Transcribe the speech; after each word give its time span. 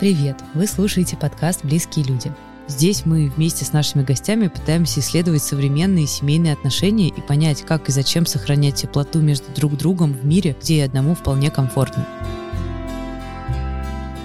Привет! 0.00 0.38
Вы 0.54 0.66
слушаете 0.66 1.18
подкаст 1.18 1.62
«Близкие 1.62 2.06
люди». 2.06 2.32
Здесь 2.68 3.04
мы 3.04 3.28
вместе 3.28 3.66
с 3.66 3.74
нашими 3.74 4.02
гостями 4.02 4.48
пытаемся 4.48 5.00
исследовать 5.00 5.42
современные 5.42 6.06
семейные 6.06 6.54
отношения 6.54 7.08
и 7.08 7.20
понять, 7.20 7.60
как 7.60 7.86
и 7.90 7.92
зачем 7.92 8.24
сохранять 8.24 8.76
теплоту 8.76 9.20
между 9.20 9.52
друг 9.54 9.76
другом 9.76 10.14
в 10.14 10.24
мире, 10.24 10.56
где 10.58 10.76
и 10.76 10.80
одному 10.80 11.14
вполне 11.14 11.50
комфортно. 11.50 12.08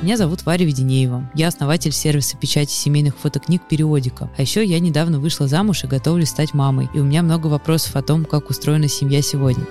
Меня 0.01 0.15
зовут 0.15 0.45
Варя 0.45 0.65
Веденеева. 0.65 1.29
Я 1.33 1.49
основатель 1.49 1.91
сервиса 1.91 2.37
печати 2.37 2.71
семейных 2.71 3.17
фотокниг 3.17 3.67
«Периодика». 3.67 4.29
А 4.37 4.41
еще 4.41 4.63
я 4.63 4.79
недавно 4.79 5.19
вышла 5.19 5.49
замуж 5.49 5.83
и 5.83 5.87
готовлюсь 5.87 6.29
стать 6.29 6.53
мамой. 6.53 6.87
И 6.93 6.99
у 6.99 7.03
меня 7.03 7.21
много 7.21 7.47
вопросов 7.47 7.97
о 7.97 8.01
том, 8.01 8.23
как 8.23 8.49
устроена 8.49 8.87
семья 8.87 9.21
сегодня. 9.21 9.65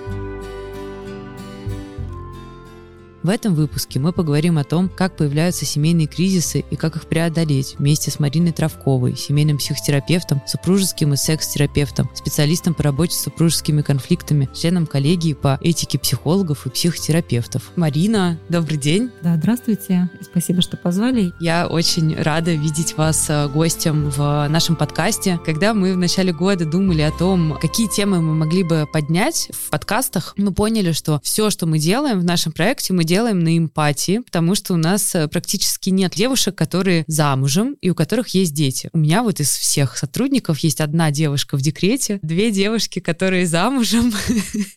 В 3.25 3.29
этом 3.29 3.55
выпуске 3.55 3.99
мы 3.99 4.13
поговорим 4.13 4.59
о 4.59 4.63
том, 4.63 4.87
как 4.87 5.17
появляются 5.17 5.65
семейные 5.65 6.05
кризисы 6.05 6.63
и 6.69 6.75
как 6.75 6.95
их 6.95 7.07
преодолеть 7.07 7.73
вместе 7.79 8.11
с 8.11 8.19
Мариной 8.19 8.51
Травковой, 8.51 9.17
семейным 9.17 9.57
психотерапевтом, 9.57 10.43
супружеским 10.45 11.13
и 11.13 11.17
секс-терапевтом, 11.17 12.07
специалистом 12.13 12.75
по 12.75 12.83
работе 12.83 13.15
с 13.15 13.23
супружескими 13.23 13.81
конфликтами, 13.81 14.47
членом 14.53 14.85
коллегии 14.85 15.33
по 15.33 15.57
этике 15.63 15.97
психологов 15.97 16.67
и 16.67 16.69
психотерапевтов. 16.69 17.71
Марина, 17.75 18.37
добрый 18.47 18.77
день. 18.77 19.09
Да, 19.23 19.37
здравствуйте. 19.37 20.07
Спасибо, 20.21 20.61
что 20.61 20.77
позвали. 20.77 21.33
Я 21.39 21.65
очень 21.65 22.15
рада 22.15 22.53
видеть 22.53 22.95
вас 22.95 23.25
э, 23.29 23.47
гостем 23.47 24.11
в 24.11 24.47
нашем 24.49 24.75
подкасте. 24.75 25.39
Когда 25.43 25.73
мы 25.73 25.95
в 25.95 25.97
начале 25.97 26.31
года 26.31 26.63
думали 26.63 27.01
о 27.01 27.09
том, 27.09 27.57
какие 27.59 27.87
темы 27.87 28.21
мы 28.21 28.35
могли 28.35 28.61
бы 28.61 28.85
поднять 28.93 29.49
в 29.51 29.71
подкастах, 29.71 30.35
мы 30.37 30.53
поняли, 30.53 30.91
что 30.91 31.19
все, 31.23 31.49
что 31.49 31.65
мы 31.65 31.79
делаем 31.79 32.19
в 32.19 32.23
нашем 32.23 32.51
проекте, 32.51 32.93
мы 32.93 33.03
делаем 33.03 33.14
делаем 33.15 33.39
на 33.39 33.57
эмпатии, 33.57 34.19
потому 34.19 34.55
что 34.55 34.73
у 34.73 34.77
нас 34.77 35.15
э, 35.15 35.29
практически 35.29 35.89
нет 35.89 36.11
девушек, 36.15 36.53
которые 36.53 37.05
замужем 37.07 37.77
и 37.79 37.89
у 37.89 37.95
которых 37.95 38.27
есть 38.29 38.53
дети. 38.53 38.89
У 38.91 38.97
меня 38.97 39.23
вот 39.23 39.39
из 39.39 39.51
всех 39.51 39.95
сотрудников 39.95 40.59
есть 40.59 40.81
одна 40.81 41.11
девушка 41.11 41.55
в 41.55 41.61
декрете, 41.61 42.19
две 42.21 42.51
девушки, 42.51 42.99
которые 42.99 43.47
замужем. 43.47 44.13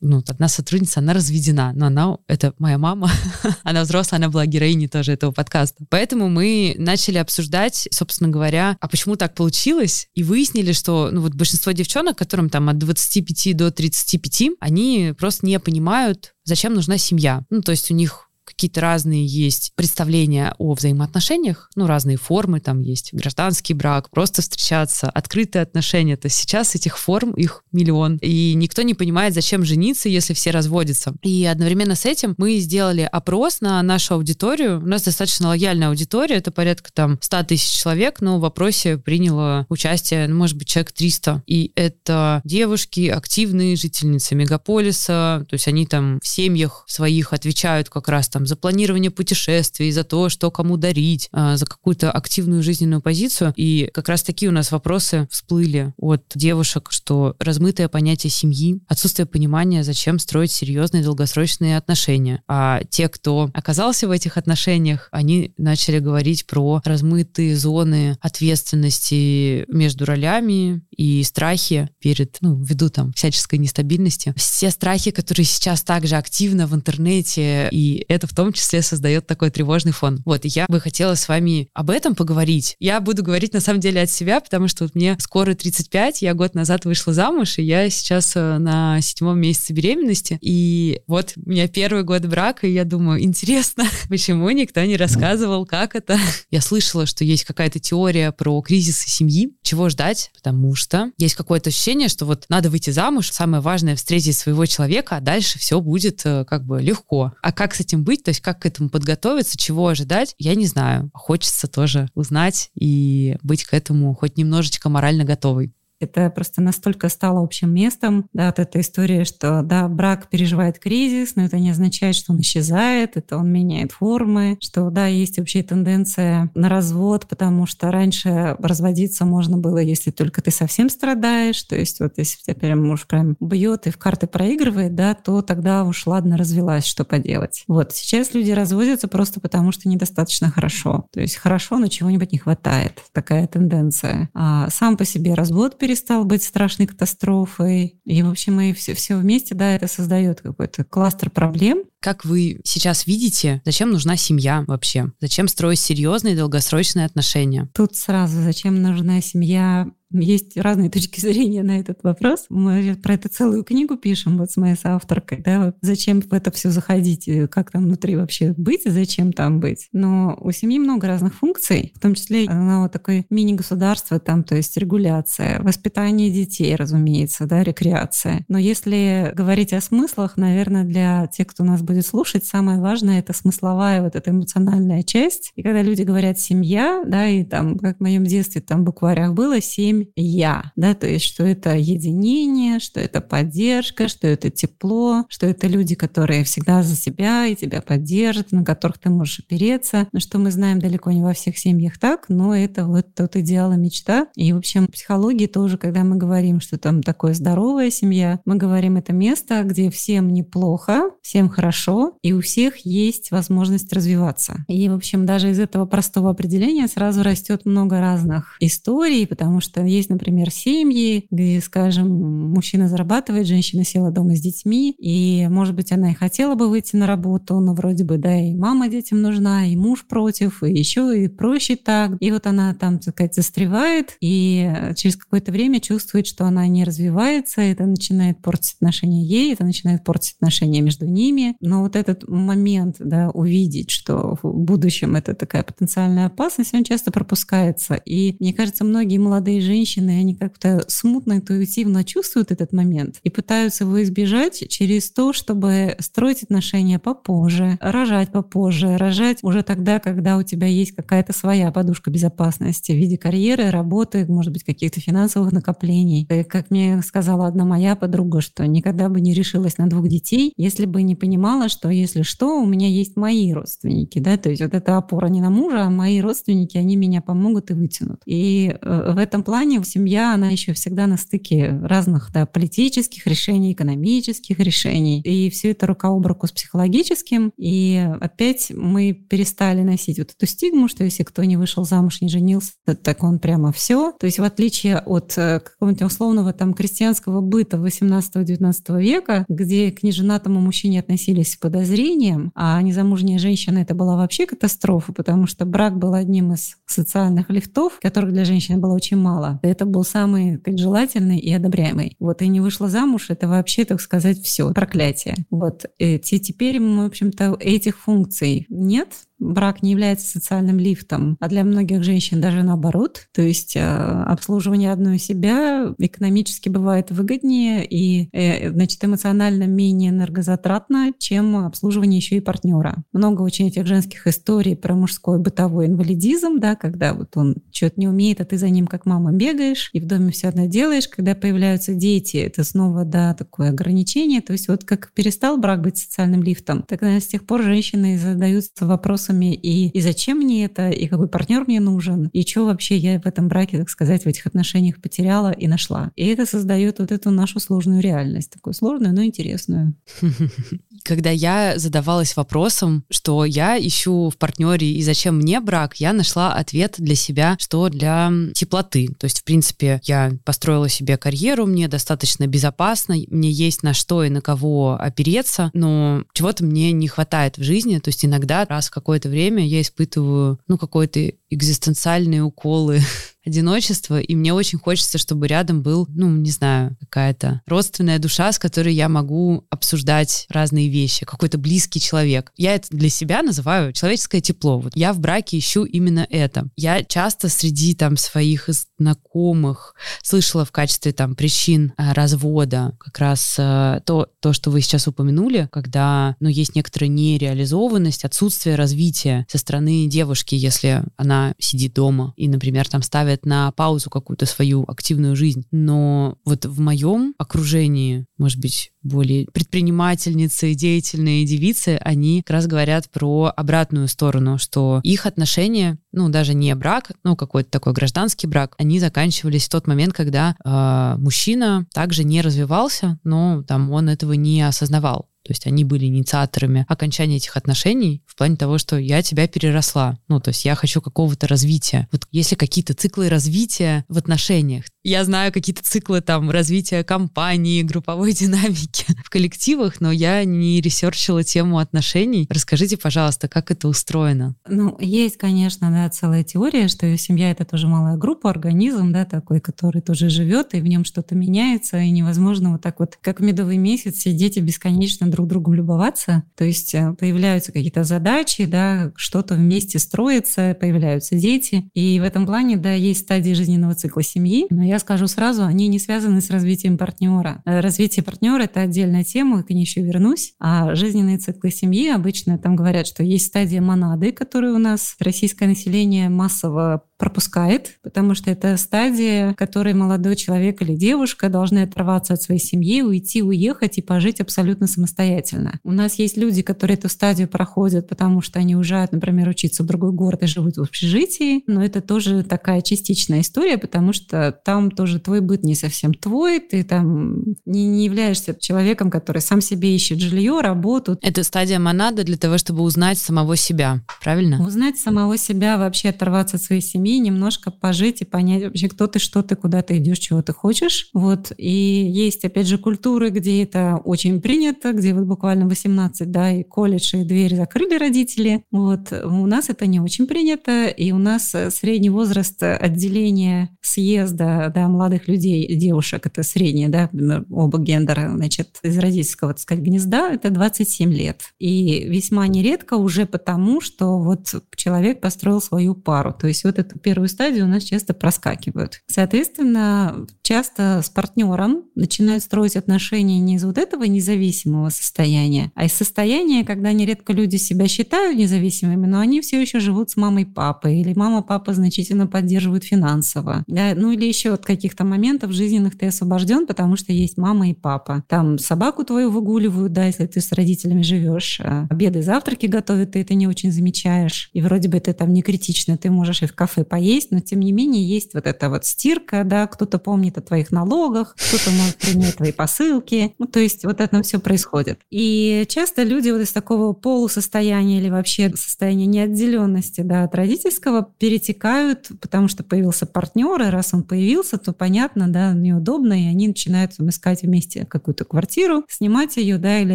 Ну, 0.01 0.23
одна 0.29 0.49
сотрудница, 0.49 1.01
она 1.01 1.15
разведена, 1.15 1.73
но 1.75 1.87
она, 1.87 2.17
это 2.29 2.55
моя 2.59 2.79
мама, 2.79 3.11
она 3.65 3.83
взрослая, 3.83 4.19
она 4.19 4.29
была 4.29 4.47
героиней 4.47 4.87
тоже 4.87 5.13
этого 5.13 5.33
подкаста. 5.33 5.85
Поэтому 5.91 6.29
мы 6.29 6.77
начали 6.79 7.19
обсуждать, 7.19 7.89
собственно 7.91 8.31
говоря, 8.31 8.77
а 8.81 8.89
почему 8.89 9.17
так 9.17 9.35
получилось, 9.35 10.07
и 10.15 10.23
выяснили, 10.23 10.73
что 10.73 11.11
ну, 11.11 11.23
вот 11.23 11.35
большинство 11.35 11.73
девчонок, 11.73 12.17
которым 12.17 12.51
там 12.51 12.69
от 12.69 12.79
25 12.79 13.57
до 13.57 13.73
35, 13.73 14.51
они 14.61 15.15
просто 15.19 15.45
не 15.45 15.59
понимают, 15.59 16.35
зачем 16.45 16.75
нужна 16.75 16.99
семья. 16.99 17.45
Ну, 17.51 17.61
то 17.61 17.73
есть 17.73 17.91
у 17.91 17.95
них 17.95 18.28
какие-то 18.49 18.81
разные 18.81 19.25
есть 19.25 19.73
представления 19.77 20.55
о 20.59 20.75
взаимоотношениях, 20.75 21.71
ну, 21.77 21.87
разные 21.87 22.17
формы, 22.17 22.61
там 22.61 22.81
есть 22.83 23.13
гражданский 23.13 23.75
брак, 23.75 24.11
просто 24.11 24.43
встречаться, 24.43 25.11
открытые 25.11 25.63
отношения. 25.63 26.17
То 26.17 26.29
сейчас 26.29 26.75
этих 26.75 26.99
форм, 26.99 27.33
их 27.33 27.65
миллион. 27.73 28.19
И 28.23 28.55
никто 28.55 28.83
не 28.83 28.95
понимает, 28.95 29.35
зачем 29.35 29.65
жениться, 29.65 30.09
если 30.09 30.35
все 30.35 30.51
разводятся. 30.51 31.15
И 31.23 31.45
одновременно 31.45 31.95
с 31.95 32.05
этим 32.05 32.35
мы 32.39 32.59
сделали 32.59 33.09
опрос 33.11 33.61
на 33.61 33.83
нашу 33.83 34.15
аудиторию. 34.15 34.81
У 34.81 34.87
нас 34.87 35.03
достаточно 35.03 35.49
лояльная 35.49 35.89
аудитория, 35.89 36.37
это 36.37 36.51
порядка 36.51 36.93
там 36.93 37.19
100 37.21 37.43
тысяч 37.45 37.81
человек, 37.81 38.21
но 38.21 38.39
в 38.39 38.41
вопросе 38.41 38.99
приняло 38.99 39.67
участие, 39.69 40.27
ну, 40.29 40.37
может 40.37 40.57
быть, 40.57 40.69
человек 40.69 40.93
300. 40.93 41.43
И 41.47 41.73
это 41.75 42.41
девушки, 42.45 43.09
активные 43.09 43.77
жительницы 43.77 44.35
мегаполиса, 44.35 45.47
то 45.49 45.55
есть 45.55 45.69
они 45.69 45.87
там 45.87 46.19
в 46.23 46.27
семьях 46.27 46.85
своих 46.87 47.33
отвечают 47.33 47.89
как 47.89 48.09
раз 48.09 48.29
там 48.29 48.38
там, 48.39 48.47
за 48.47 48.55
планирование 48.55 49.11
путешествий, 49.11 49.91
за 49.91 50.05
то, 50.05 50.29
что 50.29 50.53
кому 50.53 50.77
дарить, 50.77 51.29
а, 51.33 51.57
за 51.57 51.67
какую-то 51.67 52.13
активную 52.13 52.63
жизненную 52.63 53.03
позицию. 53.03 53.53
И 53.57 53.91
как 53.93 54.09
раз 54.09 54.23
такие 54.23 54.49
у 54.49 54.53
нас 54.53 54.71
вопросы 54.71 55.27
всплыли 55.29 55.93
от 55.99 56.23
девушек, 56.37 56.89
что 56.93 57.35
размытое 57.41 57.89
понятие 57.89 58.31
семьи, 58.31 58.81
отсутствие 58.87 59.27
понимания, 59.27 59.83
зачем 59.83 60.21
строить 60.21 60.53
серьезные 60.53 61.03
долгосрочные 61.03 61.77
отношения. 61.77 62.45
А 62.47 62.83
те, 62.89 63.09
кто 63.09 63.51
оказался 63.55 64.07
в 64.07 64.13
этих 64.13 64.37
отношениях, 64.37 65.09
они 65.11 65.53
начали 65.59 65.99
говорить 65.99 66.47
про 66.47 66.81
размытые 66.85 67.57
зоны 67.57 68.19
ответственности 68.21 69.65
между 69.67 70.05
ролями 70.05 70.83
и 70.97 71.25
страхи 71.25 71.89
перед, 71.99 72.37
ну, 72.41 72.63
ввиду 72.63 72.89
там 72.89 73.13
всяческой 73.15 73.59
нестабильности. 73.59 74.33
Все 74.37 74.71
страхи, 74.71 75.11
которые 75.11 75.45
сейчас 75.45 75.83
также 75.83 76.15
активно 76.15 76.69
в 76.69 76.75
интернете, 76.77 77.69
и 77.73 78.05
это 78.09 78.28
в 78.29 78.35
том 78.35 78.53
числе 78.53 78.83
создает 78.83 79.27
такой 79.27 79.51
тревожный 79.51 79.93
фон. 79.93 80.21
Вот, 80.25 80.45
и 80.45 80.49
я 80.49 80.67
бы 80.69 80.81
хотела 80.81 81.15
с 81.15 81.29
вами 81.29 81.69
об 81.75 81.91
этом 81.91 82.15
поговорить. 82.15 82.77
Я 82.79 83.01
буду 83.01 83.23
говорить 83.23 83.55
на 83.55 83.61
самом 83.61 83.81
деле 83.81 84.03
от 84.03 84.11
себя, 84.11 84.41
потому 84.41 84.69
что 84.69 84.85
вот 84.85 84.95
мне 84.95 85.17
скоро 85.21 85.55
35, 85.55 86.23
я 86.23 86.35
год 86.35 86.55
назад 86.55 86.85
вышла 86.85 87.13
замуж, 87.13 87.59
и 87.59 87.63
я 87.63 87.89
сейчас 87.91 88.35
э, 88.37 88.59
на 88.59 89.01
седьмом 89.01 89.41
месяце 89.41 89.73
беременности, 89.73 90.39
и 90.41 91.01
вот 91.07 91.33
у 91.37 91.51
меня 91.51 91.69
первый 91.69 92.05
год 92.05 92.27
брака, 92.27 92.67
и 92.67 92.73
я 92.73 92.85
думаю, 92.85 93.23
интересно, 93.23 93.85
почему 94.09 94.51
никто 94.51 94.83
не 94.83 94.97
рассказывал, 94.97 95.67
как 95.67 95.95
это. 95.95 96.19
Я 96.51 96.61
слышала, 96.61 97.07
что 97.07 97.25
есть 97.25 97.45
какая-то 97.45 97.79
теория 97.79 98.33
про 98.33 98.61
кризисы 98.63 99.09
семьи, 99.09 99.51
чего 99.63 99.89
ждать, 99.89 100.31
потому 100.35 100.75
что 100.75 101.11
есть 101.19 101.35
какое-то 101.35 101.71
ощущение, 101.71 102.09
что 102.09 102.25
вот 102.25 102.47
надо 102.49 102.71
выйти 102.71 102.91
замуж, 102.91 103.31
самое 103.31 103.63
важное 103.63 103.97
встретить 103.97 104.37
своего 104.37 104.67
человека, 104.67 105.17
а 105.17 105.21
дальше 105.21 105.59
все 105.59 105.81
будет 105.81 106.23
э, 106.25 106.45
как 106.45 106.65
бы 106.65 106.81
легко. 106.81 107.33
А 107.43 107.53
как 107.53 107.75
с 107.75 107.81
этим 107.81 108.05
быть? 108.09 108.25
то 108.25 108.31
есть 108.31 108.41
как 108.41 108.61
к 108.61 108.67
этому 108.67 108.89
подготовиться, 108.89 109.59
чего 109.59 109.89
ожидать, 109.89 110.35
я 110.39 110.55
не 110.55 110.67
знаю. 110.67 111.11
Хочется 111.13 111.69
тоже 111.69 112.09
узнать 112.15 112.71
и 112.75 113.37
быть 113.43 113.65
к 113.65 113.75
этому 113.75 114.15
хоть 114.15 114.39
немножечко 114.39 114.89
морально 114.89 115.25
готовой. 115.25 115.75
Это 116.01 116.31
просто 116.31 116.63
настолько 116.63 117.09
стало 117.09 117.43
общим 117.43 117.73
местом, 117.73 118.27
да, 118.33 118.47
вот 118.47 118.59
эта 118.59 118.81
история, 118.81 119.25
что, 119.25 119.63
да, 119.63 119.89
брак 119.89 120.29
переживает 120.29 120.79
кризис, 120.79 121.37
но 121.37 121.45
это 121.45 121.59
не 121.59 121.71
означает, 121.71 122.15
что 122.15 122.33
он 122.33 122.41
исчезает, 122.41 123.17
это 123.17 123.37
он 123.37 123.51
меняет 123.51 123.93
формы, 123.93 124.57
что, 124.61 124.91
да, 124.91 125.07
есть 125.07 125.39
вообще 125.39 125.63
тенденция 125.63 126.51
на 126.55 126.69
развод, 126.69 127.27
потому 127.29 127.67
что 127.67 127.91
раньше 127.91 128.57
разводиться 128.61 129.25
можно 129.25 129.59
было, 129.59 129.79
если 129.79 130.11
только 130.11 130.43
ты 130.43 130.51
совсем 130.51 130.89
страдаешь, 130.89 131.63
то 131.63 131.77
есть 131.77 132.01
вот 132.01 132.15
если 132.17 132.43
тебя 132.43 132.55
прям 132.55 132.87
муж 132.87 133.07
прям 133.07 133.37
бьет 133.41 133.87
и 133.87 133.91
в 133.91 133.99
карты 133.99 134.27
проигрывает, 134.27 134.95
да, 134.95 135.15
то 135.15 135.43
тогда 135.43 135.85
уж 135.85 136.07
ладно, 136.07 136.37
развелась, 136.37 136.85
что 136.87 137.05
поделать. 137.05 137.65
Вот, 137.67 137.93
сейчас 137.95 138.35
люди 138.35 138.51
разводятся 138.51 139.09
просто 139.09 139.41
потому, 139.41 139.73
что 139.73 139.89
недостаточно 139.89 140.51
хорошо. 140.51 141.07
То 141.13 141.21
есть 141.21 141.37
хорошо, 141.37 141.79
но 141.79 141.89
чего-нибудь 141.89 142.33
не 142.33 142.39
хватает. 142.39 143.03
Такая 143.13 143.47
тенденция. 143.47 144.31
А 144.35 144.71
сам 144.71 144.97
по 144.97 145.05
себе 145.05 145.35
развод 145.35 145.79
перестал 145.89 146.27
быть 146.27 146.43
страшной 146.43 146.87
катастрофой. 146.87 147.99
И, 148.05 148.23
в 148.23 148.29
общем, 148.29 148.61
и 148.61 148.75
все, 148.75 148.93
все 148.93 149.17
вместе, 149.17 149.55
да, 149.55 149.75
это 149.75 149.89
создает 149.89 150.43
какой-то 150.43 150.85
кластер 150.85 151.31
проблем. 151.31 151.85
Как 152.01 152.27
вы 152.27 152.61
сейчас 152.63 153.07
видите, 153.07 153.63
зачем 153.65 153.91
нужна 153.91 154.17
семья 154.17 154.65
вообще? 154.67 155.11
Зачем 155.19 155.49
строить 155.49 155.81
серьезные 155.81 156.37
долгосрочные 156.37 157.07
отношения? 157.07 157.71
Тут 157.73 157.97
сразу, 157.97 158.43
зачем 158.43 158.83
нужна 158.83 159.23
семья? 159.23 159.87
Есть 160.11 160.57
разные 160.57 160.91
точки 160.99 161.21
зрения 161.21 161.63
на 161.63 161.79
этот 161.81 162.03
вопрос. 162.03 162.47
Мы 162.49 162.97
про 163.03 163.15
это 163.15 163.29
целую 163.29 163.65
книгу 163.65 163.97
пишем 163.97 164.39
вот 164.39 164.51
с 164.51 164.57
моей 164.57 164.77
соавторкой, 164.77 165.43
да, 165.43 165.75
зачем 165.81 166.21
в 166.21 166.33
это 166.33 166.51
все 166.51 166.71
заходить, 166.71 167.29
как 167.51 167.71
там 167.71 167.85
внутри 167.85 168.17
вообще 168.17 168.55
быть 168.57 168.87
и 168.87 168.91
зачем 168.91 169.33
там 169.33 169.61
быть. 169.61 169.89
Но 169.93 170.37
у 170.41 170.51
семьи 170.53 170.79
много 170.79 171.07
разных 171.07 171.35
функций, 171.35 171.93
в 171.95 172.01
том 172.01 172.15
числе 172.15 172.47
она 172.47 172.83
вот 172.83 172.93
такое 172.93 173.25
мини-государство 173.31 174.19
там, 174.19 174.45
то 174.45 174.57
есть 174.57 174.77
регуляция, 174.77 175.61
воспитание 175.63 176.31
детей, 176.31 176.75
разумеется, 176.75 177.47
да, 177.47 177.63
рекреация. 177.63 178.45
Но 178.49 178.59
если 178.59 179.33
говорить 179.35 179.73
о 179.73 179.81
смыслах, 179.81 180.37
наверное, 180.37 180.85
для 180.85 181.27
тех, 181.27 181.47
кто 181.47 181.65
нас 181.65 181.83
будет 181.83 182.07
слушать, 182.07 182.45
самое 182.45 182.81
важное— 182.81 183.19
это 183.21 183.33
смысловая 183.33 184.03
вот 184.03 184.17
эта 184.17 184.31
эмоциональная 184.31 185.03
часть. 185.03 185.53
И 185.55 185.63
когда 185.63 185.83
люди 185.83 186.03
говорят 186.03 186.39
«семья», 186.39 187.03
да, 187.07 187.27
и 187.29 187.45
там, 187.45 187.79
как 187.79 187.99
в 187.99 188.01
моем 188.01 188.25
детстве 188.25 188.61
там 188.61 188.83
в 188.83 188.85
букварях 188.85 189.35
было 189.35 189.61
«семь», 189.61 189.98
я, 190.17 190.73
да, 190.77 190.95
то 190.95 191.07
есть 191.07 191.25
что 191.25 191.45
это 191.45 191.77
единение, 191.77 192.81
что 192.81 193.01
это 193.01 193.21
поддержка, 193.21 194.09
что 194.09 194.27
это 194.27 194.51
тепло, 194.51 195.25
что 195.29 195.47
это 195.47 195.67
люди, 195.67 195.95
которые 195.95 196.45
всегда 196.45 196.83
за 196.83 196.97
себя 196.97 197.47
и 197.47 197.57
тебя 197.57 197.83
поддержат, 197.83 198.53
на 198.53 198.65
которых 198.65 198.99
ты 198.99 199.11
можешь 199.11 199.41
опереться, 199.41 200.09
но 200.13 200.21
что 200.21 200.39
мы 200.39 200.51
знаем 200.51 200.79
далеко 200.79 201.11
не 201.11 201.23
во 201.23 201.33
всех 201.33 201.59
семьях 201.59 201.99
так, 201.99 202.27
но 202.29 202.55
это 202.55 202.87
вот 202.87 203.15
тот 203.15 203.37
идеал 203.37 203.73
и 203.73 203.77
мечта. 203.77 204.29
И, 204.35 204.53
в 204.53 204.59
общем, 204.59 204.87
в 204.87 204.93
психологии 204.93 205.47
тоже, 205.47 205.79
когда 205.79 206.05
мы 206.05 206.17
говорим, 206.17 206.61
что 206.61 206.79
там 206.79 207.03
такое 207.03 207.35
здоровая 207.35 207.91
семья, 207.91 208.41
мы 208.45 208.57
говорим 208.57 208.97
это 208.97 209.13
место, 209.13 209.63
где 209.63 209.91
всем 209.91 210.33
неплохо, 210.33 211.11
всем 211.23 211.49
хорошо, 211.49 212.17
и 212.23 212.33
у 212.33 212.41
всех 212.41 212.79
есть 212.85 213.31
возможность 213.31 213.93
развиваться. 213.93 214.65
И, 214.69 214.89
в 214.89 214.95
общем, 214.95 215.27
даже 215.27 215.51
из 215.51 215.59
этого 215.59 215.87
простого 215.87 216.31
определения 216.31 216.89
сразу 216.89 217.23
растет 217.23 217.65
много 217.65 218.01
разных 218.01 218.57
историй, 218.61 219.27
потому 219.27 219.61
что 219.61 219.83
есть, 219.89 220.11
например, 220.11 220.51
семьи, 220.51 221.27
где, 221.31 221.61
скажем, 221.61 222.51
мужчина 222.51 222.89
зарабатывает, 222.89 223.47
женщина 223.47 223.85
села 223.85 224.11
дома 224.11 224.37
с 224.37 224.41
детьми, 224.41 224.95
и, 224.99 225.47
может 225.51 225.75
быть, 225.75 225.93
она 225.93 226.13
и 226.13 226.15
хотела 226.15 226.55
бы 226.55 226.69
выйти 226.69 226.97
на 226.97 227.07
работу, 227.07 227.59
но 227.61 227.75
вроде 227.75 228.05
бы, 228.05 228.19
да, 228.19 228.37
и 228.37 228.55
мама 228.55 228.89
детям 228.89 229.23
нужна, 229.23 229.67
и 229.67 229.77
муж 229.77 230.07
против, 230.07 230.63
и 230.63 230.73
еще 230.73 231.25
и 231.25 231.29
проще 231.29 231.77
так. 231.77 232.13
И 232.21 232.31
вот 232.31 232.47
она 232.47 232.75
там, 232.75 232.99
так 232.99 233.15
сказать, 233.15 233.35
застревает, 233.35 234.17
и 234.21 234.71
через 234.97 235.17
какое-то 235.17 235.53
время 235.53 235.81
чувствует, 235.81 236.27
что 236.27 236.45
она 236.45 236.67
не 236.67 236.85
развивается, 236.85 237.61
это 237.61 237.87
начинает 237.87 238.43
портить 238.43 238.75
отношения 238.75 239.25
ей, 239.25 239.53
это 239.53 239.65
начинает 239.65 240.05
портить 240.05 240.37
отношения 240.37 240.81
между 240.81 241.07
ними. 241.07 241.57
Но 241.61 241.83
вот 241.83 241.97
этот 241.97 242.29
момент, 242.29 242.97
да, 242.99 243.31
увидеть, 243.31 243.91
что 243.91 244.39
в 244.43 244.53
будущем 244.53 245.17
это 245.17 245.35
такая 245.35 245.63
потенциальная 245.63 246.27
опасность, 246.27 246.75
он 246.75 246.85
часто 246.85 247.11
пропускается. 247.11 247.95
И 247.95 248.37
мне 248.41 248.53
кажется, 248.53 248.85
многие 248.85 249.19
молодые 249.19 249.61
женщины, 249.61 249.78
они 249.85 250.35
как-то 250.35 250.85
смутно, 250.89 251.35
интуитивно 251.35 252.05
чувствуют 252.05 252.51
этот 252.51 252.73
момент 252.73 253.17
и 253.23 253.31
пытаются 253.31 253.85
его 253.85 254.03
избежать 254.03 254.69
через 254.69 255.11
то, 255.11 255.33
чтобы 255.33 255.97
строить 255.99 256.43
отношения 256.43 256.99
попозже, 256.99 257.79
рожать 257.81 258.33
попозже, 258.33 258.97
рожать 258.97 259.39
уже 259.43 259.63
тогда, 259.63 259.99
когда 259.99 260.37
у 260.37 260.43
тебя 260.43 260.67
есть 260.67 260.93
какая-то 260.93 261.33
своя 261.33 261.71
подушка 261.71 262.11
безопасности 262.11 262.93
в 262.93 262.97
виде 262.97 263.19
карьеры, 263.19 263.71
работы, 263.71 264.25
может 264.27 264.53
быть, 264.53 264.65
каких-то 264.65 265.01
финансовых 265.01 265.53
накоплений. 265.53 266.27
И, 266.29 266.45
как 266.45 266.71
мне 266.71 267.03
сказала 267.03 267.47
одна 267.47 267.65
моя 267.65 267.97
подруга, 267.97 268.41
что 268.41 268.67
никогда 268.67 269.09
бы 269.09 269.21
не 269.21 269.35
решилась 269.35 269.79
на 269.79 269.89
двух 269.89 270.09
детей, 270.09 270.53
если 270.57 270.87
бы 270.87 271.03
не 271.03 271.15
понимала, 271.15 271.69
что 271.69 271.89
если 271.91 272.23
что, 272.23 272.61
у 272.61 272.67
меня 272.67 272.89
есть 272.89 273.17
мои 273.17 273.53
родственники, 273.53 274.19
да, 274.19 274.37
то 274.37 274.51
есть 274.51 274.63
вот 274.63 274.75
эта 274.75 274.97
опора 274.97 275.29
не 275.29 275.41
на 275.41 275.51
мужа, 275.51 275.85
а 275.85 275.91
мои 275.91 276.21
родственники, 276.21 276.79
они 276.79 276.97
меня 276.97 277.21
помогут 277.21 277.71
и 277.71 277.75
вытянут. 277.75 278.21
И 278.25 278.75
э, 278.81 279.13
в 279.13 279.19
этом 279.19 279.43
плане 279.43 279.68
семья, 279.85 280.35
она 280.35 280.51
еще 280.51 280.73
всегда 280.73 281.07
на 281.07 281.17
стыке 281.17 281.79
разных 281.83 282.31
да, 282.33 282.47
политических 282.47 283.27
решений, 283.27 283.73
экономических 283.73 284.59
решений. 284.59 285.21
И 285.23 285.51
все 285.51 285.71
это 285.71 285.87
рука 285.87 286.09
об 286.09 286.27
руку 286.27 286.47
с 286.47 286.53
психологическим. 286.53 287.53
И 287.57 288.09
опять 288.21 288.71
мы 288.75 289.13
перестали 289.13 289.83
носить 289.83 290.19
вот 290.19 290.33
эту 290.37 290.47
стигму, 290.47 290.89
что 290.89 291.05
если 291.05 291.23
кто 291.23 291.45
не 291.45 291.57
вышел 291.57 291.85
замуж, 291.85 292.21
не 292.21 292.29
женился, 292.29 292.73
так 293.03 293.23
он 293.23 293.39
прямо 293.39 293.73
все. 293.73 294.13
То 294.19 294.27
есть 294.27 294.39
в 294.39 294.45
отличие 294.45 294.99
от 294.99 295.35
э, 295.37 295.61
какого-нибудь 295.61 296.03
условного 296.03 296.53
там 296.53 296.75
крестьянского 296.75 297.41
быта 297.41 297.77
18-19 297.77 299.01
века, 299.01 299.45
где 299.49 299.91
к 299.91 300.03
неженатому 300.03 300.61
мужчине 300.61 301.01
относились 301.01 301.53
с 301.53 301.57
подозрением, 301.57 302.51
а 302.55 302.81
незамужняя 302.83 303.39
женщина 303.39 303.79
это 303.79 303.95
была 303.95 304.17
вообще 304.17 304.47
катастрофа, 304.47 305.13
потому 305.13 305.47
что 305.47 305.65
брак 305.65 305.99
был 305.99 306.15
одним 306.15 306.53
из 306.53 306.77
социальных 306.87 307.51
лифтов, 307.51 307.99
которых 308.01 308.33
для 308.33 308.45
женщин 308.45 308.81
было 308.81 308.95
очень 308.95 309.17
мало. 309.17 309.58
Это 309.63 309.87
был 309.87 310.05
самый 310.05 310.59
так, 310.59 310.79
желательный 310.79 311.39
и 311.39 311.53
одобряемый. 311.53 312.17
Вот 312.19 312.43
и 312.43 312.49
не 312.49 312.61
вышла 312.61 312.89
замуж, 312.89 313.31
это 313.31 313.49
вообще, 313.49 313.85
так 313.85 314.01
сказать, 314.01 314.43
все 314.43 314.73
проклятие. 314.73 315.35
Вот 315.51 315.85
и 315.99 316.19
теперь, 316.19 316.81
в 316.81 317.05
общем-то, 317.05 317.57
этих 317.61 317.99
функций 317.99 318.67
нет, 318.69 319.09
брак 319.39 319.83
не 319.83 319.93
является 319.93 320.29
социальным 320.29 320.79
лифтом, 320.79 321.37
а 321.41 321.49
для 321.49 321.65
многих 321.65 322.03
женщин 322.03 322.41
даже 322.41 322.63
наоборот. 322.63 323.29
То 323.33 323.43
есть 323.43 323.77
э, 323.77 323.81
обслуживание 323.81 324.93
одной 324.93 325.19
себя 325.19 325.95
экономически 325.99 326.69
бывает 326.69 327.11
выгоднее 327.11 327.87
и, 327.87 328.29
э, 328.33 328.71
значит, 328.71 329.05
эмоционально 329.05 329.65
менее 329.65 330.11
энергозатратно, 330.11 331.13
чем 331.19 331.57
обслуживание 331.57 332.19
еще 332.19 332.37
и 332.37 332.41
партнера. 332.41 333.05
Много 333.13 333.43
очень 333.43 333.69
этих 333.69 333.87
женских 333.87 334.27
историй 334.27 334.77
про 334.77 334.95
мужской 334.95 335.39
бытовой 335.39 335.87
инвалидизм, 335.87 336.59
да, 336.59 336.75
когда 336.75 337.15
вот 337.15 337.37
он 337.37 337.57
что-то 337.71 337.95
не 338.01 338.09
умеет, 338.09 338.41
а 338.41 338.45
ты 338.45 338.59
за 338.59 338.69
ним 338.69 338.87
как 338.87 339.07
мама 339.07 339.33
бегаешь, 339.33 339.91
и 339.93 340.01
в 340.01 340.07
доме 340.07 340.33
все 340.33 340.49
одно 340.49 340.67
делаешь. 340.67 341.09
Когда 341.09 341.35
появляются 341.35 341.95
дети, 341.95 342.39
это 342.39 342.65
снова, 342.65 343.05
да, 343.05 343.35
такое 343.35 343.71
ограничение. 343.71 344.41
То 344.41 344.53
есть 344.53 344.69
вот 344.69 344.85
как 344.85 345.13
перестал 345.15 345.59
брак 345.59 345.83
быть 345.83 345.99
социальным 345.99 346.43
лифтом, 346.43 346.83
так, 346.83 347.01
наверное, 347.01 347.21
с 347.21 347.29
тех 347.29 347.47
пор 347.47 347.63
женщины 347.63 348.19
задаются 348.19 348.87
вопросом 348.87 349.28
вопросами, 349.29 349.55
и, 349.55 349.89
и 349.89 350.01
зачем 350.01 350.39
мне 350.39 350.65
это, 350.65 350.91
и 350.91 351.07
какой 351.07 351.29
партнер 351.29 351.65
мне 351.67 351.81
нужен, 351.81 352.31
и 352.33 352.47
что 352.47 352.65
вообще 352.65 352.97
я 352.97 353.21
в 353.21 353.27
этом 353.27 353.49
браке, 353.49 353.79
так 353.79 353.91
сказать, 353.91 354.25
в 354.25 354.27
этих 354.27 354.47
отношениях 354.47 355.01
потеряла 355.01 355.53
и 355.53 355.69
нашла. 355.69 356.11
И 356.17 356.27
это 356.27 356.47
создает 356.47 356.99
вот 356.99 357.13
эту 357.13 357.31
нашу 357.31 357.61
сложную 357.61 358.01
реальность, 358.01 358.51
такую 358.51 358.75
сложную, 358.75 359.15
но 359.15 359.25
интересную. 359.25 359.95
Когда 361.05 361.31
я 361.31 361.79
задавалась 361.79 362.37
вопросом, 362.37 363.05
что 363.11 363.45
я 363.45 363.79
ищу 363.79 364.31
в 364.31 364.37
партнере 364.37 364.93
и 364.93 365.03
зачем 365.03 365.37
мне 365.39 365.61
брак, 365.61 365.97
я 365.97 366.13
нашла 366.13 366.55
ответ 366.55 366.97
для 366.99 367.15
себя, 367.15 367.57
что 367.59 367.89
для 367.89 368.31
теплоты. 368.55 369.09
То 369.19 369.25
есть, 369.25 369.41
в 369.41 369.45
принципе, 369.45 370.01
я 370.05 370.33
построила 370.45 370.89
себе 370.89 371.17
карьеру, 371.17 371.67
мне 371.67 371.89
достаточно 371.89 372.47
безопасно, 372.47 373.15
мне 373.29 373.51
есть 373.51 373.83
на 373.83 373.95
что 373.95 374.25
и 374.25 374.29
на 374.29 374.41
кого 374.41 374.97
опереться, 375.01 375.71
но 375.73 376.25
чего-то 376.33 376.65
мне 376.65 376.93
не 376.93 377.09
хватает 377.09 377.59
в 377.59 377.63
жизни. 377.63 377.99
То 377.99 378.09
есть 378.09 378.25
иногда 378.25 378.65
раз 378.65 378.89
в 378.89 378.91
какое-то 379.19 379.29
время 379.29 379.67
я 379.67 379.81
испытываю, 379.81 380.59
ну, 380.69 380.79
какой-то 380.79 381.33
экзистенциальные 381.51 382.43
уколы 382.43 383.01
одиночества, 383.45 384.21
и 384.21 384.35
мне 384.35 384.53
очень 384.53 384.79
хочется, 384.79 385.17
чтобы 385.19 385.47
рядом 385.49 385.83
был, 385.83 386.07
ну, 386.11 386.29
не 386.29 386.51
знаю, 386.51 386.97
какая-то 387.01 387.63
родственная 387.67 388.19
душа, 388.19 388.53
с 388.53 388.59
которой 388.59 388.95
я 388.95 389.09
могу 389.09 389.65
обсуждать 389.71 390.47
разные 390.51 390.89
вещи, 390.89 391.25
какой-то 391.25 391.57
близкий 391.57 392.01
человек. 392.01 392.53
Я 392.57 392.75
это 392.75 392.89
для 392.91 393.09
себя 393.09 393.43
называю 393.43 393.93
человеческое 393.93 394.41
тепло. 394.41 394.79
Вот 394.79 394.95
я 394.95 395.13
в 395.13 395.21
браке 395.21 395.59
ищу 395.59 395.85
именно 395.85 396.27
это. 396.29 396.69
Я 396.77 397.03
часто 397.03 397.49
среди 397.49 397.95
там 397.95 398.17
своих 398.17 398.69
знакомых 398.99 399.95
слышала 400.23 400.65
в 400.65 400.73
качестве 400.73 401.13
там 401.13 401.35
причин 401.35 401.95
э, 401.97 402.13
развода 402.13 402.95
как 402.99 403.19
раз 403.19 403.57
э, 403.59 404.01
то, 404.05 404.29
то, 404.41 404.53
что 404.53 404.71
вы 404.71 404.83
сейчас 404.83 405.09
упомянули, 405.09 405.69
когда, 405.73 406.37
ну, 406.41 406.49
есть 406.49 406.75
некоторая 406.75 407.09
нереализованность, 407.09 408.25
отсутствие 408.25 408.75
развития 408.75 409.47
со 409.49 409.57
стороны 409.57 410.07
девушки, 410.07 410.55
если 410.55 411.03
она 411.17 411.38
сидит 411.59 411.95
дома 411.95 412.33
и, 412.37 412.49
например, 412.49 412.89
там 412.89 413.03
ставит 413.03 413.47
на 413.47 413.73
паузу 413.73 414.11
какую-то 414.11 414.47
свою 414.47 414.85
активную 414.87 415.37
жизнь. 415.37 415.65
Но 415.71 416.39
вот 416.45 416.65
в 416.67 416.81
моем 416.81 417.35
окружении, 417.39 418.27
может 418.39 418.59
быть, 418.59 418.93
более 419.03 419.47
предпринимательницы, 419.53 420.75
деятельные 420.75 421.45
девицы, 421.45 421.99
они 422.03 422.43
как 422.43 422.55
раз 422.55 422.67
говорят 422.67 423.11
про 423.11 423.53
обратную 423.57 424.09
сторону, 424.09 424.59
что 424.59 425.01
их 425.03 425.27
отношения, 425.27 425.99
ну, 426.13 426.29
даже 426.29 426.55
не 426.55 426.75
брак, 426.75 427.13
ну, 427.25 427.37
какой-то 427.37 427.71
такой 427.71 427.93
гражданский 427.93 428.47
брак, 428.47 428.75
они 428.79 429.01
заканчивались 429.01 429.67
в 429.67 429.71
тот 429.71 429.87
момент, 429.87 430.13
когда 430.13 430.57
э, 430.65 431.21
мужчина 431.21 431.87
также 431.93 432.25
не 432.25 432.43
развивался, 432.43 433.19
но 433.25 433.63
там 433.63 433.91
он 433.91 434.09
этого 434.09 434.33
не 434.35 434.63
осознавал. 434.63 435.29
То 435.49 435.53
есть 435.53 435.67
они 435.67 435.83
были 435.83 436.05
инициаторами 436.05 436.85
окончания 436.91 437.37
этих 437.37 437.57
отношений 437.57 438.23
в 438.27 438.37
плане 438.37 438.57
того, 438.57 438.77
что 438.77 438.99
я 438.99 439.23
тебя 439.23 439.49
переросла. 439.49 440.19
Ну, 440.29 440.41
то 440.41 440.51
есть 440.51 440.67
я 440.67 440.75
хочу 440.75 441.01
какого-то 441.01 441.47
развития. 441.49 442.07
Вот 442.13 442.27
если 442.31 442.55
какие-то 442.55 442.93
циклы 442.93 443.31
развития 443.31 444.05
в 444.09 444.19
отношениях, 444.19 444.85
я 445.09 445.25
знаю 445.25 445.53
какие-то 445.53 445.83
циклы 445.83 446.21
там 446.21 446.51
развития 446.51 447.03
компании, 447.03 447.83
групповой 447.83 448.33
динамики 448.35 449.07
в 449.25 449.31
коллективах, 449.31 450.01
но 450.01 450.13
я 450.13 450.45
не 450.45 450.81
ресерчила 450.81 451.43
тему 451.43 451.79
отношений. 451.79 452.47
Расскажите, 452.51 452.97
пожалуйста, 452.97 453.49
как 453.49 453.71
это 453.71 453.89
устроено? 453.89 454.55
Ну, 454.69 454.97
есть, 455.01 455.37
конечно, 455.37 455.91
да, 455.91 456.09
целая 456.11 456.45
теория, 456.45 456.89
что 456.89 457.17
семья— 457.17 457.51
это 457.53 457.65
тоже 457.65 457.89
малая 457.89 458.17
группа, 458.17 458.51
организм, 458.51 459.13
да, 459.13 459.25
такой, 459.25 459.61
который 459.61 460.03
тоже 460.03 460.29
живет, 460.29 460.75
и 460.75 460.81
в 460.81 460.87
нем 460.87 461.05
что-то 461.05 461.35
меняется, 461.35 461.99
и 461.99 462.11
невозможно 462.11 462.73
вот 462.73 462.83
так 462.83 463.01
вот, 463.01 463.19
как 463.21 463.41
в 463.41 463.43
медовый 463.43 463.79
месяц, 463.79 464.17
сидеть 464.17 464.57
и 464.57 464.61
бесконечно 464.61 465.31
друг 465.31 465.49
другом 465.49 465.75
любоваться. 465.75 466.45
То 466.57 466.65
есть 466.65 466.95
э, 466.95 467.15
появляются 467.19 467.73
какие-то 467.73 468.05
задачи, 468.05 468.67
да, 468.67 469.13
что-то 469.17 469.55
вместе 469.55 469.99
строится, 469.99 470.77
появляются 470.79 471.37
дети. 471.37 471.89
И 471.95 472.21
в 472.21 472.23
этом 472.23 472.47
плане, 472.47 472.77
да, 472.77 472.93
есть 472.93 473.21
стадии 473.21 473.53
жизненного 473.53 473.95
цикла 473.95 474.23
семьи, 474.23 474.67
но 474.71 474.83
я 474.83 474.98
скажу 474.99 475.27
сразу, 475.27 475.65
они 475.65 475.89
не 475.89 475.99
связаны 475.99 476.41
с 476.41 476.51
развитием 476.51 476.99
партнера. 476.99 477.63
Э, 477.65 477.81
развитие 477.81 478.25
партнера— 478.25 478.63
это 478.65 478.81
отдельная 478.81 479.25
тема, 479.25 479.63
к 479.63 479.71
ней 479.71 479.83
еще 479.83 480.03
вернусь. 480.03 480.55
А 480.59 480.95
жизненные 480.95 481.39
циклы 481.39 481.71
семьи 481.71 482.09
обычно 482.09 482.59
там 482.59 482.77
говорят, 482.77 483.07
что 483.07 483.23
есть 483.23 483.47
стадия 483.47 483.81
монады, 483.81 484.33
которую 484.33 484.75
у 484.75 484.79
нас 484.79 485.17
российское 485.21 485.67
население 485.67 486.29
массово 486.29 487.05
пропускает, 487.19 487.99
потому 488.03 488.35
что 488.35 488.51
это 488.51 488.77
стадия, 488.77 489.51
в 489.51 489.57
которой 489.57 489.93
молодой 489.93 490.37
человек 490.37 490.81
или 490.81 490.95
девушка 490.95 491.49
должны 491.49 491.81
оторваться 491.81 492.35
от 492.35 492.43
своей 492.43 492.61
семьи, 492.61 493.03
уйти, 493.03 493.43
уехать 493.43 493.99
и 493.99 494.03
пожить 494.03 494.41
абсолютно 494.41 494.87
самостоятельно. 494.87 495.81
У 495.83 495.91
нас 495.91 496.15
есть 496.15 496.37
люди, 496.37 496.63
которые 496.63 496.97
эту 496.97 497.09
стадию 497.09 497.49
проходят, 497.49 498.09
потому 498.09 498.41
что 498.41 498.61
они 498.61 498.77
уезжают, 498.77 499.11
например, 499.11 499.49
учиться 499.49 499.83
в 499.83 499.87
другой 499.87 500.13
город 500.13 500.45
и 500.45 500.47
живут 500.47 500.77
в 500.77 500.83
общежитии, 500.83 501.65
но 501.67 501.85
это 501.85 502.01
тоже 502.01 502.45
такая 502.45 502.83
частичная 502.83 503.41
история, 503.41 503.79
потому 503.79 504.13
что 504.13 504.53
там 504.65 504.93
тоже 504.93 505.19
твой 505.19 505.41
быт 505.41 505.65
не 505.65 505.75
совсем 505.75 506.15
твой, 506.15 506.61
ты 506.61 506.85
там 506.85 507.43
не, 507.67 507.87
не 507.87 508.05
являешься 508.05 508.57
человеком, 508.59 509.11
который 509.11 509.43
сам 509.43 509.61
себе 509.61 509.95
ищет 509.95 510.21
жилье, 510.21 510.61
работу. 510.61 511.19
Это 511.23 511.43
стадия 511.43 511.81
монада 511.81 512.23
для 512.23 512.37
того, 512.37 512.59
чтобы 512.59 512.83
узнать 512.83 513.19
самого 513.19 513.57
себя, 513.57 514.03
правильно? 514.23 514.65
Узнать 514.65 514.99
самого 514.99 515.37
себя, 515.37 515.79
вообще 515.79 516.11
оторваться 516.11 516.59
от 516.59 516.63
своей 516.63 516.81
семьи, 516.81 517.08
людьми 517.09 517.19
немножко 517.19 517.71
пожить 517.71 518.23
и 518.23 518.25
понять 518.25 518.65
вообще, 518.65 518.89
кто 518.89 519.07
ты, 519.07 519.19
что 519.19 519.43
ты, 519.43 519.57
куда 519.57 519.83
ты 519.83 519.99
идешь, 519.99 520.19
чего 520.19 520.43
ты 520.43 520.53
хочешь. 520.53 521.11
Вот. 521.15 521.53
И 521.57 521.71
есть, 521.71 522.45
опять 522.45 522.67
же, 522.67 522.79
культуры, 522.79 523.31
где 523.31 523.63
это 523.63 524.01
очень 524.05 524.41
принято, 524.41 524.93
где 524.93 525.15
вот 525.15 525.25
буквально 525.25 525.67
18, 525.67 526.31
да, 526.31 526.53
и 526.53 526.63
колледж, 526.63 527.17
и 527.17 527.25
дверь 527.25 527.57
закрыли 527.57 527.99
родители. 527.99 528.63
Вот. 528.71 529.13
У 529.13 529.47
нас 529.47 529.71
это 529.71 529.87
не 529.87 530.01
очень 530.01 530.27
принято, 530.27 530.87
и 530.87 531.13
у 531.13 531.19
нас 531.19 531.55
средний 531.71 532.11
возраст 532.11 532.63
отделения 532.63 533.71
съезда, 533.81 534.71
да, 534.75 534.89
молодых 534.89 535.29
людей, 535.29 535.75
девушек, 535.77 536.27
это 536.27 536.43
среднее, 536.43 536.89
да, 536.89 537.11
оба 537.51 537.79
гендера, 537.79 538.31
значит, 538.35 538.79
из 538.83 538.99
родительского, 538.99 539.53
так 539.53 539.61
сказать, 539.61 539.85
гнезда, 539.85 540.33
это 540.33 540.51
27 540.51 541.13
лет. 541.13 541.43
И 541.59 542.05
весьма 542.05 542.47
нередко 542.49 542.95
уже 542.95 543.27
потому, 543.27 543.81
что 543.81 544.19
вот 544.19 544.55
человек 544.77 545.21
построил 545.21 545.61
свою 545.61 545.95
пару. 545.95 546.33
То 546.33 546.49
есть 546.49 546.65
вот 546.65 546.79
эту 546.79 546.98
первую 546.99 547.29
стадию 547.29 547.65
у 547.65 547.69
нас 547.69 547.85
часто 547.85 548.15
проскакивают. 548.15 549.01
Соответственно, 549.07 550.27
часто 550.43 551.01
с 551.03 551.11
партнером 551.11 551.85
начинают 551.95 552.43
строить 552.43 552.77
отношения 552.77 553.39
не 553.39 553.57
из 553.57 553.65
вот 553.65 553.79
этого 553.79 554.05
независимого 554.05 554.89
состояния, 554.91 555.73
а 555.75 555.85
из 555.85 555.93
состояния, 555.93 556.65
когда 556.65 556.93
нередко 556.93 557.33
люди 557.33 557.57
себя 557.57 557.89
считают 557.89 558.39
независимыми, 558.39 559.07
но 559.07 559.21
они 559.21 559.41
все 559.41 559.61
еще 559.61 559.81
живут 559.81 560.11
с 560.11 560.17
мамой 560.17 560.47
папой, 560.47 561.01
или 561.01 561.13
мама 561.15 561.43
папа 561.43 561.75
значительно 561.75 562.27
поддерживают 562.27 562.85
финансово. 562.85 563.65
Да? 563.67 563.95
Ну 563.95 564.13
или 564.13 564.25
еще 564.27 564.55
от 564.55 564.65
каких-то 564.65 565.05
моментов 565.05 565.53
жизненных 565.53 565.99
ты 565.99 566.07
освобожден, 566.07 566.67
потому 566.67 566.97
что 566.97 567.13
есть 567.13 567.37
мама 567.37 567.71
и 567.71 567.75
папа. 567.75 568.25
Там 568.29 568.59
собаку 568.59 569.05
твою 569.05 569.31
выгуливают, 569.31 569.93
да, 569.93 570.07
если 570.07 570.27
ты 570.27 570.41
с 570.41 570.53
родителями 570.53 571.03
живешь, 571.03 571.61
а 571.63 571.87
обеды, 571.91 572.23
завтраки 572.23 572.67
готовят, 572.67 573.13
ты 573.13 573.21
это 573.21 573.35
не 573.35 573.47
очень 573.47 573.73
замечаешь. 573.73 574.51
И 574.53 574.61
вроде 574.61 574.89
бы 574.89 574.97
это 574.97 575.13
там 575.13 575.33
не 575.33 575.43
критично, 575.43 575.97
ты 575.97 576.11
можешь 576.11 576.43
и 576.43 576.47
в 576.47 576.55
кафе 576.55 576.85
поесть, 576.89 577.31
но 577.31 577.41
тем 577.41 577.61
не 577.61 577.73
менее 577.73 578.07
есть 578.07 578.35
вот 578.35 578.47
эта 578.47 578.69
вот 578.71 578.85
стирка, 578.85 579.45
да, 579.45 579.67
кто-то 579.67 579.99
помнит 579.99 580.39
о 580.39 580.43
твоих 580.43 580.71
налогах, 580.71 581.37
кто-то 581.37 581.71
может 581.71 581.97
принять 581.97 582.37
твои 582.37 582.53
посылки. 582.53 583.35
Ну, 583.39 583.47
то 583.47 583.61
есть 583.61 583.85
вот 583.85 584.01
это 584.01 584.23
все 584.23 584.39
происходит. 584.41 585.01
И 585.11 585.65
часто 585.69 586.03
люди 586.03 586.31
вот 586.31 586.41
из 586.41 586.53
такого 586.53 586.93
полусостояния 586.93 587.99
или 587.99 588.09
вообще 588.09 588.51
состояния 588.57 589.07
неотделенности 589.07 590.01
да, 590.01 590.25
от 590.25 590.35
родительского 590.35 591.09
перетекают, 591.19 592.11
потому 592.21 592.49
что 592.49 592.65
появился 592.65 593.07
партнер, 593.07 593.61
и 593.63 593.71
раз 593.71 593.93
он 593.93 594.03
появился, 594.03 594.59
то 594.59 594.73
понятно, 594.73 595.29
да, 595.29 595.53
неудобно, 595.53 596.13
и 596.13 596.27
они 596.27 596.49
начинают 596.49 596.93
искать 596.99 597.43
вместе 597.43 597.85
какую-то 597.85 598.25
квартиру, 598.25 598.85
снимать 598.89 599.37
ее, 599.37 599.59
да, 599.59 599.81
или 599.81 599.95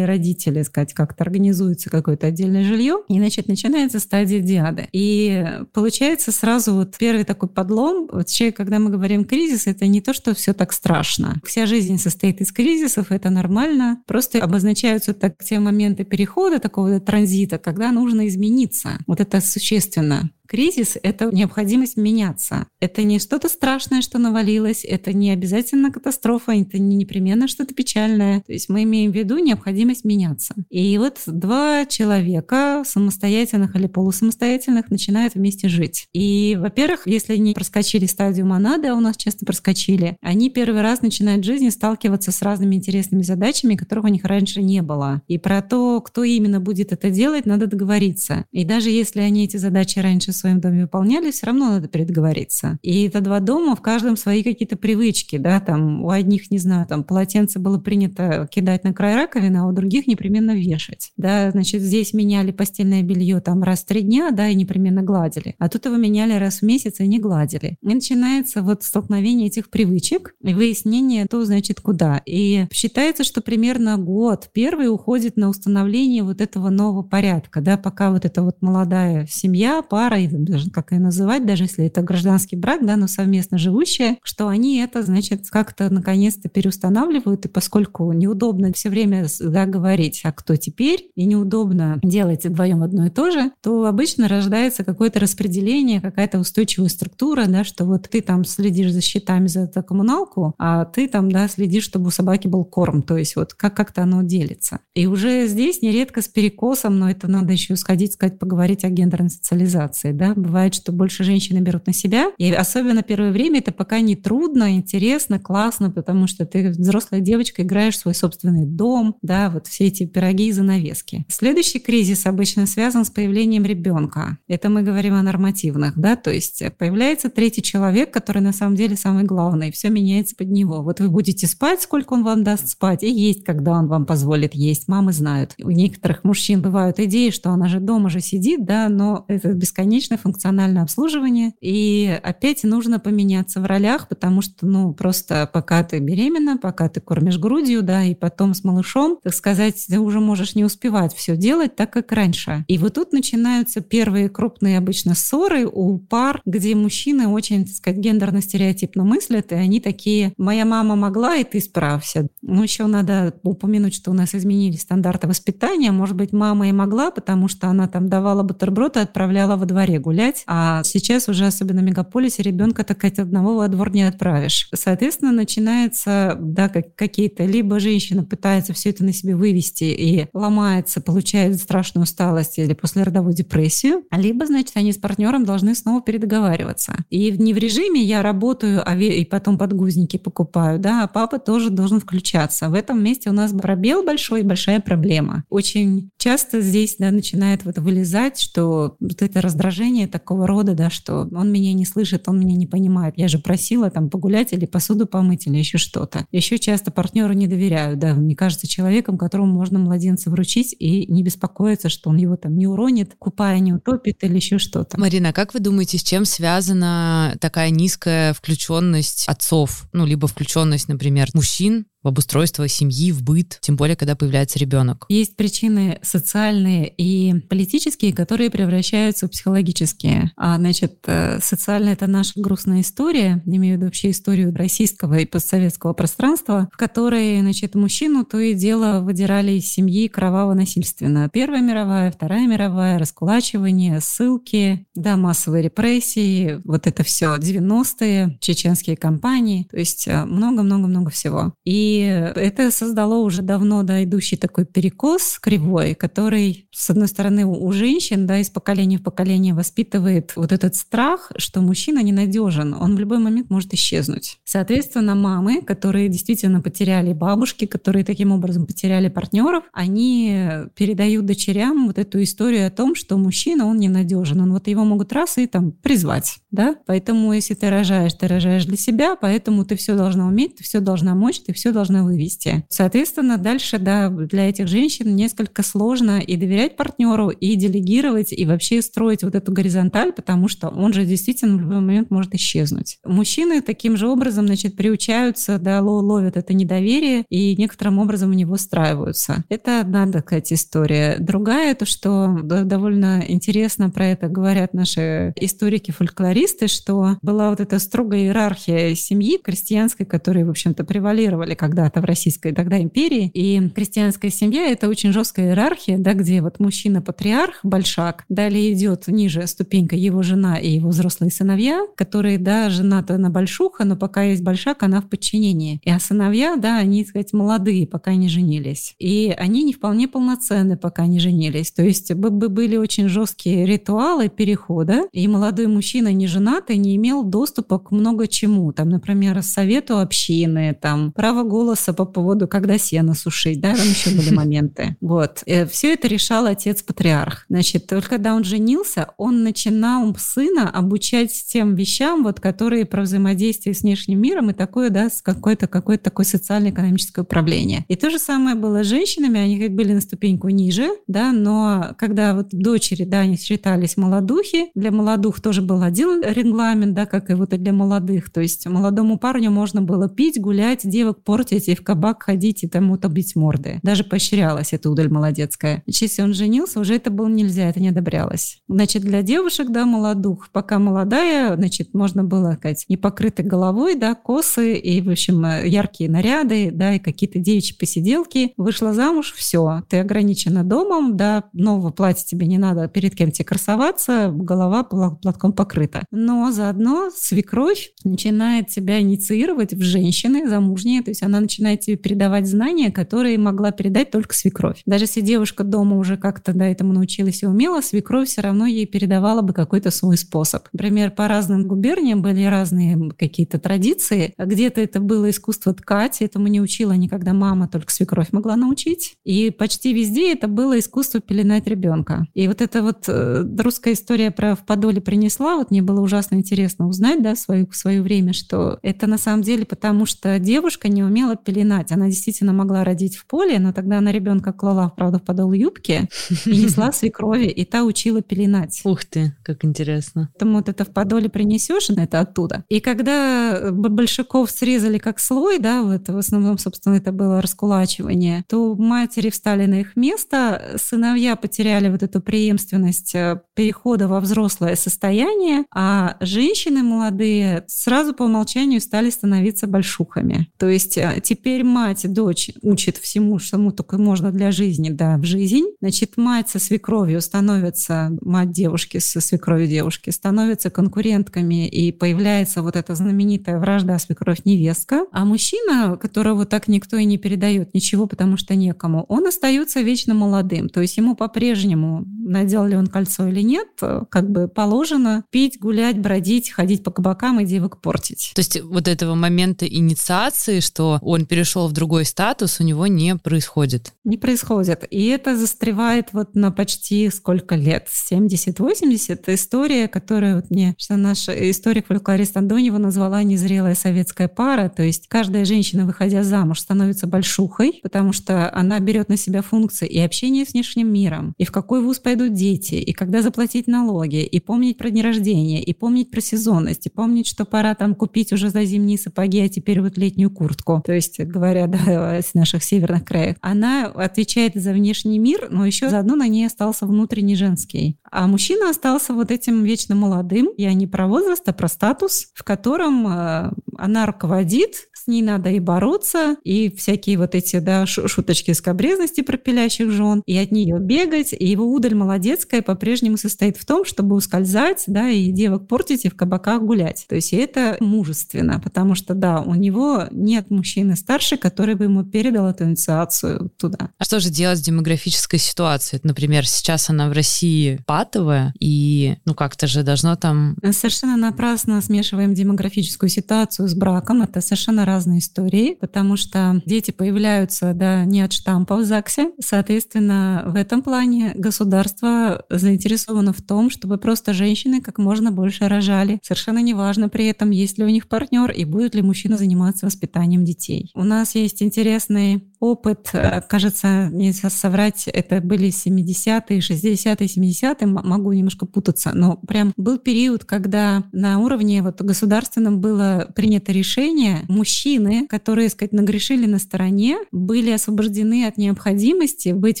родители 0.00 0.62
искать, 0.62 0.92
как-то 0.94 1.24
организуется 1.24 1.90
какое-то 1.90 2.26
отдельное 2.26 2.64
жилье, 2.64 2.98
и, 3.08 3.18
значит, 3.18 3.48
начинается 3.48 4.00
стадия 4.00 4.40
диады. 4.40 4.88
И 4.92 5.44
получается 5.72 6.32
сразу 6.32 6.83
вот 6.84 6.96
первый 6.98 7.24
такой 7.24 7.48
подлом. 7.48 8.08
Человек, 8.26 8.56
когда 8.56 8.78
мы 8.78 8.90
говорим 8.90 9.24
кризис, 9.24 9.66
это 9.66 9.86
не 9.86 10.00
то, 10.00 10.12
что 10.12 10.34
все 10.34 10.52
так 10.52 10.72
страшно. 10.72 11.40
Вся 11.44 11.66
жизнь 11.66 11.98
состоит 11.98 12.40
из 12.40 12.52
кризисов, 12.52 13.10
это 13.10 13.30
нормально. 13.30 14.02
Просто 14.06 14.42
обозначаются 14.42 15.14
так 15.14 15.42
те 15.42 15.58
моменты 15.58 16.04
перехода, 16.04 16.58
такого 16.58 17.00
транзита, 17.00 17.58
когда 17.58 17.90
нужно 17.92 18.28
измениться. 18.28 18.98
Вот 19.06 19.20
это 19.20 19.40
существенно. 19.40 20.30
Кризис— 20.46 20.98
это 21.02 21.30
необходимость 21.34 21.96
меняться. 21.96 22.66
Это 22.80 23.02
не 23.02 23.18
что-то 23.18 23.48
страшное, 23.48 24.02
что 24.02 24.18
навалилось, 24.18 24.84
это 24.84 25.12
не 25.12 25.30
обязательно 25.30 25.90
катастрофа, 25.90 26.52
это 26.52 26.78
не 26.78 26.96
непременно 26.96 27.48
что-то 27.48 27.74
печальное. 27.74 28.42
То 28.42 28.52
есть 28.52 28.68
мы 28.68 28.82
имеем 28.82 29.10
в 29.10 29.14
виду 29.14 29.38
необходимость 29.38 30.04
меняться. 30.04 30.54
И 30.68 30.98
вот 30.98 31.20
два 31.26 31.86
человека, 31.86 32.82
самостоятельных 32.86 33.74
или 33.74 33.86
полусамостоятельных, 33.86 34.90
начинают 34.90 35.34
вместе 35.34 35.68
жить. 35.68 36.08
И, 36.12 36.58
во-первых, 36.60 37.06
если 37.06 37.34
они 37.34 37.54
проскочили 37.54 38.06
стадию 38.06 38.46
монады, 38.46 38.88
а 38.88 38.94
у 38.94 39.00
нас 39.00 39.16
часто 39.16 39.46
проскочили, 39.46 40.18
они 40.20 40.50
первый 40.50 40.82
раз 40.82 41.00
начинают 41.00 41.42
в 41.42 41.46
жизни 41.46 41.70
сталкиваться 41.70 42.32
с 42.32 42.42
разными 42.42 42.74
интересными 42.74 43.22
задачами, 43.22 43.76
которых 43.76 44.04
у 44.04 44.08
них 44.08 44.24
раньше 44.24 44.60
не 44.60 44.82
было. 44.82 45.22
И 45.26 45.38
про 45.38 45.62
то, 45.62 46.02
кто 46.02 46.22
именно 46.22 46.60
будет 46.60 46.92
это 46.92 47.08
делать, 47.08 47.46
надо 47.46 47.66
договориться. 47.66 48.44
И 48.52 48.64
даже 48.64 48.90
если 48.90 49.20
они 49.20 49.44
эти 49.44 49.56
задачи 49.56 49.98
раньше 50.00 50.32
своем 50.44 50.60
доме 50.60 50.82
выполняли, 50.82 51.30
все 51.30 51.46
равно 51.46 51.70
надо 51.70 51.88
передоговориться. 51.88 52.78
И 52.82 53.06
это 53.06 53.22
два 53.22 53.40
дома, 53.40 53.74
в 53.74 53.80
каждом 53.80 54.16
свои 54.16 54.42
какие-то 54.42 54.76
привычки, 54.76 55.38
да, 55.38 55.58
там 55.58 56.04
у 56.04 56.10
одних, 56.10 56.50
не 56.50 56.58
знаю, 56.58 56.86
там 56.86 57.02
полотенце 57.02 57.58
было 57.58 57.78
принято 57.78 58.46
кидать 58.50 58.84
на 58.84 58.92
край 58.92 59.14
раковины, 59.14 59.56
а 59.56 59.66
у 59.66 59.72
других 59.72 60.06
непременно 60.06 60.54
вешать. 60.54 61.12
Да, 61.16 61.50
значит, 61.50 61.80
здесь 61.80 62.12
меняли 62.12 62.50
постельное 62.50 63.02
белье 63.02 63.40
там 63.40 63.62
раз 63.62 63.80
в 63.80 63.86
три 63.86 64.02
дня, 64.02 64.32
да, 64.32 64.48
и 64.48 64.54
непременно 64.54 65.02
гладили. 65.02 65.54
А 65.58 65.70
тут 65.70 65.86
его 65.86 65.96
меняли 65.96 66.34
раз 66.34 66.58
в 66.58 66.62
месяц 66.62 67.00
и 67.00 67.06
не 67.06 67.18
гладили. 67.18 67.78
И 67.80 67.86
начинается 67.86 68.62
вот 68.62 68.82
столкновение 68.82 69.46
этих 69.46 69.70
привычек 69.70 70.34
и 70.42 70.52
выяснение, 70.52 71.24
то, 71.26 71.42
значит, 71.46 71.80
куда. 71.80 72.20
И 72.26 72.66
считается, 72.70 73.24
что 73.24 73.40
примерно 73.40 73.96
год 73.96 74.50
первый 74.52 74.92
уходит 74.92 75.38
на 75.38 75.48
установление 75.48 76.22
вот 76.22 76.42
этого 76.42 76.68
нового 76.68 77.02
порядка, 77.02 77.62
да, 77.62 77.78
пока 77.78 78.10
вот 78.10 78.26
эта 78.26 78.42
вот 78.42 78.60
молодая 78.60 79.26
семья, 79.30 79.80
пара 79.80 80.23
даже 80.30 80.70
как 80.70 80.92
ее 80.92 81.00
называть, 81.00 81.46
даже 81.46 81.64
если 81.64 81.86
это 81.86 82.02
гражданский 82.02 82.56
брак, 82.56 82.84
да, 82.84 82.96
но 82.96 83.06
совместно 83.06 83.58
живущие, 83.58 84.18
что 84.22 84.48
они 84.48 84.78
это, 84.78 85.02
значит, 85.02 85.48
как-то 85.50 85.90
наконец-то 85.90 86.48
переустанавливают, 86.48 87.46
и 87.46 87.48
поскольку 87.48 88.12
неудобно 88.12 88.72
все 88.72 88.90
время 88.90 89.26
да, 89.40 89.66
говорить, 89.66 90.20
а 90.24 90.32
кто 90.32 90.56
теперь, 90.56 91.10
и 91.14 91.24
неудобно 91.24 91.98
делать 92.02 92.44
вдвоем 92.44 92.82
одно 92.82 93.06
и 93.06 93.10
то 93.10 93.30
же, 93.30 93.52
то 93.62 93.86
обычно 93.86 94.28
рождается 94.28 94.84
какое-то 94.84 95.20
распределение, 95.20 96.00
какая-то 96.00 96.38
устойчивая 96.38 96.88
структура, 96.88 97.46
да, 97.46 97.64
что 97.64 97.84
вот 97.84 98.08
ты 98.08 98.20
там 98.20 98.44
следишь 98.44 98.92
за 98.92 99.00
счетами 99.00 99.46
за 99.46 99.60
эту 99.60 99.82
коммуналку, 99.82 100.54
а 100.58 100.84
ты 100.84 101.08
там, 101.08 101.30
да, 101.30 101.48
следишь, 101.48 101.84
чтобы 101.84 102.08
у 102.08 102.10
собаки 102.10 102.48
был 102.48 102.64
корм, 102.64 103.02
то 103.02 103.16
есть 103.16 103.36
вот 103.36 103.54
как- 103.54 103.74
как-то 103.74 104.02
оно 104.02 104.22
делится. 104.22 104.80
И 104.94 105.06
уже 105.06 105.46
здесь 105.46 105.82
нередко 105.82 106.22
с 106.22 106.28
перекосом, 106.28 106.98
но 106.98 107.10
это 107.10 107.28
надо 107.28 107.52
еще 107.52 107.76
сходить, 107.76 108.14
сказать, 108.14 108.38
поговорить 108.38 108.84
о 108.84 108.90
гендерной 108.90 109.30
социализации, 109.30 110.12
да, 110.16 110.34
бывает, 110.34 110.74
что 110.74 110.92
больше 110.92 111.24
женщины 111.24 111.58
берут 111.58 111.86
на 111.86 111.92
себя, 111.92 112.32
и 112.38 112.52
особенно 112.52 113.02
первое 113.02 113.32
время 113.32 113.58
это 113.58 113.72
пока 113.72 114.00
не 114.00 114.16
трудно, 114.16 114.76
интересно, 114.76 115.38
классно, 115.38 115.90
потому 115.90 116.26
что 116.26 116.46
ты 116.46 116.70
взрослая 116.70 117.20
девочка, 117.20 117.62
играешь 117.62 117.96
в 117.96 118.00
свой 118.00 118.14
собственный 118.14 118.66
дом, 118.66 119.16
да, 119.22 119.50
вот 119.50 119.66
все 119.66 119.86
эти 119.86 120.06
пироги 120.06 120.48
и 120.48 120.52
занавески. 120.52 121.24
Следующий 121.28 121.78
кризис 121.78 122.26
обычно 122.26 122.66
связан 122.66 123.04
с 123.04 123.10
появлением 123.10 123.64
ребенка. 123.64 124.38
Это 124.48 124.68
мы 124.68 124.82
говорим 124.82 125.14
о 125.14 125.22
нормативных, 125.22 125.98
да, 125.98 126.16
то 126.16 126.30
есть 126.30 126.62
появляется 126.78 127.30
третий 127.30 127.62
человек, 127.62 128.12
который 128.12 128.42
на 128.42 128.52
самом 128.52 128.76
деле 128.76 128.96
самый 128.96 129.24
главный, 129.24 129.72
все 129.72 129.90
меняется 129.90 130.36
под 130.36 130.50
него. 130.50 130.82
Вот 130.82 131.00
вы 131.00 131.08
будете 131.08 131.46
спать, 131.46 131.82
сколько 131.82 132.12
он 132.12 132.24
вам 132.24 132.44
даст 132.44 132.68
спать, 132.68 133.02
и 133.02 133.10
есть, 133.10 133.44
когда 133.44 133.72
он 133.72 133.86
вам 133.86 134.06
позволит 134.06 134.54
есть. 134.54 134.88
Мамы 134.88 135.12
знают. 135.12 135.54
У 135.62 135.70
некоторых 135.70 136.24
мужчин 136.24 136.62
бывают 136.62 136.98
идеи, 136.98 137.30
что 137.30 137.50
она 137.50 137.68
же 137.68 137.80
дома 137.80 138.10
же 138.10 138.20
сидит, 138.20 138.64
да, 138.64 138.88
но 138.88 139.24
это 139.28 139.52
бесконечно 139.52 140.03
бесконечное 140.04 140.18
функциональное 140.18 140.82
обслуживание. 140.82 141.52
И 141.60 142.18
опять 142.22 142.64
нужно 142.64 142.98
поменяться 142.98 143.60
в 143.60 143.66
ролях, 143.66 144.08
потому 144.08 144.42
что, 144.42 144.66
ну, 144.66 144.92
просто 144.92 145.48
пока 145.52 145.82
ты 145.82 145.98
беременна, 145.98 146.58
пока 146.58 146.88
ты 146.88 147.00
кормишь 147.00 147.38
грудью, 147.38 147.82
да, 147.82 148.04
и 148.04 148.14
потом 148.14 148.54
с 148.54 148.64
малышом, 148.64 149.18
так 149.22 149.34
сказать, 149.34 149.84
ты 149.88 149.98
уже 149.98 150.20
можешь 150.20 150.54
не 150.54 150.64
успевать 150.64 151.14
все 151.14 151.36
делать 151.36 151.76
так, 151.76 151.90
как 151.92 152.12
раньше. 152.12 152.64
И 152.68 152.78
вот 152.78 152.94
тут 152.94 153.12
начинаются 153.12 153.80
первые 153.80 154.28
крупные 154.28 154.78
обычно 154.78 155.14
ссоры 155.14 155.66
у 155.66 155.98
пар, 155.98 156.40
где 156.44 156.74
мужчины 156.74 157.28
очень, 157.28 157.64
так 157.64 157.74
сказать, 157.74 158.00
гендерно-стереотипно 158.00 159.04
мыслят, 159.04 159.52
и 159.52 159.54
они 159.54 159.80
такие, 159.80 160.32
моя 160.36 160.64
мама 160.64 160.96
могла, 160.96 161.36
и 161.36 161.44
ты 161.44 161.60
справься. 161.60 162.28
Ну, 162.42 162.62
еще 162.62 162.86
надо 162.86 163.34
упомянуть, 163.42 163.94
что 163.94 164.10
у 164.10 164.14
нас 164.14 164.34
изменились 164.34 164.82
стандарты 164.82 165.26
воспитания. 165.26 165.92
Может 165.92 166.16
быть, 166.16 166.32
мама 166.32 166.68
и 166.68 166.72
могла, 166.72 167.10
потому 167.10 167.48
что 167.48 167.68
она 167.68 167.88
там 167.88 168.08
давала 168.08 168.42
бутерброд 168.42 168.96
и 168.96 169.00
отправляла 169.00 169.56
во 169.56 169.66
дворе 169.94 169.98
гулять, 169.98 170.44
а 170.46 170.82
сейчас 170.84 171.28
уже, 171.28 171.46
особенно 171.46 171.80
в 171.80 171.84
мегаполисе, 171.84 172.42
ребенка 172.42 172.84
так 172.84 173.04
от 173.04 173.18
одного 173.18 173.56
во 173.56 173.68
двор 173.68 173.92
не 173.92 174.02
отправишь. 174.02 174.68
Соответственно, 174.74 175.32
начинается, 175.32 176.36
да, 176.40 176.68
как, 176.68 176.94
какие-то, 176.94 177.44
либо 177.44 177.80
женщина 177.80 178.24
пытается 178.24 178.72
все 178.72 178.90
это 178.90 179.04
на 179.04 179.12
себе 179.12 179.36
вывести 179.36 179.84
и 179.84 180.26
ломается, 180.32 181.00
получает 181.00 181.60
страшную 181.60 182.04
усталость 182.04 182.58
или 182.58 182.74
послеродовую 182.74 183.34
депрессию, 183.34 184.02
либо, 184.10 184.46
значит, 184.46 184.72
они 184.74 184.92
с 184.92 184.96
партнером 184.96 185.44
должны 185.44 185.74
снова 185.74 186.02
передоговариваться. 186.02 186.96
И 187.10 187.30
не 187.32 187.54
в 187.54 187.58
режиме 187.58 188.02
я 188.02 188.22
работаю, 188.22 188.82
а 188.84 188.96
и 188.96 189.24
потом 189.24 189.58
подгузники 189.58 190.16
покупаю, 190.16 190.78
да, 190.78 191.04
а 191.04 191.08
папа 191.08 191.38
тоже 191.38 191.70
должен 191.70 192.00
включаться. 192.00 192.68
В 192.68 192.74
этом 192.74 193.02
месте 193.02 193.30
у 193.30 193.32
нас 193.32 193.52
пробел 193.52 194.02
большой 194.02 194.42
большая 194.42 194.80
проблема. 194.80 195.44
Очень 195.50 196.10
часто 196.18 196.60
здесь 196.60 196.96
да, 196.98 197.10
начинает 197.10 197.64
вот 197.64 197.78
вылезать, 197.78 198.38
что 198.38 198.96
вот 199.00 199.22
это 199.22 199.40
раздражение 199.40 199.83
выражение 199.84 200.06
такого 200.06 200.46
рода, 200.46 200.74
да, 200.74 200.90
что 200.90 201.28
он 201.32 201.52
меня 201.52 201.72
не 201.74 201.84
слышит, 201.84 202.28
он 202.28 202.38
меня 202.38 202.56
не 202.56 202.66
понимает. 202.66 203.14
Я 203.16 203.28
же 203.28 203.38
просила 203.38 203.90
там 203.90 204.08
погулять 204.08 204.52
или 204.52 204.66
посуду 204.66 205.06
помыть 205.06 205.46
или 205.46 205.58
еще 205.58 205.78
что-то. 205.78 206.26
Еще 206.32 206.58
часто 206.58 206.90
партнеру 206.90 207.32
не 207.34 207.46
доверяют, 207.46 207.98
да, 207.98 208.14
мне 208.14 208.34
кажется 208.34 208.66
человеком, 208.66 209.18
которому 209.18 209.52
можно 209.52 209.78
младенца 209.78 210.30
вручить 210.30 210.74
и 210.78 211.10
не 211.12 211.22
беспокоиться, 211.22 211.88
что 211.88 212.10
он 212.10 212.16
его 212.16 212.36
там 212.36 212.56
не 212.56 212.66
уронит, 212.66 213.14
купая 213.18 213.58
не 213.58 213.72
утопит 213.72 214.24
или 214.24 214.36
еще 214.36 214.58
что-то. 214.58 214.98
Марина, 214.98 215.32
как 215.32 215.54
вы 215.54 215.60
думаете, 215.60 215.98
с 215.98 216.02
чем 216.02 216.24
связана 216.24 217.36
такая 217.40 217.70
низкая 217.70 218.32
включенность 218.32 219.26
отцов, 219.28 219.86
ну, 219.92 220.06
либо 220.06 220.26
включенность, 220.26 220.88
например, 220.88 221.28
мужчин 221.34 221.86
в 222.04 222.08
обустройство 222.08 222.68
семьи, 222.68 223.10
в 223.10 223.22
быт, 223.22 223.58
тем 223.60 223.76
более, 223.76 223.96
когда 223.96 224.14
появляется 224.14 224.58
ребенок. 224.58 225.06
Есть 225.08 225.36
причины 225.36 225.98
социальные 226.02 226.92
и 226.96 227.34
политические, 227.48 228.12
которые 228.12 228.50
превращаются 228.50 229.26
в 229.26 229.30
психологические. 229.30 230.30
А, 230.36 230.58
значит, 230.58 230.98
э, 231.06 231.40
социальная— 231.42 231.92
это 231.94 232.06
наша 232.06 232.32
грустная 232.36 232.82
история, 232.82 233.42
имею 233.46 233.74
в 233.74 233.76
виду 233.78 233.86
вообще 233.86 234.10
историю 234.10 234.54
российского 234.54 235.18
и 235.18 235.24
постсоветского 235.24 235.94
пространства, 235.94 236.68
в 236.72 236.76
которой, 236.76 237.40
значит, 237.40 237.74
мужчину 237.74 238.24
то 238.24 238.38
и 238.38 238.54
дело 238.54 239.00
выдирали 239.00 239.52
из 239.52 239.72
семьи 239.72 240.06
кроваво-насильственно. 240.08 241.30
Первая 241.32 241.62
мировая, 241.62 242.12
Вторая 242.12 242.46
мировая, 242.46 242.98
раскулачивание, 242.98 244.00
ссылки, 244.00 244.86
да, 244.94 245.16
массовые 245.16 245.62
репрессии, 245.62 246.60
вот 246.64 246.86
это 246.86 247.02
все 247.02 247.36
90-е, 247.36 248.36
чеченские 248.40 248.96
кампании, 248.96 249.66
то 249.70 249.78
есть 249.78 250.06
э, 250.06 250.24
много-много-много 250.26 251.10
всего. 251.10 251.54
И 251.64 251.93
это 252.00 252.70
создало 252.70 253.18
уже 253.18 253.42
давно 253.42 253.82
да, 253.82 254.02
идущий 254.02 254.36
такой 254.36 254.64
перекос 254.64 255.38
кривой, 255.40 255.94
который, 255.94 256.68
с 256.72 256.90
одной 256.90 257.08
стороны, 257.08 257.46
у 257.46 257.72
женщин 257.72 258.26
да, 258.26 258.38
из 258.38 258.50
поколения 258.50 258.98
в 258.98 259.02
поколение 259.02 259.54
воспитывает 259.54 260.32
вот 260.36 260.52
этот 260.52 260.74
страх, 260.76 261.32
что 261.36 261.60
мужчина 261.60 262.02
ненадежен, 262.02 262.74
он 262.74 262.96
в 262.96 262.98
любой 262.98 263.18
момент 263.18 263.50
может 263.50 263.74
исчезнуть. 263.74 264.38
Соответственно, 264.44 265.14
мамы, 265.14 265.62
которые 265.62 266.08
действительно 266.08 266.60
потеряли 266.60 267.12
бабушки, 267.12 267.66
которые 267.66 268.04
таким 268.04 268.32
образом 268.32 268.66
потеряли 268.66 269.08
партнеров, 269.08 269.64
они 269.72 270.48
передают 270.74 271.26
дочерям 271.26 271.86
вот 271.86 271.98
эту 271.98 272.22
историю 272.22 272.66
о 272.66 272.70
том, 272.70 272.94
что 272.94 273.16
мужчина, 273.16 273.66
он 273.66 273.78
ненадежен, 273.78 274.40
он 274.40 274.52
вот 274.52 274.68
его 274.68 274.84
могут 274.84 275.12
раз 275.12 275.38
и 275.38 275.46
там 275.46 275.72
призвать, 275.72 276.38
да? 276.50 276.76
Поэтому 276.86 277.32
если 277.32 277.54
ты 277.54 277.70
рожаешь, 277.70 278.14
ты 278.14 278.26
рожаешь 278.26 278.64
для 278.64 278.76
себя, 278.76 279.16
поэтому 279.16 279.64
ты 279.64 279.76
все 279.76 279.94
должна 279.94 280.26
уметь, 280.26 280.56
ты 280.56 280.64
все 280.64 280.80
должна 280.80 281.14
мочь, 281.14 281.40
ты 281.40 281.52
все 281.52 281.72
должна 281.72 281.83
должна 281.84 282.02
вывести. 282.02 282.64
Соответственно, 282.70 283.36
дальше, 283.36 283.78
да, 283.78 284.08
для 284.08 284.48
этих 284.48 284.68
женщин 284.68 285.14
несколько 285.14 285.62
сложно 285.62 286.18
и 286.18 286.36
доверять 286.36 286.76
партнеру, 286.76 287.28
и 287.28 287.56
делегировать, 287.56 288.32
и 288.32 288.46
вообще 288.46 288.80
строить 288.80 289.22
вот 289.22 289.34
эту 289.34 289.52
горизонталь, 289.52 290.12
потому 290.12 290.48
что 290.48 290.68
он 290.68 290.94
же 290.94 291.04
действительно 291.04 291.56
в 291.56 291.60
любой 291.60 291.80
момент 291.80 292.10
может 292.10 292.34
исчезнуть. 292.34 292.98
Мужчины 293.04 293.60
таким 293.60 293.96
же 293.96 294.08
образом, 294.08 294.46
значит, 294.46 294.76
приучаются, 294.76 295.58
да, 295.58 295.82
ловят 295.82 296.36
это 296.36 296.54
недоверие 296.54 297.24
и 297.28 297.54
некоторым 297.56 297.98
образом 297.98 298.30
в 298.30 298.34
него 298.34 298.56
встраиваются. 298.56 299.44
Это 299.50 299.80
одна, 299.80 300.10
так 300.10 300.26
сказать, 300.26 300.52
история. 300.52 301.16
Другая, 301.18 301.74
то, 301.74 301.84
что 301.84 302.28
довольно 302.42 303.22
интересно 303.28 303.90
про 303.90 304.06
это 304.06 304.28
говорят 304.28 304.72
наши 304.72 305.34
историки-фольклористы, 305.36 306.68
что 306.68 307.18
была 307.20 307.50
вот 307.50 307.60
эта 307.60 307.78
строгая 307.78 308.20
иерархия 308.20 308.94
семьи 308.94 309.38
крестьянской, 309.38 310.06
которые, 310.06 310.46
в 310.46 310.50
общем-то, 310.50 310.84
превалировали 310.84 311.54
как 311.54 311.73
когда-то 311.74 312.00
в 312.00 312.04
Российской 312.04 312.52
тогда 312.52 312.80
империи. 312.80 313.30
И 313.34 313.60
крестьянская 313.74 314.30
семья— 314.30 314.68
это 314.70 314.88
очень 314.88 315.12
жесткая 315.12 315.48
иерархия, 315.48 315.98
да, 315.98 316.14
где 316.14 316.40
вот 316.40 316.60
мужчина-патриарх, 316.60 317.58
большак, 317.64 318.24
далее 318.28 318.72
идет 318.72 319.08
ниже 319.08 319.46
ступенька 319.46 319.96
его 319.96 320.22
жена 320.22 320.56
и 320.58 320.70
его 320.70 320.90
взрослые 320.90 321.32
сыновья, 321.32 321.84
которые, 321.96 322.38
да, 322.38 322.70
жена-то 322.70 323.18
на 323.18 323.28
большуха, 323.28 323.84
но 323.84 323.96
пока 323.96 324.22
есть 324.22 324.42
большак, 324.42 324.84
она 324.84 325.00
в 325.00 325.08
подчинении. 325.08 325.80
И 325.82 325.90
а 325.90 325.98
сыновья, 325.98 326.56
да, 326.56 326.78
они, 326.78 327.02
так 327.02 327.10
сказать, 327.10 327.32
молодые, 327.32 327.86
пока 327.86 328.14
не 328.14 328.28
женились. 328.28 328.94
И 329.00 329.34
они 329.36 329.64
не 329.64 329.72
вполне 329.72 330.06
полноценны, 330.06 330.76
пока 330.76 331.06
не 331.06 331.18
женились. 331.18 331.72
То 331.72 331.82
есть 331.82 332.14
бы 332.14 332.48
были 332.48 332.76
очень 332.76 333.08
жесткие 333.08 333.66
ритуалы 333.66 334.28
перехода, 334.28 335.08
и 335.12 335.26
молодой 335.26 335.66
мужчина 335.66 336.12
не 336.12 336.28
женатый 336.28 336.76
не 336.76 336.94
имел 336.96 337.24
доступа 337.24 337.80
к 337.80 337.90
много 337.90 338.28
чему. 338.28 338.72
Там, 338.72 338.90
например, 338.90 339.42
совету 339.42 339.98
общины, 339.98 340.76
там, 340.80 341.12
право 341.12 341.42
голоса 341.42 341.63
голоса 341.64 341.92
по 341.92 342.04
поводу, 342.04 342.46
когда 342.46 342.78
сено 342.78 343.14
сушить, 343.14 343.60
да, 343.60 343.74
там 343.74 343.86
еще 343.86 344.10
были 344.10 344.30
моменты. 344.34 344.96
Вот. 345.00 345.42
Э, 345.46 345.66
Все 345.66 345.94
это 345.94 346.08
решал 346.08 346.46
отец-патриарх. 346.46 347.46
Значит, 347.48 347.86
только 347.86 348.10
когда 348.10 348.34
он 348.34 348.44
женился, 348.44 349.08
он 349.16 349.42
начинал 349.42 350.14
сына 350.16 350.70
обучать 350.70 351.32
тем 351.48 351.74
вещам, 351.74 352.22
вот, 352.22 352.38
которые 352.38 352.84
про 352.84 353.02
взаимодействие 353.02 353.74
с 353.74 353.80
внешним 353.80 354.20
миром 354.20 354.50
и 354.50 354.52
такое, 354.52 354.90
да, 354.90 355.08
с 355.08 355.22
какое-то 355.22 355.66
какое 355.66 355.98
такое 355.98 356.26
социально-экономическое 356.26 357.22
управление. 357.22 357.84
И 357.88 357.96
то 357.96 358.10
же 358.10 358.18
самое 358.18 358.56
было 358.56 358.84
с 358.84 358.86
женщинами, 358.86 359.40
они 359.40 359.58
как 359.58 359.72
были 359.72 359.94
на 359.94 360.00
ступеньку 360.00 360.48
ниже, 360.48 360.90
да, 361.06 361.32
но 361.32 361.94
когда 361.98 362.34
вот 362.34 362.48
дочери, 362.52 363.04
да, 363.04 363.20
они 363.20 363.36
считались 363.36 363.96
молодухи, 363.96 364.70
для 364.74 364.90
молодух 364.90 365.40
тоже 365.40 365.62
был 365.62 365.82
один 365.82 366.22
регламент, 366.22 366.94
да, 366.94 367.06
как 367.06 367.30
и 367.30 367.34
вот 367.34 367.52
и 367.52 367.56
для 367.56 367.72
молодых, 367.72 368.30
то 368.30 368.40
есть 368.40 368.66
молодому 368.66 369.18
парню 369.18 369.50
можно 369.50 369.80
было 369.82 370.08
пить, 370.08 370.40
гулять, 370.40 370.80
девок 370.84 371.22
портить 371.24 371.43
портить, 371.44 371.68
и 371.68 371.74
в 371.74 371.82
кабак 371.82 372.22
ходить, 372.22 372.64
и 372.64 372.68
тому-то 372.68 373.08
бить 373.08 373.36
морды. 373.36 373.80
Даже 373.82 374.04
поощрялась 374.04 374.72
эта 374.72 374.90
удаль 374.90 375.08
молодецкая. 375.08 375.82
Значит, 375.86 376.02
если 376.02 376.22
он 376.22 376.34
женился, 376.34 376.80
уже 376.80 376.94
это 376.94 377.10
было 377.10 377.28
нельзя, 377.28 377.68
это 377.68 377.80
не 377.80 377.88
одобрялось. 377.88 378.62
Значит, 378.68 379.02
для 379.02 379.22
девушек, 379.22 379.70
да, 379.70 379.84
молодух, 379.84 380.48
пока 380.52 380.78
молодая, 380.78 381.56
значит, 381.56 381.94
можно 381.94 382.24
было, 382.24 382.54
сказать, 382.54 382.84
не 382.88 382.96
покрытой 382.96 383.44
головой, 383.44 383.94
да, 383.96 384.14
косы 384.14 384.74
и, 384.74 385.00
в 385.00 385.10
общем, 385.10 385.44
яркие 385.64 386.10
наряды, 386.10 386.70
да, 386.72 386.94
и 386.94 386.98
какие-то 386.98 387.38
девичьи 387.38 387.76
посиделки. 387.76 388.52
Вышла 388.56 388.94
замуж, 388.94 389.34
все, 389.36 389.82
ты 389.88 389.98
ограничена 390.00 390.64
домом, 390.64 391.16
да, 391.16 391.44
нового 391.52 391.90
платья 391.90 392.24
тебе 392.24 392.46
не 392.46 392.58
надо, 392.58 392.88
перед 392.88 393.14
кем 393.14 393.30
тебе 393.30 393.44
красоваться, 393.44 394.30
голова 394.32 394.84
платком 394.84 395.52
покрыта. 395.52 396.04
Но 396.10 396.50
заодно 396.52 397.10
свекровь 397.14 397.90
начинает 398.04 398.68
тебя 398.68 399.00
инициировать 399.00 399.74
в 399.74 399.82
женщины 399.82 400.48
замужние, 400.48 401.02
то 401.02 401.10
есть 401.10 401.22
она 401.22 401.33
начинает 401.40 401.80
тебе 401.80 401.96
передавать 401.96 402.46
знания, 402.46 402.90
которые 402.90 403.38
могла 403.38 403.70
передать 403.70 404.10
только 404.10 404.34
свекровь. 404.34 404.82
Даже 404.86 405.04
если 405.04 405.20
девушка 405.20 405.64
дома 405.64 405.98
уже 405.98 406.16
как-то 406.16 406.52
до 406.52 406.64
этому 406.64 406.92
научилась 406.92 407.42
и 407.42 407.46
умела, 407.46 407.80
свекровь 407.80 408.28
все 408.28 408.42
равно 408.42 408.66
ей 408.66 408.86
передавала 408.86 409.42
бы 409.42 409.52
какой-то 409.52 409.90
свой 409.90 410.16
способ. 410.16 410.68
Например, 410.72 411.10
по 411.10 411.28
разным 411.28 411.66
губерниям 411.66 412.22
были 412.22 412.44
разные 412.44 413.12
какие-то 413.16 413.58
традиции. 413.58 414.34
Где-то 414.38 414.80
это 414.80 415.00
было 415.00 415.30
искусство 415.30 415.74
ткать, 415.74 416.20
этому 416.20 416.48
не 416.48 416.60
учила 416.60 416.92
никогда 416.92 417.32
мама, 417.32 417.68
только 417.68 417.92
свекровь 417.92 418.32
могла 418.32 418.56
научить. 418.56 419.16
И 419.24 419.50
почти 419.50 419.92
везде 419.92 420.32
это 420.32 420.48
было 420.48 420.78
искусство 420.78 421.20
пеленать 421.20 421.66
ребенка. 421.66 422.26
И 422.34 422.48
вот 422.48 422.60
эта 422.60 422.82
вот 422.82 423.04
э, 423.08 423.44
русская 423.58 423.94
история 423.94 424.30
про 424.30 424.54
в 424.54 424.64
Подоле 424.64 425.00
принесла, 425.00 425.56
вот 425.56 425.70
мне 425.70 425.82
было 425.82 426.00
ужасно 426.00 426.36
интересно 426.36 426.88
узнать, 426.88 427.22
да, 427.22 427.34
в 427.34 427.38
свое, 427.38 427.66
в 427.66 427.76
свое 427.76 428.02
время, 428.02 428.32
что 428.32 428.78
это 428.82 429.06
на 429.06 429.18
самом 429.18 429.42
деле 429.42 429.64
потому, 429.64 430.06
что 430.06 430.38
девушка 430.38 430.88
не 430.88 431.02
умела 431.02 431.23
умела 431.24 431.36
пеленать. 431.36 431.92
Она 431.92 432.06
действительно 432.06 432.52
могла 432.52 432.84
родить 432.84 433.16
в 433.16 433.26
поле, 433.26 433.58
но 433.58 433.72
тогда 433.72 433.98
она 433.98 434.12
ребенка 434.12 434.52
клала, 434.52 434.92
правда, 434.96 435.18
в 435.18 435.22
подол 435.22 435.52
юбки 435.52 436.08
и 436.46 436.50
несла 436.50 436.92
свекрови, 436.92 437.46
и 437.46 437.64
та 437.64 437.84
учила 437.84 438.22
пеленать. 438.22 438.80
Ух 438.84 439.04
ты, 439.04 439.34
как 439.42 439.64
интересно. 439.64 440.28
Поэтому 440.34 440.56
вот 440.56 440.68
это 440.68 440.84
в 440.84 440.92
подоле 440.92 441.28
принесешь, 441.28 441.90
это 441.90 442.20
оттуда. 442.20 442.64
И 442.68 442.80
когда 442.80 443.70
большаков 443.72 444.50
срезали 444.50 444.98
как 444.98 445.20
слой, 445.20 445.58
да, 445.58 445.82
вот 445.82 446.08
в 446.08 446.16
основном, 446.16 446.58
собственно, 446.58 446.96
это 446.96 447.12
было 447.12 447.40
раскулачивание, 447.40 448.44
то 448.48 448.74
матери 448.74 449.30
встали 449.30 449.66
на 449.66 449.80
их 449.80 449.96
место, 449.96 450.76
сыновья 450.76 451.36
потеряли 451.36 451.88
вот 451.88 452.02
эту 452.02 452.20
преемственность 452.20 453.14
э, 453.14 453.40
перехода 453.54 454.08
во 454.08 454.20
взрослое 454.20 454.76
состояние, 454.76 455.64
а 455.72 456.16
женщины 456.20 456.82
молодые 456.82 457.64
сразу 457.68 458.12
по 458.14 458.24
умолчанию 458.24 458.80
стали 458.80 459.10
становиться 459.10 459.66
большухами. 459.66 460.48
То 460.58 460.68
есть 460.68 460.98
теперь 461.20 461.64
мать, 461.64 462.12
дочь 462.12 462.50
учит 462.62 462.96
всему, 462.96 463.38
что 463.38 463.70
только 463.70 463.98
можно 463.98 464.30
для 464.30 464.52
жизни, 464.52 464.90
да, 464.90 465.16
в 465.16 465.24
жизнь. 465.24 465.64
Значит, 465.80 466.16
мать 466.16 466.48
со 466.48 466.58
свекровью 466.58 467.20
становится, 467.20 468.10
мать 468.20 468.50
девушки 468.50 468.98
со 468.98 469.20
свекровью 469.20 469.66
девушки, 469.66 470.10
становятся 470.10 470.70
конкурентками, 470.70 471.68
и 471.68 471.92
появляется 471.92 472.62
вот 472.62 472.76
эта 472.76 472.94
знаменитая 472.94 473.58
вражда 473.58 473.98
свекровь-невестка. 473.98 475.06
А 475.12 475.24
мужчина, 475.24 475.96
которого 475.96 476.44
так 476.46 476.68
никто 476.68 476.96
и 476.96 477.04
не 477.04 477.18
передает 477.18 477.74
ничего, 477.74 478.06
потому 478.06 478.36
что 478.36 478.54
некому, 478.54 479.04
он 479.08 479.26
остается 479.26 479.80
вечно 479.80 480.14
молодым. 480.14 480.68
То 480.68 480.80
есть 480.80 480.96
ему 480.96 481.16
по-прежнему, 481.16 482.04
надел 482.06 482.66
ли 482.66 482.76
он 482.76 482.86
кольцо 482.86 483.26
или 483.28 483.40
нет, 483.40 483.68
как 483.78 484.30
бы 484.30 484.48
положено 484.48 485.24
пить, 485.30 485.58
гулять, 485.58 485.98
бродить, 485.98 486.50
ходить 486.50 486.82
по 486.82 486.90
кабакам 486.90 487.40
и 487.40 487.44
девок 487.44 487.80
портить. 487.80 488.32
То 488.34 488.40
есть 488.40 488.60
вот 488.62 488.88
этого 488.88 489.14
момента 489.14 489.66
инициации, 489.66 490.60
что 490.60 490.98
он 491.04 491.26
перешел 491.26 491.68
в 491.68 491.72
другой 491.72 492.04
статус, 492.04 492.60
у 492.60 492.64
него 492.64 492.86
не 492.86 493.16
происходит. 493.16 493.92
Не 494.04 494.16
происходит. 494.16 494.86
И 494.90 495.06
это 495.06 495.36
застревает 495.36 496.08
вот 496.12 496.34
на 496.34 496.50
почти 496.50 497.10
сколько 497.10 497.54
лет? 497.54 497.88
70-80. 498.10 499.22
История, 499.28 499.88
которую 499.88 500.36
вот 500.36 500.50
мне 500.50 500.74
что 500.78 500.96
наш 500.96 501.28
историк 501.28 501.86
фольклорист 501.86 502.36
Андонева 502.36 502.78
назвала 502.78 503.22
незрелая 503.22 503.74
советская 503.74 504.28
пара. 504.28 504.68
То 504.68 504.82
есть 504.82 505.08
каждая 505.08 505.44
женщина, 505.44 505.86
выходя 505.86 506.22
замуж, 506.22 506.60
становится 506.60 507.06
большухой, 507.06 507.80
потому 507.82 508.12
что 508.12 508.52
она 508.54 508.80
берет 508.80 509.08
на 509.08 509.16
себя 509.16 509.42
функции 509.42 509.86
и 509.86 509.98
общения 509.98 510.44
с 510.44 510.52
внешним 510.52 510.92
миром, 510.92 511.34
и 511.38 511.44
в 511.44 511.52
какой 511.52 511.82
вуз 511.82 511.98
пойдут 511.98 512.34
дети, 512.34 512.74
и 512.74 512.92
когда 512.92 513.22
заплатить 513.22 513.66
налоги, 513.66 514.24
и 514.24 514.40
помнить 514.40 514.78
про 514.78 514.90
дни 514.90 515.02
рождения, 515.02 515.62
и 515.62 515.72
помнить 515.72 516.10
про 516.10 516.20
сезонность, 516.20 516.86
и 516.86 516.90
помнить, 516.90 517.26
что 517.26 517.44
пора 517.44 517.74
там 517.74 517.94
купить 517.94 518.32
уже 518.32 518.50
за 518.50 518.64
зимние 518.64 518.98
сапоги, 518.98 519.40
а 519.40 519.48
теперь 519.48 519.80
вот 519.80 519.98
летнюю 519.98 520.30
куртку. 520.30 520.82
То 520.84 520.92
есть, 520.94 521.20
говоря 521.20 521.66
да, 521.66 522.20
с 522.20 522.34
наших 522.34 522.62
северных 522.64 523.04
краев, 523.04 523.36
она 523.40 523.86
отвечает 523.86 524.54
за 524.54 524.72
внешний 524.72 525.18
мир, 525.18 525.48
но 525.50 525.66
еще 525.66 525.88
заодно 525.88 526.16
на 526.16 526.28
ней 526.28 526.46
остался 526.46 526.86
внутренний 526.86 527.36
женский. 527.36 527.98
А 528.10 528.26
мужчина 528.26 528.70
остался 528.70 529.12
вот 529.12 529.30
этим 529.30 529.64
вечно 529.64 529.94
молодым. 529.94 530.48
Я 530.56 530.72
не 530.74 530.86
про 530.86 531.06
возраст, 531.06 531.48
а 531.48 531.52
про 531.52 531.68
статус, 531.68 532.28
в 532.34 532.44
котором 532.44 533.06
э, 533.06 533.50
она 533.76 534.06
руководит, 534.06 534.88
с 535.04 535.06
ней 535.06 535.22
надо 535.22 535.50
и 535.50 535.60
бороться, 535.60 536.36
и 536.44 536.74
всякие 536.74 537.18
вот 537.18 537.34
эти, 537.34 537.58
да, 537.58 537.84
шуточки 537.84 538.52
скобрезности 538.52 539.20
про 539.20 539.36
пилящих 539.36 539.90
жен, 539.90 540.22
и 540.24 540.36
от 540.38 540.50
нее 540.50 540.78
бегать, 540.80 541.34
и 541.38 541.46
его 541.46 541.70
удаль 541.70 541.94
молодецкая 541.94 542.62
по-прежнему 542.62 543.18
состоит 543.18 543.58
в 543.58 543.66
том, 543.66 543.84
чтобы 543.84 544.16
ускользать, 544.16 544.84
да, 544.86 545.10
и 545.10 545.30
девок 545.30 545.68
портить, 545.68 546.06
и 546.06 546.08
в 546.08 546.16
кабаках 546.16 546.62
гулять. 546.62 547.04
То 547.08 547.16
есть 547.16 547.34
это 547.34 547.76
мужественно, 547.80 548.60
потому 548.60 548.94
что, 548.94 549.14
да, 549.14 549.42
у 549.42 549.54
него 549.54 550.04
нет 550.10 550.50
мужчины 550.50 550.96
старше, 550.96 551.36
который 551.36 551.74
бы 551.74 551.84
ему 551.84 552.02
передал 552.04 552.48
эту 552.48 552.64
инициацию 552.64 553.50
туда. 553.58 553.90
А 553.98 554.04
что 554.04 554.20
же 554.20 554.30
делать 554.30 554.58
с 554.58 554.62
демографической 554.62 555.38
ситуацией? 555.38 556.00
Например, 556.02 556.46
сейчас 556.46 556.88
она 556.88 557.10
в 557.10 557.12
России 557.12 557.80
патовая, 557.86 558.54
и, 558.58 559.16
ну, 559.26 559.34
как-то 559.34 559.66
же 559.66 559.82
должно 559.82 560.16
там... 560.16 560.56
Совершенно 560.72 561.16
напрасно 561.18 561.82
смешиваем 561.82 562.32
демографическую 562.32 563.10
ситуацию 563.10 563.68
с 563.68 563.74
браком. 563.74 564.22
Это 564.22 564.40
совершенно 564.40 564.86
разные 564.94 565.18
истории, 565.18 565.76
потому 565.80 566.16
что 566.16 566.62
дети 566.66 566.92
появляются 566.92 567.74
да, 567.74 568.04
не 568.04 568.20
от 568.22 568.32
штампа 568.32 568.76
в 568.76 568.84
ЗАГСе. 568.84 569.32
Соответственно, 569.40 570.44
в 570.46 570.54
этом 570.54 570.82
плане 570.82 571.32
государство 571.34 572.44
заинтересовано 572.48 573.32
в 573.32 573.42
том, 573.42 573.70
чтобы 573.70 573.98
просто 573.98 574.32
женщины 574.32 574.80
как 574.80 574.98
можно 574.98 575.32
больше 575.32 575.66
рожали. 575.66 576.20
Совершенно 576.22 576.60
неважно 576.60 577.08
при 577.08 577.26
этом, 577.26 577.50
есть 577.50 577.78
ли 577.78 577.84
у 577.84 577.88
них 577.88 578.08
партнер 578.08 578.52
и 578.52 578.64
будет 578.64 578.94
ли 578.94 579.02
мужчина 579.02 579.36
заниматься 579.36 579.86
воспитанием 579.86 580.44
детей. 580.44 580.92
У 580.94 581.02
нас 581.02 581.34
есть 581.34 581.60
интересный 581.62 582.44
опыт, 582.70 583.10
э, 583.12 583.40
кажется, 583.48 584.08
не 584.12 584.32
соврать, 584.32 585.08
это 585.08 585.40
были 585.40 585.68
70-е, 585.68 586.58
60-е, 586.58 587.26
70-е, 587.26 587.86
могу 587.86 588.32
немножко 588.32 588.66
путаться, 588.66 589.12
но 589.14 589.36
прям 589.36 589.72
был 589.76 589.98
период, 589.98 590.44
когда 590.44 591.04
на 591.12 591.38
уровне 591.38 591.82
вот 591.82 592.00
государственном 592.00 592.80
было 592.80 593.30
принято 593.34 593.72
решение, 593.72 594.44
мужчины, 594.48 595.26
которые, 595.28 595.68
сказать, 595.68 595.92
нагрешили 595.92 596.46
на 596.46 596.58
стороне, 596.58 597.18
были 597.32 597.70
освобождены 597.70 598.46
от 598.46 598.58
необходимости 598.58 599.50
быть 599.50 599.80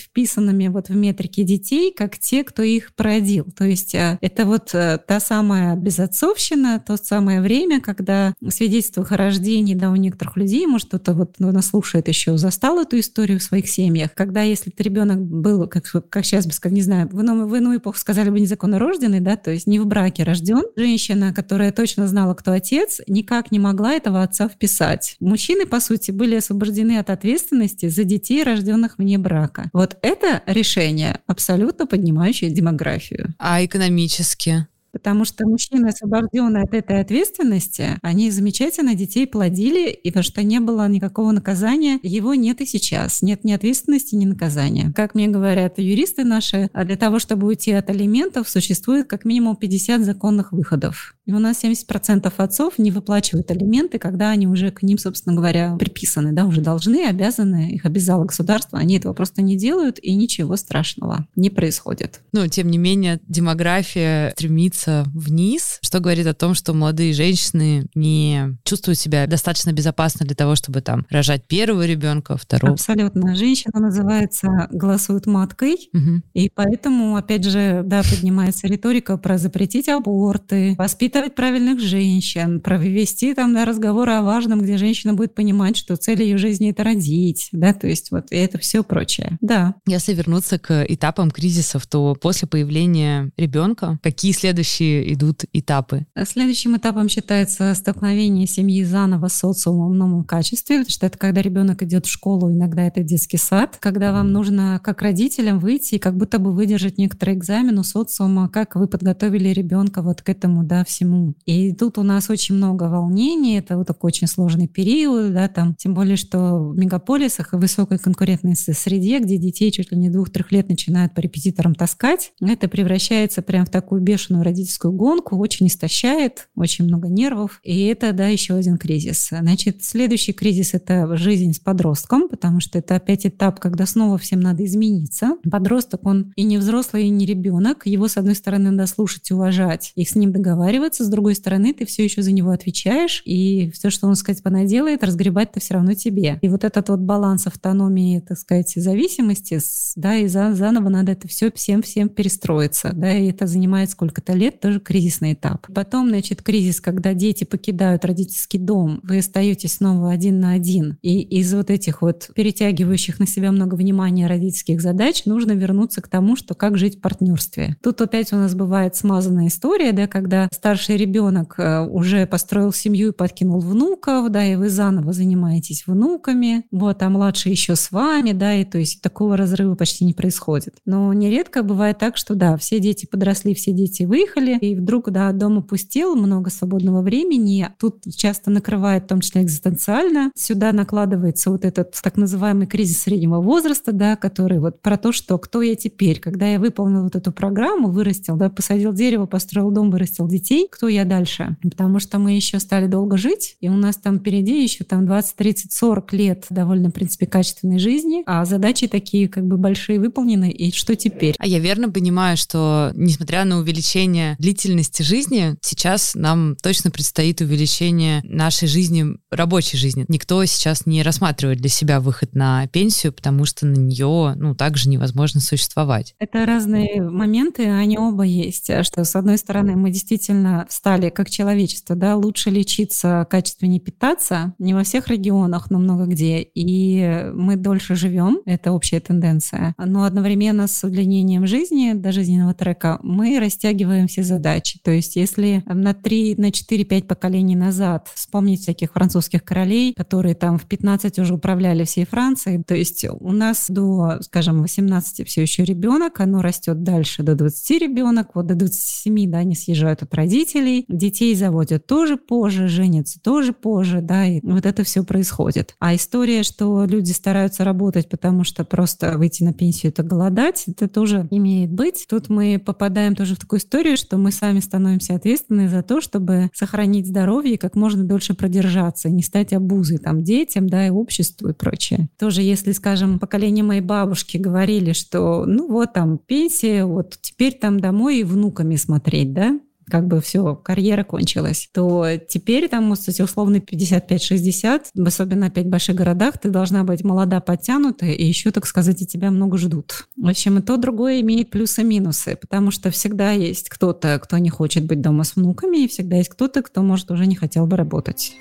вписанными 0.00 0.68
вот 0.68 0.88
в 0.88 0.96
метрики 0.96 1.42
детей, 1.42 1.92
как 1.94 2.18
те, 2.18 2.44
кто 2.44 2.62
их 2.62 2.94
породил. 2.94 3.44
То 3.56 3.64
есть 3.64 3.94
э, 3.94 4.18
это 4.20 4.46
вот 4.46 4.74
э, 4.74 4.98
та 5.06 5.20
самая 5.20 5.76
безотцовщина, 5.76 6.82
то 6.86 6.96
самое 6.96 7.40
время, 7.40 7.80
когда 7.80 8.34
свидетельствах 8.54 9.12
о 9.12 9.16
рождении, 9.16 9.74
да, 9.74 9.90
у 9.90 9.96
некоторых 9.96 10.36
людей, 10.36 10.66
может, 10.66 10.88
кто-то 10.88 11.12
вот 11.12 11.34
ну, 11.38 11.52
нас 11.52 11.66
слушает 11.66 12.08
еще, 12.08 12.38
застал 12.38 12.73
застал 12.74 12.80
эту 12.80 12.98
историю 12.98 13.38
в 13.38 13.42
своих 13.42 13.68
семьях, 13.68 14.14
когда 14.14 14.42
если 14.42 14.72
ребенок 14.78 15.20
был, 15.20 15.66
как, 15.68 15.84
как 16.08 16.24
сейчас 16.24 16.46
бы 16.46 16.52
сказать, 16.52 16.74
не 16.74 16.82
знаю, 16.82 17.08
в 17.08 17.20
иную, 17.20 17.46
в 17.46 17.54
иную 17.54 17.78
эпоху 17.78 17.98
сказали 17.98 18.30
бы 18.30 18.40
незаконно 18.40 18.78
рожденный, 18.78 19.20
да, 19.20 19.36
то 19.36 19.50
есть 19.50 19.66
не 19.66 19.78
в 19.78 19.86
браке 19.86 20.24
рожден, 20.24 20.64
женщина, 20.76 21.32
которая 21.32 21.72
точно 21.72 22.08
знала, 22.08 22.34
кто 22.34 22.52
отец, 22.52 23.00
никак 23.06 23.52
не 23.52 23.58
могла 23.58 23.94
этого 23.94 24.22
отца 24.22 24.48
вписать. 24.48 25.16
Мужчины, 25.20 25.66
по 25.66 25.80
сути, 25.80 26.10
были 26.10 26.36
освобождены 26.36 26.98
от 26.98 27.10
ответственности 27.10 27.88
за 27.88 28.04
детей, 28.04 28.42
рожденных 28.42 28.98
вне 28.98 29.18
брака. 29.18 29.70
Вот 29.72 29.96
это 30.02 30.42
решение 30.46 31.20
абсолютно 31.26 31.86
поднимающее 31.86 32.50
демографию. 32.50 33.34
А 33.38 33.64
экономически? 33.64 34.66
Потому 34.94 35.24
что 35.24 35.44
мужчины, 35.44 35.88
освобожденные 35.88 36.62
от 36.62 36.72
этой 36.72 37.00
ответственности, 37.00 37.98
они 38.00 38.30
замечательно 38.30 38.94
детей 38.94 39.26
плодили, 39.26 39.90
и 39.90 40.10
потому 40.10 40.22
что 40.22 40.44
не 40.44 40.60
было 40.60 40.88
никакого 40.88 41.32
наказания, 41.32 41.98
его 42.04 42.34
нет 42.34 42.60
и 42.60 42.66
сейчас. 42.66 43.20
Нет 43.20 43.42
ни 43.42 43.50
ответственности, 43.50 44.14
ни 44.14 44.24
наказания. 44.24 44.92
Как 44.94 45.16
мне 45.16 45.26
говорят 45.26 45.80
юристы 45.80 46.22
наши, 46.22 46.70
а 46.72 46.84
для 46.84 46.96
того, 46.96 47.18
чтобы 47.18 47.48
уйти 47.48 47.72
от 47.72 47.90
алиментов, 47.90 48.48
существует 48.48 49.08
как 49.08 49.24
минимум 49.24 49.56
50 49.56 50.04
законных 50.04 50.52
выходов. 50.52 51.16
И 51.26 51.32
у 51.32 51.40
нас 51.40 51.64
70% 51.64 52.32
отцов 52.36 52.78
не 52.78 52.92
выплачивают 52.92 53.50
алименты, 53.50 53.98
когда 53.98 54.30
они 54.30 54.46
уже 54.46 54.70
к 54.70 54.82
ним, 54.82 54.98
собственно 54.98 55.34
говоря, 55.34 55.76
приписаны, 55.76 56.32
да, 56.32 56.44
уже 56.46 56.60
должны, 56.60 57.04
обязаны, 57.08 57.72
их 57.72 57.84
обязало 57.84 58.26
государство. 58.26 58.78
Они 58.78 58.96
этого 58.96 59.12
просто 59.12 59.42
не 59.42 59.56
делают, 59.56 59.98
и 60.00 60.14
ничего 60.14 60.56
страшного 60.56 61.26
не 61.34 61.50
происходит. 61.50 62.20
Но, 62.32 62.46
тем 62.46 62.70
не 62.70 62.78
менее, 62.78 63.20
демография 63.26 64.30
стремится 64.32 64.83
двигаться 64.84 65.04
вниз, 65.14 65.78
что 65.82 66.00
говорит 66.00 66.26
о 66.26 66.34
том, 66.34 66.54
что 66.54 66.72
молодые 66.74 67.12
женщины 67.12 67.86
не 67.94 68.56
чувствуют 68.64 68.98
себя 68.98 69.26
достаточно 69.26 69.72
безопасно 69.72 70.26
для 70.26 70.34
того, 70.34 70.54
чтобы 70.54 70.80
там 70.80 71.06
рожать 71.10 71.46
первого 71.46 71.86
ребенка, 71.86 72.36
второго. 72.36 72.74
Абсолютно. 72.74 73.34
Женщина 73.34 73.80
называется 73.80 74.68
голосует 74.70 75.26
маткой, 75.26 75.76
угу. 75.92 76.22
и 76.34 76.50
поэтому, 76.54 77.16
опять 77.16 77.44
же, 77.44 77.82
да, 77.84 78.02
поднимается 78.02 78.66
риторика 78.66 79.16
про 79.16 79.38
запретить 79.38 79.88
аборты, 79.88 80.74
воспитывать 80.78 81.34
правильных 81.34 81.80
женщин, 81.80 82.60
провести 82.60 83.34
там 83.34 83.54
да, 83.54 83.64
разговоры 83.64 84.12
о 84.12 84.22
важном, 84.22 84.60
где 84.60 84.76
женщина 84.76 85.14
будет 85.14 85.34
понимать, 85.34 85.76
что 85.76 85.96
цель 85.96 86.22
ее 86.22 86.38
жизни 86.38 86.70
это 86.70 86.84
родить, 86.84 87.48
да, 87.52 87.72
то 87.72 87.86
есть 87.86 88.10
вот 88.10 88.26
и 88.30 88.36
это 88.36 88.58
все 88.58 88.82
прочее. 88.82 89.38
Да. 89.40 89.74
Если 89.86 90.14
вернуться 90.14 90.58
к 90.58 90.84
этапам 90.88 91.30
кризисов, 91.30 91.86
то 91.86 92.14
после 92.14 92.48
появления 92.48 93.30
ребенка 93.36 93.98
какие 94.02 94.32
следующие 94.32 94.73
следующие 94.74 95.12
идут 95.12 95.44
этапы? 95.52 96.06
Следующим 96.24 96.76
этапом 96.76 97.08
считается 97.08 97.74
столкновение 97.74 98.46
семьи 98.46 98.82
заново 98.84 99.28
с 99.28 99.34
социумом 99.34 99.92
в 99.92 99.94
новом 99.94 100.24
качестве, 100.24 100.78
потому 100.78 100.90
что 100.90 101.06
это 101.06 101.18
когда 101.18 101.42
ребенок 101.42 101.82
идет 101.82 102.06
в 102.06 102.10
школу, 102.10 102.50
иногда 102.50 102.82
это 102.82 103.02
детский 103.02 103.36
сад, 103.36 103.76
когда 103.80 104.12
вам 104.12 104.32
нужно 104.32 104.80
как 104.82 105.02
родителям 105.02 105.58
выйти 105.58 105.96
и 105.96 105.98
как 105.98 106.16
будто 106.16 106.38
бы 106.38 106.52
выдержать 106.52 106.98
некоторый 106.98 107.34
экзамен 107.34 107.78
у 107.78 107.84
социума, 107.84 108.48
как 108.48 108.76
вы 108.76 108.88
подготовили 108.88 109.48
ребенка 109.48 110.02
вот 110.02 110.22
к 110.22 110.28
этому, 110.28 110.64
да, 110.64 110.84
всему. 110.84 111.34
И 111.44 111.72
тут 111.72 111.98
у 111.98 112.02
нас 112.02 112.30
очень 112.30 112.56
много 112.56 112.84
волнений, 112.84 113.58
это 113.58 113.76
вот 113.76 113.86
такой 113.86 114.08
очень 114.08 114.26
сложный 114.26 114.68
период, 114.68 115.32
да, 115.32 115.48
там, 115.48 115.74
тем 115.74 115.94
более, 115.94 116.16
что 116.16 116.70
в 116.70 116.76
мегаполисах 116.76 117.54
и 117.54 117.56
высокой 117.56 117.98
конкурентной 117.98 118.56
среде, 118.56 119.18
где 119.20 119.38
детей 119.38 119.70
чуть 119.70 119.92
ли 119.92 119.98
не 119.98 120.10
двух-трех 120.10 120.52
лет 120.52 120.68
начинают 120.68 121.14
по 121.14 121.20
репетиторам 121.20 121.74
таскать, 121.74 122.32
это 122.40 122.68
превращается 122.68 123.42
прям 123.42 123.66
в 123.66 123.70
такую 123.70 124.00
бешеную 124.00 124.42
родительскую 124.44 124.63
родительскую 124.64 124.92
гонку, 124.92 125.36
очень 125.36 125.66
истощает, 125.66 126.48
очень 126.56 126.86
много 126.86 127.08
нервов. 127.08 127.60
И 127.62 127.84
это, 127.84 128.12
да, 128.12 128.28
еще 128.28 128.54
один 128.54 128.78
кризис. 128.78 129.28
Значит, 129.30 129.84
следующий 129.84 130.32
кризис— 130.32 130.70
это 130.74 131.16
жизнь 131.16 131.52
с 131.52 131.58
подростком, 131.58 132.28
потому 132.28 132.60
что 132.60 132.78
это 132.78 132.96
опять 132.96 133.26
этап, 133.26 133.60
когда 133.60 133.84
снова 133.84 134.16
всем 134.16 134.40
надо 134.40 134.64
измениться. 134.64 135.36
Подросток, 135.50 136.06
он 136.06 136.32
и 136.36 136.44
не 136.44 136.56
взрослый, 136.56 137.06
и 137.06 137.10
не 137.10 137.26
ребенок. 137.26 137.86
Его, 137.86 138.08
с 138.08 138.16
одной 138.16 138.34
стороны, 138.34 138.70
надо 138.70 138.86
слушать 138.86 139.30
уважать, 139.30 139.92
и 139.96 140.04
с 140.04 140.14
ним 140.14 140.32
договариваться, 140.32 141.04
с 141.04 141.08
другой 141.08 141.34
стороны, 141.34 141.74
ты 141.74 141.84
все 141.84 142.04
еще 142.04 142.22
за 142.22 142.32
него 142.32 142.50
отвечаешь, 142.50 143.22
и 143.26 143.70
все, 143.72 143.90
что 143.90 144.06
он, 144.06 144.16
сказать, 144.16 144.42
понаделает, 144.42 145.04
разгребать-то 145.04 145.60
все 145.60 145.74
равно 145.74 145.94
тебе. 145.94 146.38
И 146.40 146.48
вот 146.48 146.64
этот 146.64 146.88
вот 146.88 147.00
баланс 147.00 147.46
автономии, 147.46 148.20
так 148.20 148.38
сказать, 148.38 148.72
зависимости, 148.74 149.58
да, 149.96 150.16
и 150.16 150.26
за, 150.26 150.54
заново 150.54 150.88
надо 150.88 151.12
это 151.12 151.28
все 151.28 151.50
всем-всем 151.52 152.08
перестроиться, 152.08 152.92
да, 152.94 153.12
и 153.14 153.30
это 153.30 153.46
занимает 153.46 153.90
сколько-то 153.90 154.32
лет, 154.32 154.53
лет 154.54 154.60
тоже 154.60 154.80
кризисный 154.80 155.32
этап. 155.34 155.66
Потом, 155.74 156.08
значит, 156.08 156.42
кризис, 156.42 156.80
когда 156.80 157.14
дети 157.14 157.44
покидают 157.44 158.04
родительский 158.04 158.58
дом, 158.58 159.00
вы 159.02 159.18
остаетесь 159.18 159.74
снова 159.74 160.10
один 160.10 160.40
на 160.40 160.52
один. 160.52 160.96
И 161.02 161.20
из 161.20 161.52
вот 161.52 161.70
этих 161.70 162.02
вот 162.02 162.30
перетягивающих 162.34 163.18
на 163.18 163.26
себя 163.26 163.52
много 163.52 163.74
внимания 163.74 164.26
родительских 164.26 164.80
задач 164.80 165.24
нужно 165.26 165.52
вернуться 165.52 166.00
к 166.00 166.08
тому, 166.08 166.36
что 166.36 166.54
как 166.54 166.78
жить 166.78 166.98
в 166.98 167.00
партнерстве. 167.00 167.76
Тут 167.82 168.00
опять 168.00 168.32
у 168.32 168.36
нас 168.36 168.54
бывает 168.54 168.96
смазанная 168.96 169.48
история, 169.48 169.92
да, 169.92 170.06
когда 170.06 170.48
старший 170.52 170.96
ребенок 170.96 171.54
э, 171.58 171.84
уже 171.86 172.26
построил 172.26 172.72
семью 172.72 173.08
и 173.08 173.12
подкинул 173.12 173.60
внуков, 173.60 174.30
да, 174.30 174.44
и 174.44 174.56
вы 174.56 174.68
заново 174.68 175.12
занимаетесь 175.12 175.86
внуками, 175.86 176.64
вот, 176.70 177.02
а 177.02 177.08
младший 177.08 177.52
еще 177.52 177.76
с 177.76 177.90
вами, 177.90 178.32
да, 178.32 178.54
и 178.54 178.64
то 178.64 178.78
есть 178.78 179.00
такого 179.00 179.36
разрыва 179.36 179.74
почти 179.74 180.04
не 180.04 180.14
происходит. 180.14 180.76
Но 180.84 181.12
нередко 181.12 181.62
бывает 181.62 181.98
так, 181.98 182.16
что 182.16 182.34
да, 182.34 182.56
все 182.56 182.78
дети 182.78 183.06
подросли, 183.06 183.54
все 183.54 183.72
дети 183.72 184.04
выехали, 184.04 184.33
переехали, 184.34 184.58
и 184.64 184.74
вдруг, 184.74 185.10
да, 185.10 185.32
дом 185.32 185.58
опустел, 185.58 186.14
много 186.16 186.50
свободного 186.50 187.02
времени. 187.02 187.68
Тут 187.78 188.02
часто 188.14 188.50
накрывает, 188.50 189.04
в 189.04 189.06
том 189.08 189.20
числе 189.20 189.42
экзистенциально. 189.42 190.30
Сюда 190.34 190.72
накладывается 190.72 191.50
вот 191.50 191.64
этот 191.64 191.98
так 192.02 192.16
называемый 192.16 192.66
кризис 192.66 193.02
среднего 193.02 193.40
возраста, 193.40 193.92
да, 193.92 194.16
который 194.16 194.58
вот 194.58 194.80
про 194.80 194.96
то, 194.96 195.12
что 195.12 195.38
кто 195.38 195.62
я 195.62 195.74
теперь, 195.74 196.20
когда 196.20 196.46
я 196.46 196.58
выполнил 196.58 197.02
вот 197.04 197.16
эту 197.16 197.32
программу, 197.32 197.88
вырастил, 197.88 198.36
да, 198.36 198.48
посадил 198.50 198.92
дерево, 198.92 199.26
построил 199.26 199.70
дом, 199.70 199.90
вырастил 199.90 200.28
детей, 200.28 200.68
кто 200.70 200.88
я 200.88 201.04
дальше? 201.04 201.56
Потому 201.62 201.98
что 201.98 202.18
мы 202.18 202.32
еще 202.32 202.58
стали 202.58 202.86
долго 202.86 203.16
жить, 203.16 203.56
и 203.60 203.68
у 203.68 203.74
нас 203.74 203.96
там 203.96 204.18
впереди 204.18 204.62
еще 204.62 204.84
там 204.84 205.06
20, 205.06 205.36
30, 205.36 205.72
40 205.72 206.12
лет 206.12 206.46
довольно, 206.50 206.90
в 206.90 206.92
принципе, 206.92 207.26
качественной 207.26 207.78
жизни, 207.78 208.22
а 208.26 208.44
задачи 208.44 208.88
такие 208.88 209.28
как 209.28 209.46
бы 209.46 209.56
большие 209.56 210.00
выполнены, 210.00 210.50
и 210.50 210.72
что 210.72 210.96
теперь? 210.96 211.34
А 211.38 211.46
я 211.46 211.58
верно 211.58 211.90
понимаю, 211.90 212.36
что 212.36 212.92
несмотря 212.94 213.44
на 213.44 213.58
увеличение 213.58 214.23
длительности 214.38 215.02
жизни, 215.02 215.56
сейчас 215.60 216.14
нам 216.14 216.56
точно 216.62 216.90
предстоит 216.90 217.40
увеличение 217.40 218.20
нашей 218.24 218.68
жизни, 218.68 219.04
рабочей 219.30 219.76
жизни. 219.76 220.04
Никто 220.08 220.44
сейчас 220.44 220.86
не 220.86 221.02
рассматривает 221.02 221.58
для 221.58 221.68
себя 221.68 222.00
выход 222.00 222.34
на 222.34 222.66
пенсию, 222.68 223.12
потому 223.12 223.44
что 223.44 223.66
на 223.66 223.76
нее, 223.76 224.34
ну, 224.36 224.54
также 224.54 224.88
невозможно 224.88 225.40
существовать. 225.40 226.14
Это 226.18 226.46
разные 226.46 227.02
моменты, 227.02 227.66
они 227.66 227.98
оба 227.98 228.24
есть. 228.24 228.70
Что, 228.84 229.04
с 229.04 229.16
одной 229.16 229.38
стороны, 229.38 229.76
мы 229.76 229.90
действительно 229.90 230.66
стали, 230.68 231.10
как 231.10 231.30
человечество, 231.30 231.96
да, 231.96 232.16
лучше 232.16 232.50
лечиться, 232.50 233.26
качественнее 233.30 233.80
питаться, 233.80 234.54
не 234.58 234.74
во 234.74 234.84
всех 234.84 235.08
регионах, 235.08 235.70
но 235.70 235.78
много 235.78 236.06
где, 236.06 236.40
и 236.40 237.30
мы 237.34 237.56
дольше 237.56 237.94
живем, 237.94 238.40
это 238.44 238.72
общая 238.72 239.00
тенденция. 239.00 239.74
Но 239.78 240.04
одновременно 240.04 240.66
с 240.66 240.84
удлинением 240.84 241.46
жизни, 241.46 241.92
до 241.94 242.12
жизненного 242.12 242.54
трека, 242.54 242.98
мы 243.02 243.38
растягиваем 243.38 244.08
все 244.14 244.22
задачи. 244.22 244.78
То 244.82 244.92
есть 244.92 245.16
если 245.16 245.64
на 245.66 245.92
3, 245.92 246.36
на 246.36 246.50
4-5 246.50 247.06
поколений 247.06 247.56
назад 247.56 248.08
вспомнить 248.14 248.60
всяких 248.60 248.92
французских 248.92 249.44
королей, 249.44 249.92
которые 249.92 250.36
там 250.36 250.56
в 250.56 250.66
15 250.66 251.18
уже 251.18 251.34
управляли 251.34 251.82
всей 251.82 252.06
Францией, 252.06 252.62
то 252.62 252.76
есть 252.76 253.04
у 253.10 253.32
нас 253.32 253.66
до, 253.68 254.18
скажем, 254.20 254.62
18 254.62 255.26
все 255.26 255.42
еще 255.42 255.64
ребенок, 255.64 256.20
оно 256.20 256.42
растет 256.42 256.84
дальше 256.84 257.24
до 257.24 257.34
20 257.34 257.80
ребенок, 257.80 258.28
вот 258.34 258.46
до 258.46 258.54
27, 258.54 259.30
да, 259.30 259.38
они 259.38 259.56
съезжают 259.56 260.02
от 260.02 260.14
родителей, 260.14 260.84
детей 260.88 261.34
заводят 261.34 261.86
тоже 261.86 262.16
позже, 262.16 262.68
женятся 262.68 263.20
тоже 263.20 263.52
позже, 263.52 264.00
да, 264.00 264.26
и 264.26 264.40
вот 264.44 264.64
это 264.64 264.84
все 264.84 265.02
происходит. 265.02 265.74
А 265.80 265.96
история, 265.96 266.44
что 266.44 266.84
люди 266.84 267.10
стараются 267.10 267.64
работать, 267.64 268.08
потому 268.08 268.44
что 268.44 268.64
просто 268.64 269.18
выйти 269.18 269.42
на 269.42 269.52
пенсию 269.52 269.90
это 269.90 270.04
голодать, 270.04 270.64
это 270.68 270.86
тоже 270.86 271.26
имеет 271.32 271.72
быть. 271.72 272.06
Тут 272.08 272.28
мы 272.28 272.62
попадаем 272.64 273.16
тоже 273.16 273.34
в 273.34 273.40
такую 273.40 273.58
историю, 273.58 273.96
что 274.04 274.18
мы 274.18 274.32
сами 274.32 274.60
становимся 274.60 275.14
ответственны 275.14 275.66
за 275.66 275.82
то, 275.82 276.02
чтобы 276.02 276.50
сохранить 276.52 277.06
здоровье 277.06 277.54
и 277.54 277.56
как 277.56 277.74
можно 277.74 278.04
дольше 278.04 278.34
продержаться, 278.34 279.08
не 279.08 279.22
стать 279.22 279.54
обузой 279.54 279.96
там 279.96 280.22
детям, 280.22 280.68
да, 280.68 280.86
и 280.86 280.90
обществу 280.90 281.48
и 281.48 281.54
прочее. 281.54 282.10
Тоже, 282.18 282.42
если, 282.42 282.72
скажем, 282.72 283.18
поколение 283.18 283.64
моей 283.64 283.80
бабушки 283.80 284.36
говорили, 284.36 284.92
что 284.92 285.46
ну 285.46 285.68
вот 285.70 285.94
там 285.94 286.18
пенсия, 286.18 286.84
вот 286.84 287.16
теперь 287.22 287.54
там 287.54 287.80
домой 287.80 288.18
и 288.18 288.24
внуками 288.24 288.76
смотреть, 288.76 289.32
да, 289.32 289.58
как 289.88 290.06
бы 290.06 290.20
все, 290.20 290.54
карьера 290.54 291.04
кончилась, 291.04 291.68
то 291.72 292.06
теперь 292.28 292.68
там, 292.68 292.92
кстати, 292.92 293.22
условно 293.22 293.56
55-60, 293.56 294.82
особенно 295.06 295.46
опять 295.46 295.66
в 295.66 295.70
больших 295.70 295.96
городах, 295.96 296.38
ты 296.38 296.50
должна 296.50 296.84
быть 296.84 297.04
молода, 297.04 297.40
подтянутая, 297.40 298.12
и 298.12 298.24
еще, 298.24 298.50
так 298.50 298.66
сказать, 298.66 299.02
и 299.02 299.06
тебя 299.06 299.30
много 299.30 299.58
ждут. 299.58 300.08
В 300.16 300.28
общем, 300.28 300.58
и 300.58 300.62
то, 300.62 300.76
другое 300.76 301.20
имеет 301.20 301.50
плюсы 301.50 301.82
и 301.82 301.84
минусы, 301.84 302.36
потому 302.40 302.70
что 302.70 302.90
всегда 302.90 303.32
есть 303.32 303.68
кто-то, 303.68 304.18
кто 304.22 304.38
не 304.38 304.50
хочет 304.50 304.84
быть 304.84 305.00
дома 305.00 305.24
с 305.24 305.36
внуками, 305.36 305.84
и 305.84 305.88
всегда 305.88 306.16
есть 306.16 306.30
кто-то, 306.30 306.62
кто, 306.62 306.82
может, 306.82 307.10
уже 307.10 307.26
не 307.26 307.36
хотел 307.36 307.66
бы 307.66 307.76
работать. 307.76 308.36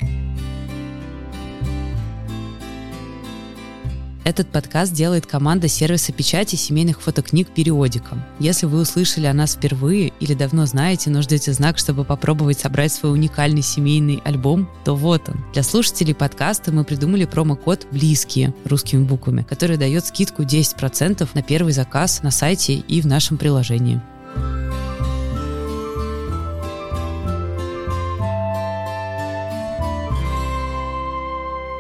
Этот 4.26 4.48
подкаст 4.48 4.94
делает 4.94 5.26
команда 5.26 5.68
сервиса 5.68 6.14
печати 6.14 6.56
семейных 6.56 7.02
фотокниг 7.02 7.50
«Периодика». 7.50 8.18
Если 8.40 8.66
вы 8.66 8.82
услышали 8.82 9.26
о 9.26 9.34
нас 9.34 9.56
впервые 9.56 10.14
или 10.22 10.34
давно 10.34 10.66
знаете, 10.66 11.10
но 11.10 11.22
ждете 11.22 11.52
знак, 11.52 11.78
чтобы 11.78 12.06
попробовать 12.06 12.60
собрать 12.60 12.94
свой 12.94 13.12
уникальный 13.12 13.62
семейный 13.62 14.22
альбом, 14.24 14.70
то 14.86 14.96
вот 14.96 15.28
он. 15.28 15.44
Для 15.52 15.64
слушателей 15.64 16.16
подкаста 16.16 16.72
мы 16.72 16.86
придумали 16.86 17.26
промокод 17.26 17.88
«Близкие» 17.92 18.54
русскими 18.64 19.04
буквами, 19.04 19.44
который 19.44 19.76
дает 19.76 20.06
скидку 20.06 20.44
10% 20.44 21.28
на 21.34 21.42
первый 21.42 21.74
заказ 21.74 22.24
на 22.24 22.32
сайте 22.32 22.76
и 22.76 23.02
в 23.02 23.08
нашем 23.08 23.38
приложении. 23.38 24.02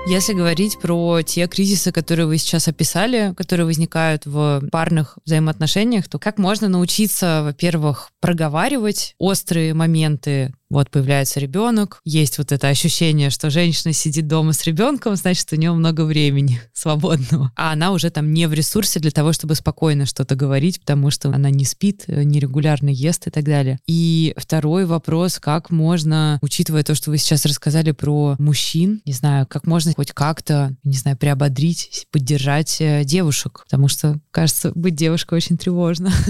Если 0.06 0.34
говорить 0.34 0.80
про 0.80 1.22
те 1.22 1.48
кризисы, 1.48 1.94
которые 1.94 2.26
вы 2.26 2.38
сейчас 2.38 2.68
описали, 2.68 3.34
которые 3.38 3.66
возникают 3.66 4.26
в 4.26 4.62
парных 4.70 5.18
взаимоотношениях, 5.26 6.10
то 6.10 6.20
как 6.20 6.38
можно 6.38 6.68
научиться, 6.68 7.42
во-первых, 7.44 8.10
проговаривать 8.20 9.16
острые 9.18 9.74
моменты 9.74 10.54
вот 10.74 10.90
появляется 10.90 11.40
ребенок, 11.40 12.02
есть 12.04 12.38
вот 12.38 12.52
это 12.52 12.68
ощущение, 12.68 13.30
что 13.30 13.50
женщина 13.50 13.94
сидит 13.94 14.28
дома 14.28 14.54
с 14.54 14.64
ребенком, 14.64 15.16
значит, 15.16 15.48
у 15.52 15.56
нее 15.56 15.72
много 15.72 16.04
времени 16.04 16.60
свободного. 16.74 17.52
А 17.56 17.72
она 17.72 17.92
уже 17.92 18.10
там 18.10 18.34
не 18.34 18.48
в 18.48 18.54
ресурсе 18.54 19.00
для 19.00 19.12
того, 19.12 19.34
чтобы 19.34 19.56
спокойно 19.56 20.06
что-то 20.06 20.36
говорить, 20.36 20.80
потому 20.80 21.12
что 21.12 21.30
она 21.30 21.50
не 21.50 21.66
спит, 21.66 22.06
нерегулярно 22.08 22.90
ест 22.90 23.28
и 23.28 23.30
так 23.30 23.46
далее. 23.46 23.80
И 23.88 24.34
второй 24.38 24.86
вопрос, 24.86 25.40
как 25.40 25.70
можно, 25.70 26.40
учитывая 26.42 26.84
то, 26.84 26.96
что 26.96 27.12
вы 27.12 27.18
сейчас 27.18 27.46
рассказали 27.46 27.92
про 27.92 28.36
мужчин, 28.40 29.02
не 29.06 29.14
знаю, 29.14 29.46
как 29.48 29.68
можно 29.68 29.94
хоть 29.94 30.12
как-то, 30.12 30.76
не 30.84 30.98
знаю, 30.98 31.18
приободрить, 31.18 32.08
поддержать 32.12 32.78
э, 32.80 33.04
девушек, 33.04 33.64
потому 33.66 33.88
что, 33.88 34.20
кажется, 34.32 34.72
быть 34.74 34.96
девушкой 34.96 35.36
очень 35.36 35.58
тревожно. 35.58 36.12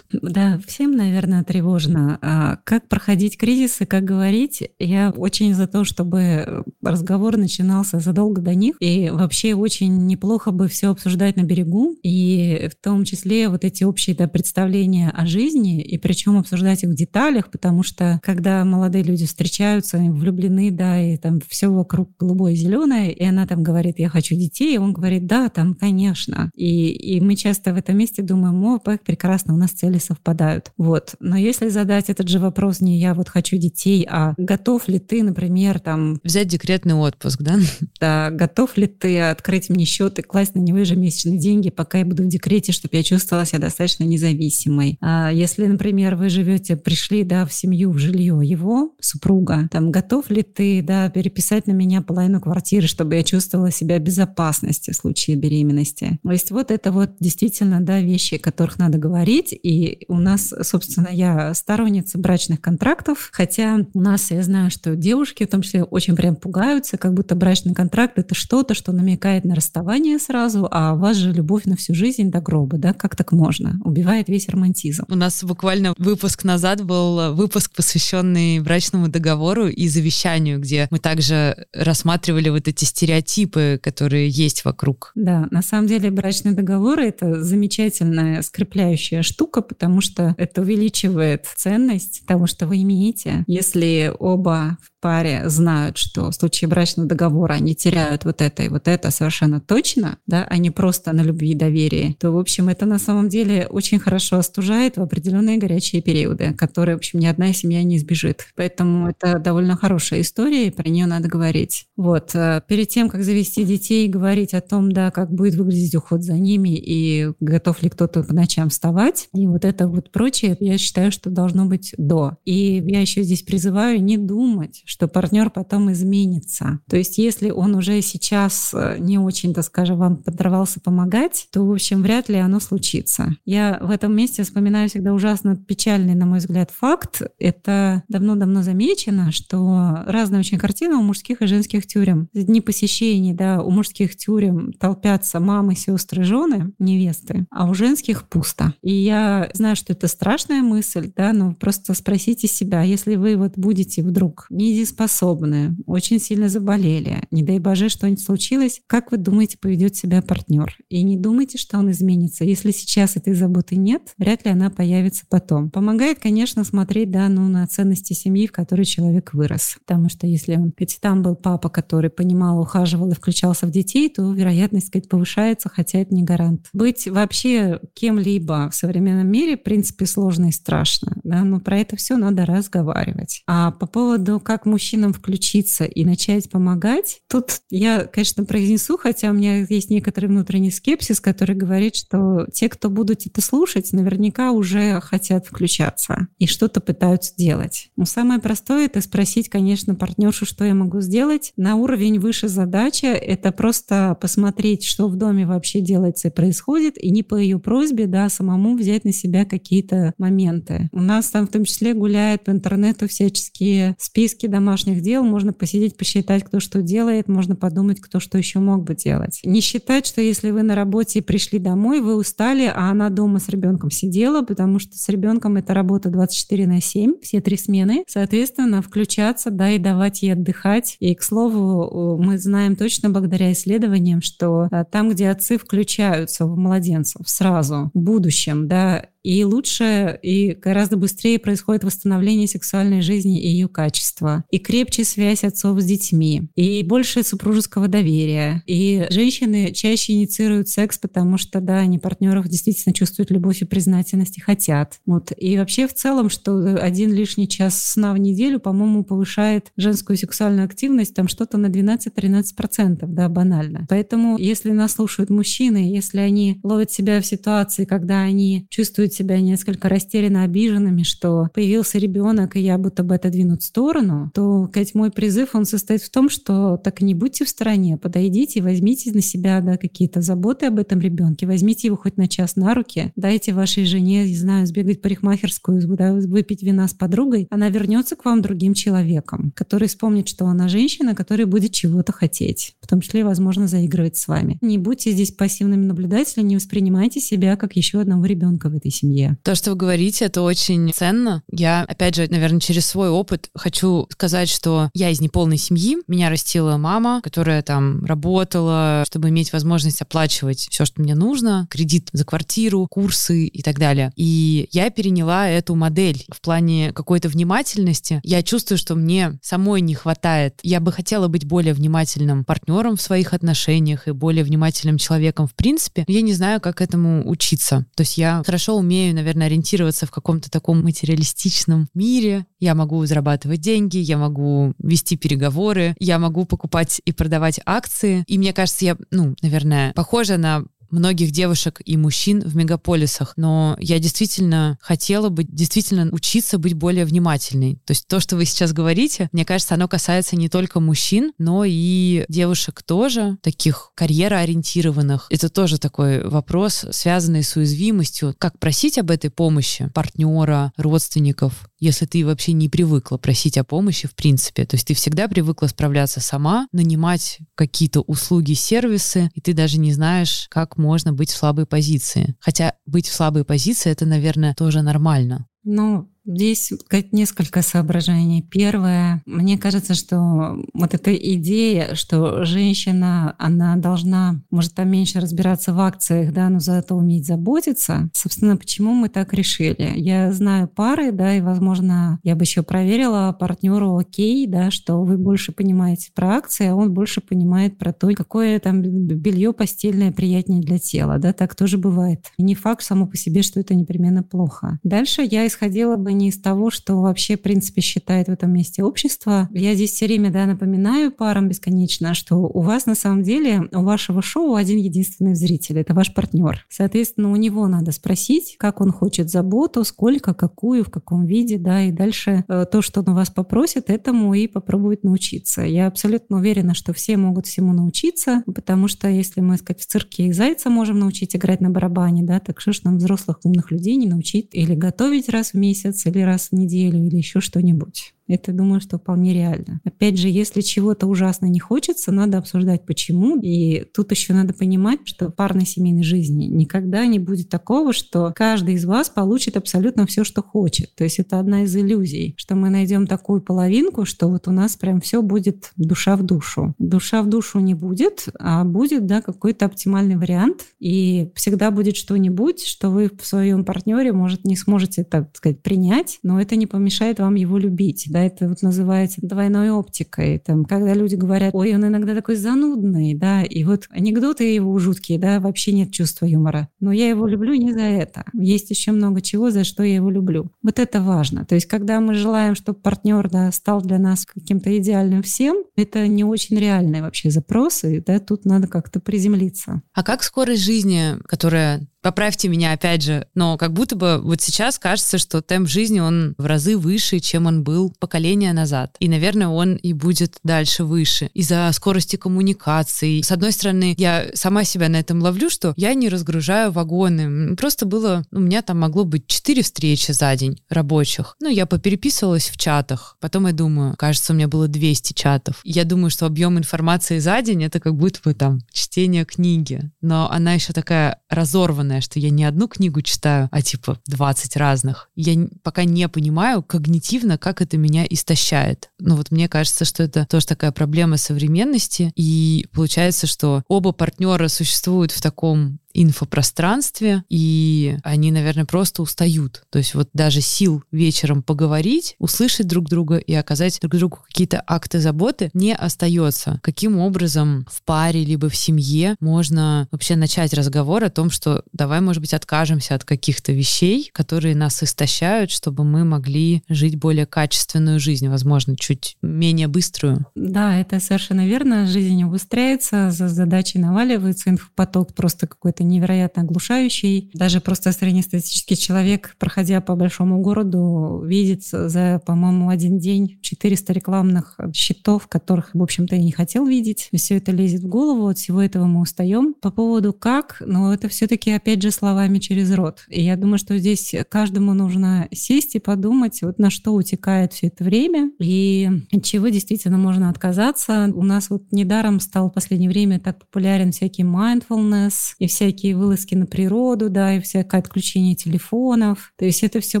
Да, 0.12 0.60
всем, 0.66 0.96
наверное, 0.96 1.44
тревожно. 1.44 2.18
А 2.20 2.56
как 2.64 2.88
проходить 2.88 3.38
кризисы, 3.38 3.86
как 3.86 3.99
говорить, 4.00 4.62
я 4.78 5.10
очень 5.10 5.54
за 5.54 5.66
то, 5.66 5.84
чтобы 5.84 6.64
разговор 6.82 7.36
начинался 7.36 8.00
задолго 8.00 8.40
до 8.40 8.54
них, 8.54 8.76
и 8.80 9.10
вообще 9.10 9.54
очень 9.54 10.06
неплохо 10.06 10.50
бы 10.50 10.68
все 10.68 10.90
обсуждать 10.90 11.36
на 11.36 11.42
берегу, 11.42 11.96
и 12.02 12.68
в 12.72 12.82
том 12.82 13.04
числе 13.04 13.48
вот 13.48 13.64
эти 13.64 13.84
общие 13.84 14.16
да, 14.16 14.28
представления 14.28 15.10
о 15.10 15.26
жизни, 15.26 15.82
и 15.82 15.98
причем 15.98 16.38
обсуждать 16.38 16.82
их 16.82 16.90
в 16.90 16.94
деталях, 16.94 17.50
потому 17.50 17.82
что 17.82 18.20
когда 18.22 18.64
молодые 18.64 19.04
люди 19.04 19.26
встречаются, 19.26 19.98
они 19.98 20.10
влюблены, 20.10 20.70
да, 20.70 21.00
и 21.00 21.16
там 21.16 21.40
все 21.48 21.68
вокруг 21.68 22.10
голубое 22.18 22.54
зеленое, 22.54 23.12
и 23.12 23.24
она 23.24 23.46
там 23.46 23.62
говорит, 23.62 23.98
я 23.98 24.08
хочу 24.08 24.34
детей, 24.34 24.74
и 24.74 24.78
он 24.78 24.92
говорит, 24.92 25.26
да, 25.26 25.48
там, 25.48 25.74
конечно. 25.74 26.50
И, 26.54 26.90
и 26.90 27.20
мы 27.20 27.36
часто 27.36 27.72
в 27.72 27.76
этом 27.76 27.96
месте 27.96 28.22
думаем, 28.22 28.62
о, 28.64 28.78
прекрасно, 28.78 29.54
у 29.54 29.56
нас 29.56 29.70
цели 29.70 29.98
совпадают. 29.98 30.72
Вот. 30.76 31.14
Но 31.20 31.36
если 31.36 31.68
задать 31.68 32.10
этот 32.10 32.28
же 32.28 32.38
вопрос 32.38 32.80
не 32.80 32.98
я 32.98 33.14
вот 33.14 33.28
хочу 33.28 33.56
детей, 33.56 33.79
детей, 33.80 34.06
а 34.08 34.34
готов 34.36 34.88
ли 34.88 34.98
ты, 34.98 35.22
например, 35.22 35.80
там... 35.80 36.20
Взять 36.22 36.48
декретный 36.48 36.94
отпуск, 36.94 37.40
да? 37.40 37.58
Да, 38.00 38.30
готов 38.30 38.76
ли 38.76 38.86
ты 38.86 39.20
открыть 39.20 39.68
мне 39.68 39.84
счет 39.84 40.18
и 40.18 40.22
класть 40.22 40.54
на 40.54 40.60
него 40.60 40.78
ежемесячные 40.78 41.38
деньги, 41.38 41.70
пока 41.70 41.98
я 41.98 42.04
буду 42.04 42.22
в 42.22 42.28
декрете, 42.28 42.72
чтобы 42.72 42.96
я 42.96 43.02
чувствовала 43.02 43.46
себя 43.46 43.60
достаточно 43.60 44.04
независимой. 44.04 44.98
А 45.00 45.30
если, 45.30 45.66
например, 45.66 46.16
вы 46.16 46.28
живете, 46.28 46.76
пришли, 46.76 47.24
да, 47.24 47.46
в 47.46 47.52
семью, 47.52 47.90
в 47.90 47.98
жилье 47.98 48.40
его, 48.42 48.94
супруга, 49.00 49.68
там, 49.70 49.90
готов 49.90 50.30
ли 50.30 50.42
ты, 50.42 50.82
да, 50.82 51.08
переписать 51.10 51.66
на 51.66 51.72
меня 51.72 52.02
половину 52.02 52.40
квартиры, 52.40 52.86
чтобы 52.86 53.16
я 53.16 53.22
чувствовала 53.22 53.70
себя 53.70 53.98
в 53.98 54.02
безопасности 54.02 54.90
в 54.90 54.96
случае 54.96 55.36
беременности? 55.36 56.18
То 56.22 56.30
есть 56.30 56.50
вот 56.50 56.70
это 56.70 56.92
вот 56.92 57.10
действительно, 57.20 57.80
да, 57.80 58.00
вещи, 58.00 58.34
о 58.34 58.38
которых 58.38 58.78
надо 58.78 58.98
говорить, 58.98 59.52
и 59.52 60.04
у 60.08 60.18
нас, 60.18 60.52
собственно, 60.62 61.08
я 61.10 61.54
сторонница 61.54 62.18
брачных 62.18 62.60
контрактов, 62.60 63.30
хотя 63.32 63.69
у 63.94 64.00
нас, 64.00 64.30
я 64.30 64.42
знаю, 64.42 64.70
что 64.70 64.96
девушки 64.96 65.44
в 65.44 65.48
том 65.48 65.62
числе 65.62 65.84
очень 65.84 66.16
прям 66.16 66.36
пугаются, 66.36 66.96
как 66.98 67.14
будто 67.14 67.34
брачный 67.34 67.74
контракт— 67.74 68.14
это 68.18 68.34
что-то, 68.34 68.74
что 68.74 68.92
намекает 68.92 69.44
на 69.44 69.54
расставание 69.54 70.18
сразу, 70.18 70.68
а 70.70 70.94
у 70.94 70.98
вас 70.98 71.16
же 71.16 71.32
любовь 71.32 71.64
на 71.64 71.76
всю 71.76 71.94
жизнь 71.94 72.30
до 72.30 72.40
гроба, 72.40 72.78
да? 72.78 72.92
Как 72.92 73.16
так 73.16 73.32
можно? 73.32 73.80
Убивает 73.84 74.28
весь 74.28 74.48
романтизм. 74.48 75.04
У 75.08 75.14
нас 75.14 75.42
буквально 75.44 75.94
выпуск 75.98 76.44
назад 76.44 76.84
был 76.84 77.34
выпуск, 77.34 77.72
посвященный 77.74 78.60
брачному 78.60 79.08
договору 79.08 79.68
и 79.68 79.88
завещанию, 79.88 80.60
где 80.60 80.88
мы 80.90 80.98
также 80.98 81.66
рассматривали 81.72 82.48
вот 82.48 82.68
эти 82.68 82.84
стереотипы, 82.84 83.78
которые 83.82 84.28
есть 84.28 84.64
вокруг. 84.64 85.12
Да, 85.14 85.48
на 85.50 85.62
самом 85.62 85.86
деле 85.86 86.10
брачный 86.10 86.52
договор— 86.52 86.98
это 87.00 87.42
замечательная 87.42 88.42
скрепляющая 88.42 89.22
штука, 89.22 89.62
потому 89.62 90.00
что 90.00 90.34
это 90.38 90.62
увеличивает 90.62 91.46
ценность 91.56 92.22
того, 92.26 92.46
что 92.46 92.66
вы 92.66 92.82
имеете 92.82 93.44
если 93.60 94.10
оба 94.18 94.78
паре 95.00 95.48
знают, 95.48 95.98
что 95.98 96.30
в 96.30 96.34
случае 96.34 96.68
брачного 96.68 97.08
договора 97.08 97.54
они 97.54 97.74
теряют 97.74 98.24
вот 98.24 98.40
это 98.42 98.62
и 98.62 98.68
вот 98.68 98.88
это 98.88 99.10
совершенно 99.10 99.60
точно, 99.60 100.18
да, 100.26 100.46
а 100.48 100.58
не 100.58 100.70
просто 100.70 101.12
на 101.12 101.22
любви 101.22 101.50
и 101.50 101.54
доверии, 101.54 102.16
то, 102.18 102.30
в 102.30 102.38
общем, 102.38 102.68
это 102.68 102.86
на 102.86 102.98
самом 102.98 103.28
деле 103.28 103.66
очень 103.68 103.98
хорошо 103.98 104.36
остужает 104.38 104.96
в 104.96 105.02
определенные 105.02 105.58
горячие 105.58 106.02
периоды, 106.02 106.54
которые, 106.54 106.96
в 106.96 106.98
общем, 106.98 107.18
ни 107.18 107.26
одна 107.26 107.52
семья 107.52 107.82
не 107.82 107.96
избежит. 107.96 108.46
Поэтому 108.56 109.08
это 109.08 109.38
довольно 109.38 109.76
хорошая 109.76 110.20
история, 110.20 110.66
и 110.66 110.70
про 110.70 110.88
нее 110.88 111.06
надо 111.06 111.28
говорить. 111.28 111.86
Вот. 111.96 112.34
Э, 112.34 112.62
перед 112.66 112.88
тем, 112.88 113.08
как 113.08 113.24
завести 113.24 113.64
детей, 113.64 114.08
говорить 114.08 114.54
о 114.54 114.60
том, 114.60 114.92
да, 114.92 115.10
как 115.10 115.32
будет 115.32 115.54
выглядеть 115.54 115.94
уход 115.94 116.22
за 116.22 116.34
ними 116.34 116.76
и 116.76 117.32
готов 117.40 117.82
ли 117.82 117.88
кто-то 117.88 118.22
по 118.22 118.32
ночам 118.32 118.68
вставать, 118.68 119.28
и 119.34 119.46
вот 119.46 119.64
это 119.64 119.88
вот 119.88 120.10
прочее, 120.10 120.56
я 120.60 120.78
считаю, 120.78 121.12
что 121.12 121.30
должно 121.30 121.66
быть 121.66 121.94
до. 121.96 122.36
И 122.44 122.82
я 122.86 123.00
еще 123.00 123.22
здесь 123.22 123.42
призываю 123.42 124.02
не 124.02 124.16
думать, 124.18 124.82
что 124.90 125.06
партнер 125.06 125.50
потом 125.50 125.92
изменится. 125.92 126.80
То 126.88 126.96
есть 126.96 127.16
если 127.16 127.50
он 127.50 127.76
уже 127.76 128.02
сейчас 128.02 128.72
э, 128.74 128.96
не 128.98 129.18
очень, 129.18 129.54
так 129.54 129.64
скажем, 129.64 129.98
вам 129.98 130.16
подорвался 130.16 130.80
помогать, 130.80 131.46
то, 131.52 131.64
в 131.64 131.70
общем, 131.70 132.02
вряд 132.02 132.28
ли 132.28 132.36
оно 132.36 132.58
случится. 132.58 133.36
Я 133.44 133.78
в 133.80 133.90
этом 133.90 134.16
месте 134.16 134.42
вспоминаю 134.42 134.88
всегда 134.88 135.12
ужасно 135.12 135.54
печальный, 135.54 136.16
на 136.16 136.26
мой 136.26 136.40
взгляд, 136.40 136.72
факт. 136.72 137.22
Это 137.38 138.02
давно-давно 138.08 138.64
замечено, 138.64 139.30
что 139.30 140.02
разная 140.06 140.40
очень 140.40 140.58
картина 140.58 140.98
у 140.98 141.02
мужских 141.02 141.40
и 141.40 141.46
женских 141.46 141.86
тюрем. 141.86 142.28
Дни 142.34 142.60
посещений, 142.60 143.32
да, 143.32 143.62
у 143.62 143.70
мужских 143.70 144.16
тюрем 144.16 144.72
толпятся 144.72 145.38
мамы, 145.38 145.76
сестры, 145.76 146.24
жены, 146.24 146.72
невесты, 146.80 147.46
а 147.52 147.70
у 147.70 147.74
женских 147.74 148.28
пусто. 148.28 148.74
И 148.82 148.92
я 148.92 149.50
знаю, 149.54 149.76
что 149.76 149.92
это 149.92 150.08
страшная 150.08 150.62
мысль, 150.62 151.12
да, 151.14 151.32
но 151.32 151.54
просто 151.54 151.94
спросите 151.94 152.48
себя, 152.48 152.82
если 152.82 153.14
вы 153.14 153.36
вот 153.36 153.52
будете 153.56 154.02
вдруг 154.02 154.46
недееспособны, 154.80 155.76
очень 155.86 156.18
сильно 156.18 156.48
заболели, 156.48 157.22
не 157.30 157.42
дай 157.42 157.58
боже, 157.58 157.88
что-нибудь 157.88 158.22
случилось, 158.22 158.80
как 158.86 159.12
вы 159.12 159.18
думаете, 159.18 159.58
поведет 159.58 159.96
себя 159.96 160.22
партнер? 160.22 160.76
И 160.88 161.02
не 161.02 161.16
думайте, 161.16 161.58
что 161.58 161.78
он 161.78 161.90
изменится. 161.90 162.44
Если 162.44 162.70
сейчас 162.70 163.16
этой 163.16 163.34
заботы 163.34 163.76
нет, 163.76 164.14
вряд 164.18 164.44
ли 164.44 164.50
она 164.50 164.70
появится 164.70 165.24
потом. 165.28 165.70
Помогает, 165.70 166.18
конечно, 166.18 166.64
смотреть, 166.64 167.10
да, 167.10 167.28
ну, 167.28 167.48
на 167.48 167.66
ценности 167.66 168.12
семьи, 168.12 168.46
в 168.46 168.52
которой 168.52 168.84
человек 168.84 169.34
вырос. 169.34 169.76
Потому 169.86 170.08
что 170.08 170.26
если 170.26 170.56
он, 170.56 170.72
хоть 170.76 170.98
там 171.00 171.22
был 171.22 171.36
папа, 171.36 171.68
который 171.68 172.10
понимал, 172.10 172.60
ухаживал 172.60 173.10
и 173.10 173.14
включался 173.14 173.66
в 173.66 173.70
детей, 173.70 174.08
то 174.08 174.32
вероятность, 174.32 174.88
сказать, 174.88 175.08
повышается, 175.08 175.68
хотя 175.68 175.98
это 175.98 176.14
не 176.14 176.22
гарант. 176.22 176.68
Быть 176.72 177.06
вообще 177.06 177.80
кем-либо 177.94 178.70
в 178.70 178.74
современном 178.74 179.28
мире, 179.28 179.56
в 179.56 179.62
принципе, 179.62 180.06
сложно 180.06 180.46
и 180.46 180.52
страшно, 180.52 181.16
да, 181.24 181.44
но 181.44 181.60
про 181.60 181.78
это 181.78 181.96
все 181.96 182.16
надо 182.16 182.46
разговаривать. 182.46 183.42
А 183.46 183.70
по 183.72 183.86
поводу, 183.86 184.40
как 184.40 184.66
мужчинам 184.70 185.12
включиться 185.12 185.84
и 185.84 186.04
начать 186.04 186.50
помогать, 186.50 187.20
тут 187.28 187.60
я, 187.70 188.04
конечно, 188.04 188.44
произнесу, 188.44 188.96
хотя 188.96 189.30
у 189.30 189.34
меня 189.34 189.66
есть 189.68 189.90
некоторый 189.90 190.26
внутренний 190.26 190.70
скепсис, 190.70 191.20
который 191.20 191.56
говорит, 191.56 191.96
что 191.96 192.46
те, 192.52 192.68
кто 192.68 192.88
будут 192.88 193.26
это 193.26 193.40
слушать, 193.40 193.92
наверняка 193.92 194.52
уже 194.52 195.00
хотят 195.00 195.46
включаться 195.46 196.28
и 196.38 196.46
что-то 196.46 196.80
пытаются 196.80 197.34
делать. 197.36 197.90
Но 197.96 198.04
самое 198.04 198.40
простое— 198.40 198.86
это 198.86 199.00
спросить, 199.00 199.48
конечно, 199.48 199.94
партнершу, 199.94 200.46
что 200.46 200.64
я 200.64 200.74
могу 200.74 201.00
сделать. 201.00 201.52
На 201.56 201.76
уровень 201.76 202.18
выше 202.18 202.48
задача— 202.48 203.06
это 203.08 203.52
просто 203.52 204.16
посмотреть, 204.20 204.84
что 204.84 205.08
в 205.08 205.16
доме 205.16 205.46
вообще 205.46 205.80
делается 205.80 206.28
и 206.28 206.30
происходит, 206.30 206.96
и 206.96 207.10
не 207.10 207.22
по 207.22 207.34
ее 207.34 207.58
просьбе, 207.58 208.06
да, 208.06 208.28
самому 208.28 208.76
взять 208.76 209.04
на 209.04 209.12
себя 209.12 209.44
какие-то 209.44 210.14
моменты. 210.18 210.88
У 210.92 211.00
нас 211.00 211.30
там 211.30 211.46
в 211.46 211.50
том 211.50 211.64
числе 211.64 211.94
гуляют 211.94 212.44
по 212.44 212.50
интернету 212.50 213.08
всяческие 213.08 213.96
списки 213.98 214.46
домашних 214.46 214.59
дел, 215.00 215.22
можно 215.24 215.52
посидеть, 215.52 215.96
посчитать, 215.96 216.44
кто 216.44 216.60
что 216.60 216.82
делает, 216.82 217.28
можно 217.28 217.56
подумать, 217.56 218.00
кто 218.00 218.20
что 218.20 218.38
еще 218.38 218.58
мог 218.58 218.84
бы 218.84 218.94
делать. 218.94 219.40
Не 219.44 219.60
считать, 219.60 220.06
что 220.06 220.20
если 220.20 220.50
вы 220.50 220.62
на 220.62 220.74
работе 220.74 221.22
пришли 221.22 221.58
домой, 221.58 222.00
вы 222.00 222.16
устали, 222.16 222.70
а 222.72 222.90
она 222.90 223.10
дома 223.10 223.38
с 223.38 223.48
ребенком 223.48 223.90
сидела, 223.90 224.42
потому 224.42 224.78
что 224.78 224.96
с 224.96 225.08
ребенком 225.08 225.56
это 225.56 225.74
работа 225.74 226.10
24 226.10 226.66
на 226.66 226.80
7, 226.80 227.20
все 227.22 227.40
три 227.40 227.56
смены. 227.56 228.04
Соответственно, 228.08 228.82
включаться, 228.82 229.50
да, 229.50 229.70
и 229.70 229.78
давать 229.78 230.22
ей 230.22 230.32
отдыхать. 230.32 230.96
И, 231.00 231.14
к 231.14 231.22
слову, 231.22 232.18
мы 232.18 232.38
знаем 232.38 232.76
точно 232.76 233.10
благодаря 233.10 233.52
исследованиям, 233.52 234.22
что 234.22 234.68
а, 234.70 234.84
там, 234.84 235.10
где 235.10 235.30
отцы 235.30 235.58
включаются 235.58 236.46
в 236.46 236.56
младенцев 236.56 237.28
сразу, 237.28 237.90
в 237.94 237.98
будущем, 237.98 238.68
да, 238.68 239.06
и 239.22 239.44
лучше 239.44 240.18
и 240.22 240.52
гораздо 240.54 240.96
быстрее 240.96 241.38
происходит 241.38 241.84
восстановление 241.84 242.48
сексуальной 242.48 243.02
жизни 243.02 243.40
и 243.40 243.48
ее 243.48 243.68
качества, 243.68 244.44
и 244.50 244.58
крепче 244.58 245.04
связь 245.04 245.44
отцов 245.44 245.80
с 245.80 245.84
детьми, 245.84 246.48
и 246.56 246.82
больше 246.82 247.22
супружеского 247.22 247.88
доверия. 247.88 248.62
И 248.66 249.06
женщины 249.10 249.72
чаще 249.72 250.14
инициируют 250.14 250.68
секс, 250.68 250.98
потому 250.98 251.38
что, 251.38 251.60
да, 251.60 251.78
они 251.78 251.98
партнеров 251.98 252.48
действительно 252.48 252.94
чувствуют 252.94 253.30
любовь 253.30 253.62
и 253.62 253.64
признательность 253.64 254.38
и 254.38 254.40
хотят. 254.40 255.00
Вот. 255.06 255.32
И 255.36 255.56
вообще 255.58 255.86
в 255.86 255.94
целом, 255.94 256.30
что 256.30 256.76
один 256.76 257.12
лишний 257.12 257.48
час 257.48 257.82
сна 257.82 258.12
в 258.12 258.18
неделю, 258.18 258.60
по-моему, 258.60 259.04
повышает 259.04 259.72
женскую 259.76 260.16
сексуальную 260.16 260.64
активность 260.64 261.14
там 261.14 261.28
что-то 261.28 261.58
на 261.58 261.66
12-13%, 261.66 263.06
да, 263.06 263.28
банально. 263.28 263.86
Поэтому, 263.88 264.38
если 264.38 264.70
нас 264.70 264.92
слушают 264.92 265.30
мужчины, 265.30 265.78
если 265.92 266.18
они 266.18 266.60
ловят 266.62 266.90
себя 266.90 267.20
в 267.20 267.26
ситуации, 267.26 267.84
когда 267.84 268.20
они 268.20 268.66
чувствуют 268.70 269.09
чувствуют 269.10 269.14
себя 269.14 269.40
несколько 269.40 269.88
растерянно 269.88 270.44
обиженными, 270.44 271.02
что 271.02 271.48
появился 271.54 271.98
ребенок, 271.98 272.56
и 272.56 272.60
я 272.60 272.78
будто 272.78 273.02
бы 273.02 273.14
отодвинут 273.14 273.62
в 273.62 273.64
сторону, 273.64 274.30
то, 274.34 274.68
Кать, 274.72 274.94
мой 274.94 275.10
призыв, 275.10 275.54
он 275.54 275.64
состоит 275.64 276.02
в 276.02 276.10
том, 276.10 276.28
что 276.28 276.76
так 276.76 277.02
не 277.02 277.14
будьте 277.14 277.44
в 277.44 277.48
стороне, 277.48 277.96
подойдите, 277.96 278.62
возьмите 278.62 279.12
на 279.12 279.20
себя 279.20 279.60
да, 279.60 279.76
какие-то 279.76 280.20
заботы 280.20 280.66
об 280.66 280.78
этом 280.78 281.00
ребенке, 281.00 281.46
возьмите 281.46 281.88
его 281.88 281.96
хоть 281.96 282.16
на 282.16 282.28
час 282.28 282.56
на 282.56 282.74
руки, 282.74 283.12
дайте 283.16 283.52
вашей 283.52 283.84
жене, 283.84 284.26
не 284.26 284.36
знаю, 284.36 284.66
сбегать 284.66 284.98
в 284.98 285.00
парикмахерскую, 285.02 285.80
выпить 286.28 286.62
вина 286.62 286.88
с 286.88 286.94
подругой, 286.94 287.46
она 287.50 287.68
вернется 287.68 288.16
к 288.16 288.24
вам 288.24 288.42
другим 288.42 288.74
человеком, 288.74 289.52
который 289.54 289.88
вспомнит, 289.88 290.28
что 290.28 290.46
она 290.46 290.68
женщина, 290.68 291.14
которая 291.14 291.46
будет 291.46 291.72
чего-то 291.72 292.12
хотеть, 292.12 292.74
в 292.80 292.86
том 292.86 293.00
числе, 293.00 293.24
возможно, 293.24 293.66
заигрывать 293.66 294.16
с 294.16 294.28
вами. 294.28 294.58
Не 294.60 294.78
будьте 294.78 295.10
здесь 295.12 295.32
пассивными 295.32 295.84
наблюдателями, 295.84 296.48
не 296.48 296.56
воспринимайте 296.56 297.20
себя 297.20 297.56
как 297.56 297.76
еще 297.76 298.00
одного 298.00 298.24
ребенка 298.26 298.68
в 298.68 298.74
этой 298.74 298.90
семье. 299.00 299.36
То, 299.42 299.54
что 299.54 299.70
вы 299.70 299.76
говорите, 299.76 300.26
это 300.26 300.42
очень 300.42 300.92
ценно. 300.92 301.42
Я, 301.50 301.84
опять 301.88 302.16
же, 302.16 302.26
наверное, 302.28 302.60
через 302.60 302.86
свой 302.86 303.08
опыт 303.08 303.48
хочу 303.54 304.06
сказать, 304.10 304.48
что 304.48 304.90
я 304.94 305.10
из 305.10 305.20
неполной 305.20 305.56
семьи. 305.56 305.96
Меня 306.06 306.30
растила 306.30 306.76
мама, 306.76 307.20
которая 307.22 307.62
там 307.62 308.04
работала, 308.04 309.04
чтобы 309.06 309.28
иметь 309.30 309.52
возможность 309.52 310.02
оплачивать 310.02 310.68
все, 310.70 310.84
что 310.84 311.00
мне 311.00 311.14
нужно, 311.14 311.66
кредит 311.70 312.08
за 312.12 312.24
квартиру, 312.24 312.86
курсы 312.90 313.46
и 313.46 313.62
так 313.62 313.78
далее. 313.78 314.12
И 314.16 314.68
я 314.72 314.90
переняла 314.90 315.48
эту 315.48 315.74
модель 315.74 316.24
в 316.32 316.40
плане 316.40 316.92
какой-то 316.92 317.28
внимательности. 317.28 318.20
Я 318.22 318.42
чувствую, 318.42 318.78
что 318.78 318.94
мне 318.94 319.38
самой 319.42 319.80
не 319.80 319.94
хватает. 319.94 320.58
Я 320.62 320.80
бы 320.80 320.92
хотела 320.92 321.28
быть 321.28 321.46
более 321.46 321.74
внимательным 321.74 322.44
партнером 322.44 322.96
в 322.96 323.02
своих 323.02 323.32
отношениях 323.32 324.08
и 324.08 324.12
более 324.12 324.44
внимательным 324.44 324.98
человеком 324.98 325.46
в 325.46 325.54
принципе. 325.54 326.04
Я 326.06 326.22
не 326.22 326.32
знаю, 326.32 326.60
как 326.60 326.80
этому 326.80 327.28
учиться. 327.28 327.86
То 327.94 328.02
есть 328.02 328.18
я 328.18 328.42
хорошо 328.44 328.76
умею, 328.76 328.89
наверное, 329.12 329.46
ориентироваться 329.46 330.06
в 330.06 330.10
каком-то 330.10 330.50
таком 330.50 330.82
материалистичном 330.82 331.88
мире. 331.94 332.46
Я 332.58 332.74
могу 332.74 333.04
зарабатывать 333.06 333.60
деньги, 333.60 333.98
я 333.98 334.18
могу 334.18 334.74
вести 334.78 335.16
переговоры, 335.16 335.94
я 335.98 336.18
могу 336.18 336.44
покупать 336.44 337.00
и 337.04 337.12
продавать 337.12 337.60
акции. 337.64 338.24
И 338.26 338.38
мне 338.38 338.52
кажется, 338.52 338.84
я, 338.84 338.96
ну, 339.10 339.34
наверное, 339.42 339.92
похожа 339.92 340.36
на 340.36 340.64
многих 340.90 341.30
девушек 341.30 341.80
и 341.84 341.96
мужчин 341.96 342.40
в 342.40 342.56
мегаполисах, 342.56 343.34
но 343.36 343.76
я 343.80 343.98
действительно 343.98 344.78
хотела 344.80 345.28
бы 345.28 345.44
действительно 345.44 346.08
учиться 346.12 346.58
быть 346.58 346.74
более 346.74 347.04
внимательной. 347.04 347.76
То 347.84 347.92
есть 347.92 348.06
то, 348.08 348.20
что 348.20 348.36
вы 348.36 348.44
сейчас 348.44 348.72
говорите, 348.72 349.28
мне 349.32 349.44
кажется, 349.44 349.74
оно 349.74 349.88
касается 349.88 350.36
не 350.36 350.48
только 350.48 350.80
мужчин, 350.80 351.32
но 351.38 351.64
и 351.66 352.24
девушек 352.28 352.82
тоже, 352.82 353.38
таких 353.42 353.92
карьероориентированных. 353.94 355.26
Это 355.30 355.48
тоже 355.48 355.78
такой 355.78 356.26
вопрос, 356.26 356.84
связанный 356.90 357.42
с 357.42 357.56
уязвимостью. 357.56 358.34
Как 358.38 358.58
просить 358.58 358.98
об 358.98 359.10
этой 359.10 359.30
помощи 359.30 359.90
партнера, 359.94 360.72
родственников, 360.76 361.69
если 361.80 362.06
ты 362.06 362.24
вообще 362.24 362.52
не 362.52 362.68
привыкла 362.68 363.16
просить 363.16 363.58
о 363.58 363.64
помощи 363.64 364.06
в 364.06 364.14
принципе. 364.14 364.64
То 364.66 364.76
есть 364.76 364.86
ты 364.86 364.94
всегда 364.94 365.26
привыкла 365.26 365.66
справляться 365.66 366.20
сама, 366.20 366.68
нанимать 366.72 367.38
какие-то 367.54 368.02
услуги, 368.02 368.52
сервисы, 368.52 369.30
и 369.34 369.40
ты 369.40 369.54
даже 369.54 369.78
не 369.78 369.92
знаешь, 369.92 370.46
как 370.50 370.76
можно 370.76 371.12
быть 371.12 371.30
в 371.30 371.36
слабой 371.36 371.66
позиции. 371.66 372.36
Хотя 372.38 372.74
быть 372.86 373.08
в 373.08 373.14
слабой 373.14 373.44
позиции— 373.44 373.90
это, 373.92 374.06
наверное, 374.06 374.54
тоже 374.54 374.82
нормально. 374.82 375.46
Ну, 375.64 376.10
Здесь 376.26 376.70
несколько 377.12 377.62
соображений. 377.62 378.42
Первое, 378.42 379.22
мне 379.24 379.56
кажется, 379.56 379.94
что 379.94 380.62
вот 380.74 380.94
эта 380.94 381.14
идея, 381.14 381.94
что 381.94 382.44
женщина, 382.44 383.34
она 383.38 383.76
должна, 383.76 384.42
может, 384.50 384.74
там 384.74 384.90
меньше 384.90 385.20
разбираться 385.20 385.72
в 385.72 385.80
акциях, 385.80 386.32
да, 386.32 386.48
но 386.48 386.60
зато 386.60 386.94
уметь 386.94 387.26
заботиться. 387.26 388.10
Собственно, 388.12 388.56
почему 388.56 388.92
мы 388.92 389.08
так 389.08 389.32
решили? 389.32 389.92
Я 389.96 390.30
знаю 390.32 390.68
пары, 390.68 391.10
да, 391.10 391.34
и, 391.34 391.40
возможно, 391.40 392.18
я 392.22 392.36
бы 392.36 392.42
еще 392.42 392.62
проверила 392.62 393.34
партнеру 393.38 393.96
окей, 393.96 394.46
да, 394.46 394.70
что 394.70 395.02
вы 395.02 395.16
больше 395.16 395.52
понимаете 395.52 396.10
про 396.14 396.36
акции, 396.36 396.66
а 396.66 396.74
он 396.74 396.92
больше 396.92 397.20
понимает 397.20 397.78
про 397.78 397.92
то, 397.92 398.10
какое 398.14 398.58
там 398.60 398.82
белье 398.82 399.52
постельное 399.52 400.12
приятнее 400.12 400.60
для 400.60 400.78
тела, 400.78 401.18
да, 401.18 401.32
так 401.32 401.54
тоже 401.54 401.78
бывает. 401.78 402.26
И 402.36 402.42
не 402.42 402.54
факт 402.54 402.82
само 402.82 403.06
по 403.06 403.16
себе, 403.16 403.42
что 403.42 403.58
это 403.60 403.74
непременно 403.74 404.22
плохо. 404.22 404.78
Дальше 404.82 405.22
я 405.22 405.46
исходила 405.46 405.96
бы 405.96 406.09
не 406.12 406.28
из 406.28 406.40
того, 406.40 406.70
что 406.70 407.00
вообще, 407.00 407.36
в 407.36 407.42
принципе, 407.42 407.80
считает 407.80 408.28
в 408.28 408.32
этом 408.32 408.52
месте 408.52 408.82
общество. 408.82 409.48
Я 409.52 409.74
здесь 409.74 409.92
все 409.92 410.06
время, 410.06 410.30
да, 410.30 410.46
напоминаю 410.46 411.12
парам 411.12 411.48
бесконечно, 411.48 412.14
что 412.14 412.36
у 412.36 412.60
вас 412.60 412.86
на 412.86 412.94
самом 412.94 413.22
деле, 413.22 413.68
у 413.72 413.82
вашего 413.82 414.22
шоу 414.22 414.54
один 414.54 414.78
единственный 414.78 415.34
зритель, 415.34 415.78
это 415.78 415.94
ваш 415.94 416.14
партнер. 416.14 416.64
Соответственно, 416.68 417.30
у 417.30 417.36
него 417.36 417.66
надо 417.68 417.92
спросить, 417.92 418.56
как 418.58 418.80
он 418.80 418.92
хочет 418.92 419.30
заботу, 419.30 419.84
сколько, 419.84 420.34
какую, 420.34 420.84
в 420.84 420.90
каком 420.90 421.26
виде, 421.26 421.58
да, 421.58 421.82
и 421.82 421.92
дальше 421.92 422.44
э, 422.48 422.66
то, 422.70 422.82
что 422.82 423.00
он 423.00 423.10
у 423.10 423.14
вас 423.14 423.30
попросит, 423.30 423.90
этому 423.90 424.34
и 424.34 424.46
попробует 424.46 425.04
научиться. 425.04 425.62
Я 425.62 425.86
абсолютно 425.86 426.36
уверена, 426.36 426.74
что 426.74 426.92
все 426.92 427.16
могут 427.16 427.46
всему 427.46 427.72
научиться, 427.72 428.42
потому 428.46 428.88
что 428.88 429.08
если 429.08 429.40
мы, 429.40 429.56
сказать, 429.56 429.80
в 429.80 429.86
цирке 429.86 430.26
и 430.26 430.32
зайца 430.32 430.70
можем 430.70 430.98
научить 430.98 431.36
играть 431.36 431.60
на 431.60 431.70
барабане, 431.70 432.22
да, 432.22 432.40
так 432.40 432.60
что 432.60 432.72
ж 432.72 432.82
нам 432.84 432.98
взрослых 432.98 433.40
умных 433.44 433.70
людей 433.70 433.96
не 433.96 434.06
научить 434.06 434.48
или 434.52 434.74
готовить 434.74 435.28
раз 435.28 435.52
в 435.52 435.54
месяц, 435.54 435.99
или 436.06 436.20
раз 436.20 436.48
в 436.48 436.52
неделю, 436.52 437.04
или 437.06 437.16
еще 437.16 437.40
что-нибудь. 437.40 438.14
Это, 438.30 438.52
думаю, 438.52 438.80
что 438.80 438.96
вполне 438.96 439.34
реально. 439.34 439.80
Опять 439.84 440.16
же, 440.16 440.28
если 440.28 440.60
чего-то 440.60 441.08
ужасно 441.08 441.46
не 441.46 441.58
хочется, 441.58 442.12
надо 442.12 442.38
обсуждать, 442.38 442.86
почему. 442.86 443.36
И 443.40 443.84
тут 443.92 444.12
еще 444.12 444.34
надо 444.34 444.54
понимать, 444.54 445.00
что 445.02 445.28
в 445.28 445.32
парной 445.32 445.66
семейной 445.66 446.04
жизни 446.04 446.44
никогда 446.44 447.04
не 447.06 447.18
будет 447.18 447.48
такого, 447.48 447.92
что 447.92 448.32
каждый 448.36 448.74
из 448.74 448.84
вас 448.84 449.10
получит 449.10 449.56
абсолютно 449.56 450.06
все, 450.06 450.22
что 450.22 450.44
хочет. 450.44 450.94
То 450.94 451.02
есть 451.02 451.18
это 451.18 451.40
одна 451.40 451.64
из 451.64 451.74
иллюзий, 451.74 452.34
что 452.36 452.54
мы 452.54 452.70
найдем 452.70 453.08
такую 453.08 453.40
половинку, 453.40 454.04
что 454.04 454.28
вот 454.28 454.46
у 454.46 454.52
нас 454.52 454.76
прям 454.76 455.00
все 455.00 455.22
будет 455.22 455.72
душа 455.76 456.14
в 456.14 456.22
душу. 456.22 456.76
Душа 456.78 457.22
в 457.22 457.28
душу 457.28 457.58
не 457.58 457.74
будет, 457.74 458.28
а 458.38 458.62
будет, 458.62 459.06
да, 459.06 459.22
какой-то 459.22 459.66
оптимальный 459.66 460.16
вариант. 460.16 460.66
И 460.78 461.32
всегда 461.34 461.72
будет 461.72 461.96
что-нибудь, 461.96 462.64
что 462.64 462.90
вы 462.90 463.10
в 463.10 463.26
своем 463.26 463.64
партнере, 463.64 464.12
может, 464.12 464.44
не 464.44 464.54
сможете, 464.54 465.02
так 465.02 465.36
сказать, 465.36 465.64
принять, 465.64 465.89
но 466.22 466.40
это 466.40 466.56
не 466.56 466.66
помешает 466.66 467.18
вам 467.18 467.34
его 467.34 467.58
любить. 467.58 468.06
Да, 468.10 468.22
это 468.22 468.48
вот 468.48 468.62
называется 468.62 469.20
двойной 469.22 469.70
оптикой. 469.70 470.38
Там, 470.38 470.64
когда 470.64 470.94
люди 470.94 471.14
говорят, 471.14 471.54
ой, 471.54 471.74
он 471.74 471.86
иногда 471.86 472.14
такой 472.14 472.36
занудный, 472.36 473.14
да, 473.14 473.42
и 473.42 473.64
вот 473.64 473.86
анекдоты 473.90 474.44
его 474.54 474.78
жуткие, 474.78 475.18
да, 475.18 475.40
вообще 475.40 475.72
нет 475.72 475.92
чувства 475.92 476.26
юмора. 476.26 476.68
Но 476.80 476.92
я 476.92 477.08
его 477.08 477.26
люблю 477.26 477.54
не 477.54 477.72
за 477.72 477.80
это. 477.80 478.24
Есть 478.32 478.70
еще 478.70 478.92
много 478.92 479.20
чего, 479.20 479.50
за 479.50 479.64
что 479.64 479.82
я 479.82 479.96
его 479.96 480.10
люблю. 480.10 480.50
Вот 480.62 480.78
это 480.78 481.02
важно. 481.02 481.44
То 481.44 481.54
есть, 481.54 481.66
когда 481.66 482.00
мы 482.00 482.14
желаем, 482.14 482.54
чтобы 482.54 482.78
партнер 482.78 483.28
да, 483.28 483.52
стал 483.52 483.82
для 483.82 483.98
нас 483.98 484.24
каким-то 484.24 484.76
идеальным 484.78 485.22
всем, 485.22 485.64
это 485.76 486.06
не 486.06 486.24
очень 486.24 486.58
реальные 486.58 487.02
вообще 487.02 487.30
запросы, 487.30 488.02
да, 488.06 488.18
тут 488.18 488.44
надо 488.44 488.68
как-то 488.68 489.00
приземлиться. 489.00 489.82
А 489.92 490.02
как 490.02 490.22
скорость 490.22 490.62
жизни, 490.62 491.16
которая 491.26 491.86
Поправьте 492.02 492.48
меня 492.48 492.72
опять 492.72 493.02
же, 493.02 493.26
но 493.34 493.58
как 493.58 493.72
будто 493.72 493.94
бы 493.94 494.20
вот 494.22 494.40
сейчас 494.40 494.78
кажется, 494.78 495.18
что 495.18 495.42
темп 495.42 495.68
жизни, 495.68 496.00
он 496.00 496.34
в 496.38 496.46
разы 496.46 496.76
выше, 496.76 497.20
чем 497.20 497.46
он 497.46 497.62
был 497.62 497.94
поколение 497.98 498.52
назад. 498.52 498.96
И, 499.00 499.08
наверное, 499.08 499.48
он 499.48 499.76
и 499.76 499.92
будет 499.92 500.38
дальше 500.42 500.84
выше. 500.84 501.30
Из-за 501.34 501.70
скорости 501.72 502.16
коммуникаций. 502.16 503.22
С 503.22 503.30
одной 503.30 503.52
стороны, 503.52 503.94
я 503.98 504.26
сама 504.34 504.64
себя 504.64 504.88
на 504.88 504.96
этом 504.96 505.20
ловлю, 505.20 505.50
что 505.50 505.74
я 505.76 505.92
не 505.94 506.08
разгружаю 506.08 506.72
вагоны. 506.72 507.54
Просто 507.56 507.84
было, 507.84 508.24
у 508.30 508.40
меня 508.40 508.62
там 508.62 508.80
могло 508.80 509.04
быть 509.04 509.26
четыре 509.26 509.62
встречи 509.62 510.12
за 510.12 510.34
день 510.36 510.58
рабочих. 510.70 511.36
Ну, 511.40 511.48
я 511.50 511.66
попереписывалась 511.66 512.48
в 512.48 512.56
чатах. 512.56 513.16
Потом 513.20 513.46
я 513.46 513.52
думаю, 513.52 513.94
кажется, 513.96 514.32
у 514.32 514.36
меня 514.36 514.48
было 514.48 514.68
200 514.68 515.12
чатов. 515.12 515.60
Я 515.64 515.84
думаю, 515.84 516.10
что 516.10 516.24
объем 516.24 516.58
информации 516.58 517.18
за 517.18 517.42
день 517.42 517.64
это 517.64 517.78
как 517.78 517.94
будто 517.94 518.20
бы 518.24 518.34
там 518.34 518.60
чтение 518.72 519.24
книги. 519.24 519.90
Но 520.00 520.30
она 520.30 520.54
еще 520.54 520.72
такая 520.72 521.18
разорванная 521.28 521.89
странное, 521.90 522.00
что 522.00 522.18
я 522.18 522.30
не 522.30 522.44
одну 522.44 522.68
книгу 522.68 523.02
читаю, 523.02 523.48
а 523.50 523.62
типа 523.62 523.98
20 524.06 524.56
разных. 524.56 525.10
Я 525.16 525.48
пока 525.62 525.84
не 525.84 526.08
понимаю 526.08 526.62
когнитивно, 526.62 527.36
как 527.36 527.60
это 527.60 527.76
меня 527.76 528.06
истощает. 528.08 528.90
Ну 528.98 529.16
вот 529.16 529.30
мне 529.32 529.48
кажется, 529.48 529.84
что 529.84 530.02
это 530.02 530.26
тоже 530.26 530.46
такая 530.46 530.72
проблема 530.72 531.16
современности. 531.16 532.12
И 532.14 532.66
получается, 532.72 533.26
что 533.26 533.62
оба 533.68 533.92
партнера 533.92 534.48
существуют 534.48 535.10
в 535.10 535.20
таком 535.20 535.79
инфопространстве, 535.94 537.24
и 537.28 537.96
они, 538.02 538.30
наверное, 538.30 538.64
просто 538.64 539.02
устают. 539.02 539.64
То 539.70 539.78
есть 539.78 539.94
вот 539.94 540.08
даже 540.12 540.40
сил 540.40 540.82
вечером 540.90 541.42
поговорить, 541.42 542.16
услышать 542.18 542.66
друг 542.66 542.88
друга 542.88 543.16
и 543.16 543.34
оказать 543.34 543.78
друг 543.80 543.94
другу 543.94 544.18
какие-то 544.26 544.62
акты 544.66 545.00
заботы 545.00 545.50
не 545.54 545.74
остается. 545.74 546.60
Каким 546.62 546.98
образом 546.98 547.66
в 547.70 547.82
паре 547.82 548.24
либо 548.24 548.48
в 548.48 548.56
семье 548.56 549.16
можно 549.20 549.88
вообще 549.90 550.16
начать 550.16 550.52
разговор 550.54 551.04
о 551.04 551.10
том, 551.10 551.30
что 551.30 551.62
давай, 551.72 552.00
может 552.00 552.20
быть, 552.20 552.34
откажемся 552.34 552.94
от 552.94 553.04
каких-то 553.04 553.52
вещей, 553.52 554.10
которые 554.12 554.54
нас 554.54 554.82
истощают, 554.82 555.50
чтобы 555.50 555.84
мы 555.84 556.04
могли 556.04 556.62
жить 556.68 556.96
более 556.96 557.26
качественную 557.26 558.00
жизнь, 558.00 558.28
возможно, 558.28 558.76
чуть 558.76 559.16
менее 559.22 559.68
быструю. 559.68 560.26
Да, 560.34 560.78
это 560.78 561.00
совершенно 561.00 561.46
верно. 561.46 561.86
Жизнь 561.86 562.14
не 562.14 562.24
убыстряется, 562.24 563.10
за 563.10 563.28
задачей 563.28 563.78
наваливается 563.78 564.50
инфопоток 564.50 565.14
просто 565.14 565.46
какой-то 565.46 565.79
какой-то 565.80 565.84
невероятно 565.84 566.42
оглушающий. 566.42 567.30
Даже 567.34 567.60
просто 567.60 567.92
среднестатистический 567.92 568.76
человек, 568.76 569.36
проходя 569.38 569.80
по 569.80 569.96
большому 569.96 570.40
городу, 570.40 571.22
видит 571.24 571.64
за, 571.64 572.20
по-моему, 572.24 572.68
один 572.68 572.98
день 572.98 573.38
400 573.42 573.92
рекламных 573.92 574.56
щитов, 574.74 575.26
которых, 575.26 575.70
в 575.74 575.82
общем-то, 575.82 576.16
я 576.16 576.22
не 576.22 576.32
хотел 576.32 576.66
видеть. 576.66 577.08
Все 577.14 577.36
это 577.36 577.52
лезет 577.52 577.82
в 577.82 577.88
голову, 577.88 578.28
от 578.28 578.38
всего 578.38 578.60
этого 578.60 578.86
мы 578.86 579.00
устаем. 579.00 579.54
По 579.60 579.70
поводу 579.70 580.12
как, 580.12 580.62
но 580.66 580.92
это 580.92 581.08
все-таки, 581.08 581.50
опять 581.52 581.82
же, 581.82 581.90
словами 581.90 582.38
через 582.38 582.72
рот. 582.72 583.04
И 583.08 583.22
я 583.22 583.36
думаю, 583.36 583.58
что 583.58 583.78
здесь 583.78 584.14
каждому 584.28 584.74
нужно 584.74 585.28
сесть 585.32 585.74
и 585.74 585.78
подумать, 585.78 586.42
вот 586.42 586.58
на 586.58 586.70
что 586.70 586.92
утекает 586.92 587.52
все 587.52 587.68
это 587.68 587.84
время 587.84 588.30
и 588.38 588.88
чего 589.22 589.48
действительно 589.48 589.98
можно 589.98 590.28
отказаться. 590.28 591.10
У 591.14 591.22
нас 591.22 591.50
вот 591.50 591.62
недаром 591.72 592.20
стал 592.20 592.48
в 592.48 592.54
последнее 592.54 592.90
время 592.90 593.18
так 593.18 593.38
популярен 593.38 593.92
всякий 593.92 594.22
mindfulness 594.22 595.34
и 595.38 595.46
вся 595.46 595.69
всякие 595.70 595.96
вылазки 595.96 596.34
на 596.34 596.46
природу, 596.46 597.10
да, 597.10 597.36
и 597.36 597.40
всякое 597.40 597.80
отключение 597.80 598.34
телефонов. 598.34 599.32
То 599.38 599.44
есть 599.44 599.62
это 599.62 599.80
все, 599.80 600.00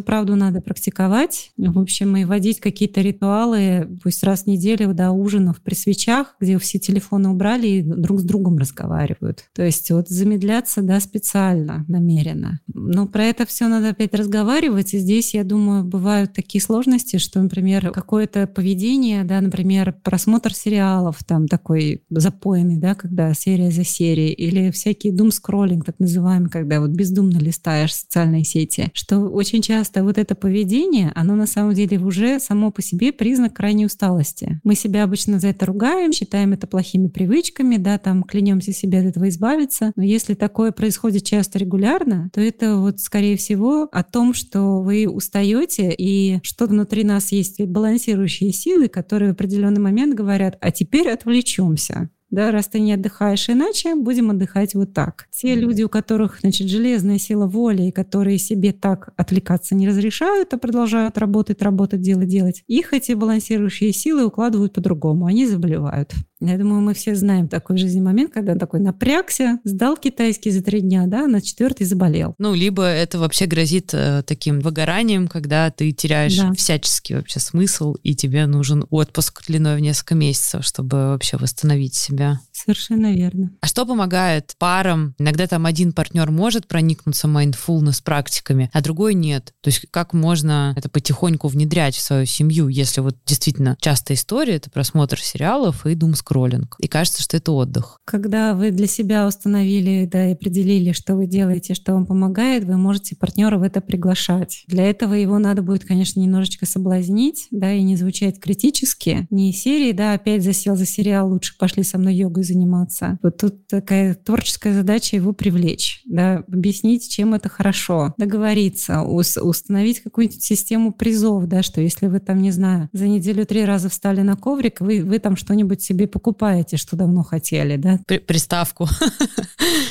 правду, 0.00 0.34
надо 0.34 0.60
практиковать. 0.60 1.52
В 1.56 1.78
общем, 1.78 2.16
и 2.16 2.24
вводить 2.24 2.58
какие-то 2.58 3.00
ритуалы, 3.00 3.88
пусть 4.02 4.24
раз 4.24 4.42
в 4.42 4.46
неделю, 4.46 4.92
до 4.92 5.12
ужинов 5.12 5.60
при 5.62 5.74
свечах, 5.74 6.34
где 6.40 6.58
все 6.58 6.80
телефоны 6.80 7.28
убрали 7.28 7.68
и 7.68 7.82
друг 7.82 8.18
с 8.18 8.24
другом 8.24 8.58
разговаривают. 8.58 9.44
То 9.54 9.62
есть 9.62 9.90
вот 9.92 10.08
замедляться, 10.08 10.82
да, 10.82 10.98
специально, 10.98 11.84
намеренно. 11.86 12.58
Но 12.66 13.06
про 13.06 13.24
это 13.24 13.46
все 13.46 13.68
надо 13.68 13.90
опять 13.90 14.12
разговаривать, 14.14 14.94
и 14.94 14.98
здесь, 14.98 15.34
я 15.34 15.44
думаю, 15.44 15.84
бывают 15.84 16.32
такие 16.32 16.60
сложности, 16.60 17.18
что, 17.18 17.40
например, 17.40 17.92
какое-то 17.92 18.48
поведение, 18.48 19.22
да, 19.22 19.40
например, 19.40 19.94
просмотр 20.02 20.52
сериалов, 20.52 21.22
там 21.24 21.46
такой 21.46 22.02
запойный, 22.10 22.76
да, 22.76 22.96
когда 22.96 23.32
серия 23.34 23.70
за 23.70 23.84
серией, 23.84 24.32
или 24.32 24.72
всякие 24.72 25.12
думскроллинг 25.12 25.59
скроллинг, 25.60 25.84
так 25.84 25.98
называемый, 25.98 26.50
когда 26.50 26.80
вот 26.80 26.90
бездумно 26.90 27.38
листаешь 27.38 27.94
социальные 27.94 28.44
сети, 28.44 28.90
что 28.94 29.18
очень 29.18 29.60
часто 29.62 30.02
вот 30.02 30.16
это 30.16 30.34
поведение, 30.34 31.12
оно 31.14 31.34
на 31.36 31.46
самом 31.46 31.74
деле 31.74 31.98
уже 31.98 32.40
само 32.40 32.70
по 32.70 32.82
себе 32.82 33.12
признак 33.12 33.54
крайней 33.54 33.86
усталости. 33.86 34.60
Мы 34.64 34.74
себя 34.74 35.04
обычно 35.04 35.38
за 35.38 35.48
это 35.48 35.66
ругаем, 35.66 36.12
считаем 36.12 36.52
это 36.52 36.66
плохими 36.66 37.08
привычками, 37.08 37.76
да, 37.76 37.98
там 37.98 38.22
клянемся 38.22 38.72
себе 38.72 39.00
от 39.00 39.06
этого 39.06 39.28
избавиться. 39.28 39.92
Но 39.96 40.02
если 40.02 40.34
такое 40.34 40.72
происходит 40.72 41.24
часто 41.24 41.58
регулярно, 41.58 42.30
то 42.32 42.40
это 42.40 42.76
вот 42.76 43.00
скорее 43.00 43.36
всего 43.36 43.88
о 43.92 44.02
том, 44.02 44.32
что 44.32 44.80
вы 44.80 45.06
устаете 45.06 45.94
и 45.96 46.40
что 46.42 46.66
внутри 46.66 47.04
нас 47.04 47.32
есть 47.32 47.60
балансирующие 47.60 48.52
силы, 48.52 48.88
которые 48.88 49.30
в 49.30 49.34
определенный 49.34 49.80
момент 49.80 50.14
говорят, 50.14 50.56
а 50.60 50.70
теперь 50.70 51.10
отвлечемся 51.10 52.08
да, 52.30 52.50
раз 52.52 52.68
ты 52.68 52.80
не 52.80 52.92
отдыхаешь 52.92 53.50
иначе, 53.50 53.94
будем 53.94 54.30
отдыхать 54.30 54.74
вот 54.74 54.92
так. 54.94 55.26
Те 55.30 55.54
люди, 55.54 55.82
у 55.82 55.88
которых, 55.88 56.38
значит, 56.40 56.68
железная 56.68 57.18
сила 57.18 57.46
воли, 57.46 57.84
и 57.84 57.92
которые 57.92 58.38
себе 58.38 58.72
так 58.72 59.12
отвлекаться 59.16 59.74
не 59.74 59.88
разрешают, 59.88 60.54
а 60.54 60.58
продолжают 60.58 61.18
работать, 61.18 61.60
работать, 61.62 62.00
делать, 62.00 62.28
делать, 62.28 62.62
их 62.66 62.92
эти 62.92 63.12
балансирующие 63.12 63.92
силы 63.92 64.26
укладывают 64.26 64.72
по-другому, 64.72 65.26
они 65.26 65.46
заболевают. 65.46 66.12
Я 66.40 66.56
думаю, 66.56 66.80
мы 66.80 66.94
все 66.94 67.14
знаем 67.14 67.48
такой 67.48 67.76
жизненный 67.76 68.06
момент, 68.06 68.32
когда 68.32 68.52
он 68.52 68.58
такой 68.58 68.80
напрягся, 68.80 69.58
сдал 69.64 69.96
китайский 69.96 70.50
за 70.50 70.62
три 70.62 70.80
дня, 70.80 71.04
да, 71.06 71.26
на 71.26 71.42
четвертый 71.42 71.86
заболел. 71.86 72.34
Ну, 72.38 72.54
либо 72.54 72.82
это 72.82 73.18
вообще 73.18 73.46
грозит 73.46 73.90
э, 73.92 74.22
таким 74.26 74.60
выгоранием, 74.60 75.28
когда 75.28 75.70
ты 75.70 75.92
теряешь 75.92 76.36
да. 76.36 76.52
всяческий 76.54 77.16
вообще 77.16 77.40
смысл, 77.40 77.94
и 78.02 78.14
тебе 78.14 78.46
нужен 78.46 78.86
отпуск 78.90 79.46
длиной 79.46 79.76
в 79.76 79.80
несколько 79.80 80.14
месяцев, 80.14 80.64
чтобы 80.64 81.08
вообще 81.08 81.36
восстановить 81.36 81.94
себя. 81.94 82.40
Совершенно 82.64 83.14
верно. 83.14 83.52
А 83.60 83.66
что 83.66 83.86
помогает 83.86 84.54
парам? 84.58 85.14
Иногда 85.18 85.46
там 85.46 85.64
один 85.64 85.92
партнер 85.92 86.30
может 86.30 86.68
проникнуться 86.68 87.26
mindfulness 87.26 88.02
практиками, 88.04 88.70
а 88.72 88.82
другой 88.82 89.14
нет. 89.14 89.54
То 89.62 89.68
есть 89.68 89.86
как 89.90 90.12
можно 90.12 90.74
это 90.76 90.90
потихоньку 90.90 91.48
внедрять 91.48 91.94
в 91.94 92.02
свою 92.02 92.26
семью, 92.26 92.68
если 92.68 93.00
вот 93.00 93.16
действительно 93.24 93.76
частая 93.80 94.16
история— 94.16 94.54
это 94.56 94.70
просмотр 94.70 95.18
сериалов 95.20 95.86
и 95.86 95.94
дум-скроллинг. 95.94 96.76
И 96.78 96.88
кажется, 96.88 97.22
что 97.22 97.38
это 97.38 97.52
отдых. 97.52 97.98
Когда 98.04 98.54
вы 98.54 98.70
для 98.70 98.86
себя 98.86 99.26
установили, 99.26 100.08
да, 100.10 100.28
и 100.28 100.32
определили, 100.32 100.92
что 100.92 101.14
вы 101.14 101.26
делаете, 101.26 101.74
что 101.74 101.94
вам 101.94 102.04
помогает, 102.04 102.64
вы 102.64 102.76
можете 102.76 103.16
партнера 103.16 103.58
в 103.58 103.62
это 103.62 103.80
приглашать. 103.80 104.64
Для 104.66 104.84
этого 104.84 105.14
его 105.14 105.38
надо 105.38 105.62
будет, 105.62 105.84
конечно, 105.84 106.20
немножечко 106.20 106.66
соблазнить, 106.66 107.48
да, 107.50 107.72
и 107.72 107.82
не 107.82 107.96
звучать 107.96 108.38
критически. 108.38 109.26
Не 109.30 109.52
серии, 109.52 109.92
да, 109.92 110.12
опять 110.12 110.44
засел 110.44 110.76
за 110.76 110.84
сериал, 110.84 111.30
лучше 111.30 111.56
пошли 111.58 111.82
со 111.82 111.96
мной 111.96 112.14
йогой 112.14 112.44
заниматься. 112.52 113.18
Вот 113.22 113.38
тут 113.38 113.66
такая 113.66 114.14
творческая 114.14 114.74
задача 114.74 115.16
его 115.16 115.32
привлечь, 115.32 116.02
да, 116.06 116.44
объяснить, 116.48 117.10
чем 117.10 117.34
это 117.34 117.48
хорошо, 117.48 118.14
договориться, 118.18 119.02
установить 119.02 120.00
какую-нибудь 120.00 120.42
систему 120.42 120.92
призов, 120.92 121.46
да, 121.46 121.62
что 121.62 121.80
если 121.80 122.06
вы 122.06 122.20
там, 122.20 122.42
не 122.42 122.50
знаю, 122.50 122.88
за 122.92 123.08
неделю 123.08 123.46
три 123.46 123.64
раза 123.64 123.88
встали 123.88 124.22
на 124.22 124.36
коврик, 124.36 124.80
вы, 124.80 125.04
вы 125.04 125.18
там 125.18 125.36
что-нибудь 125.36 125.82
себе 125.82 126.06
покупаете, 126.06 126.76
что 126.76 126.96
давно 126.96 127.22
хотели, 127.22 127.76
да. 127.76 128.00
При, 128.06 128.18
приставку. 128.18 128.86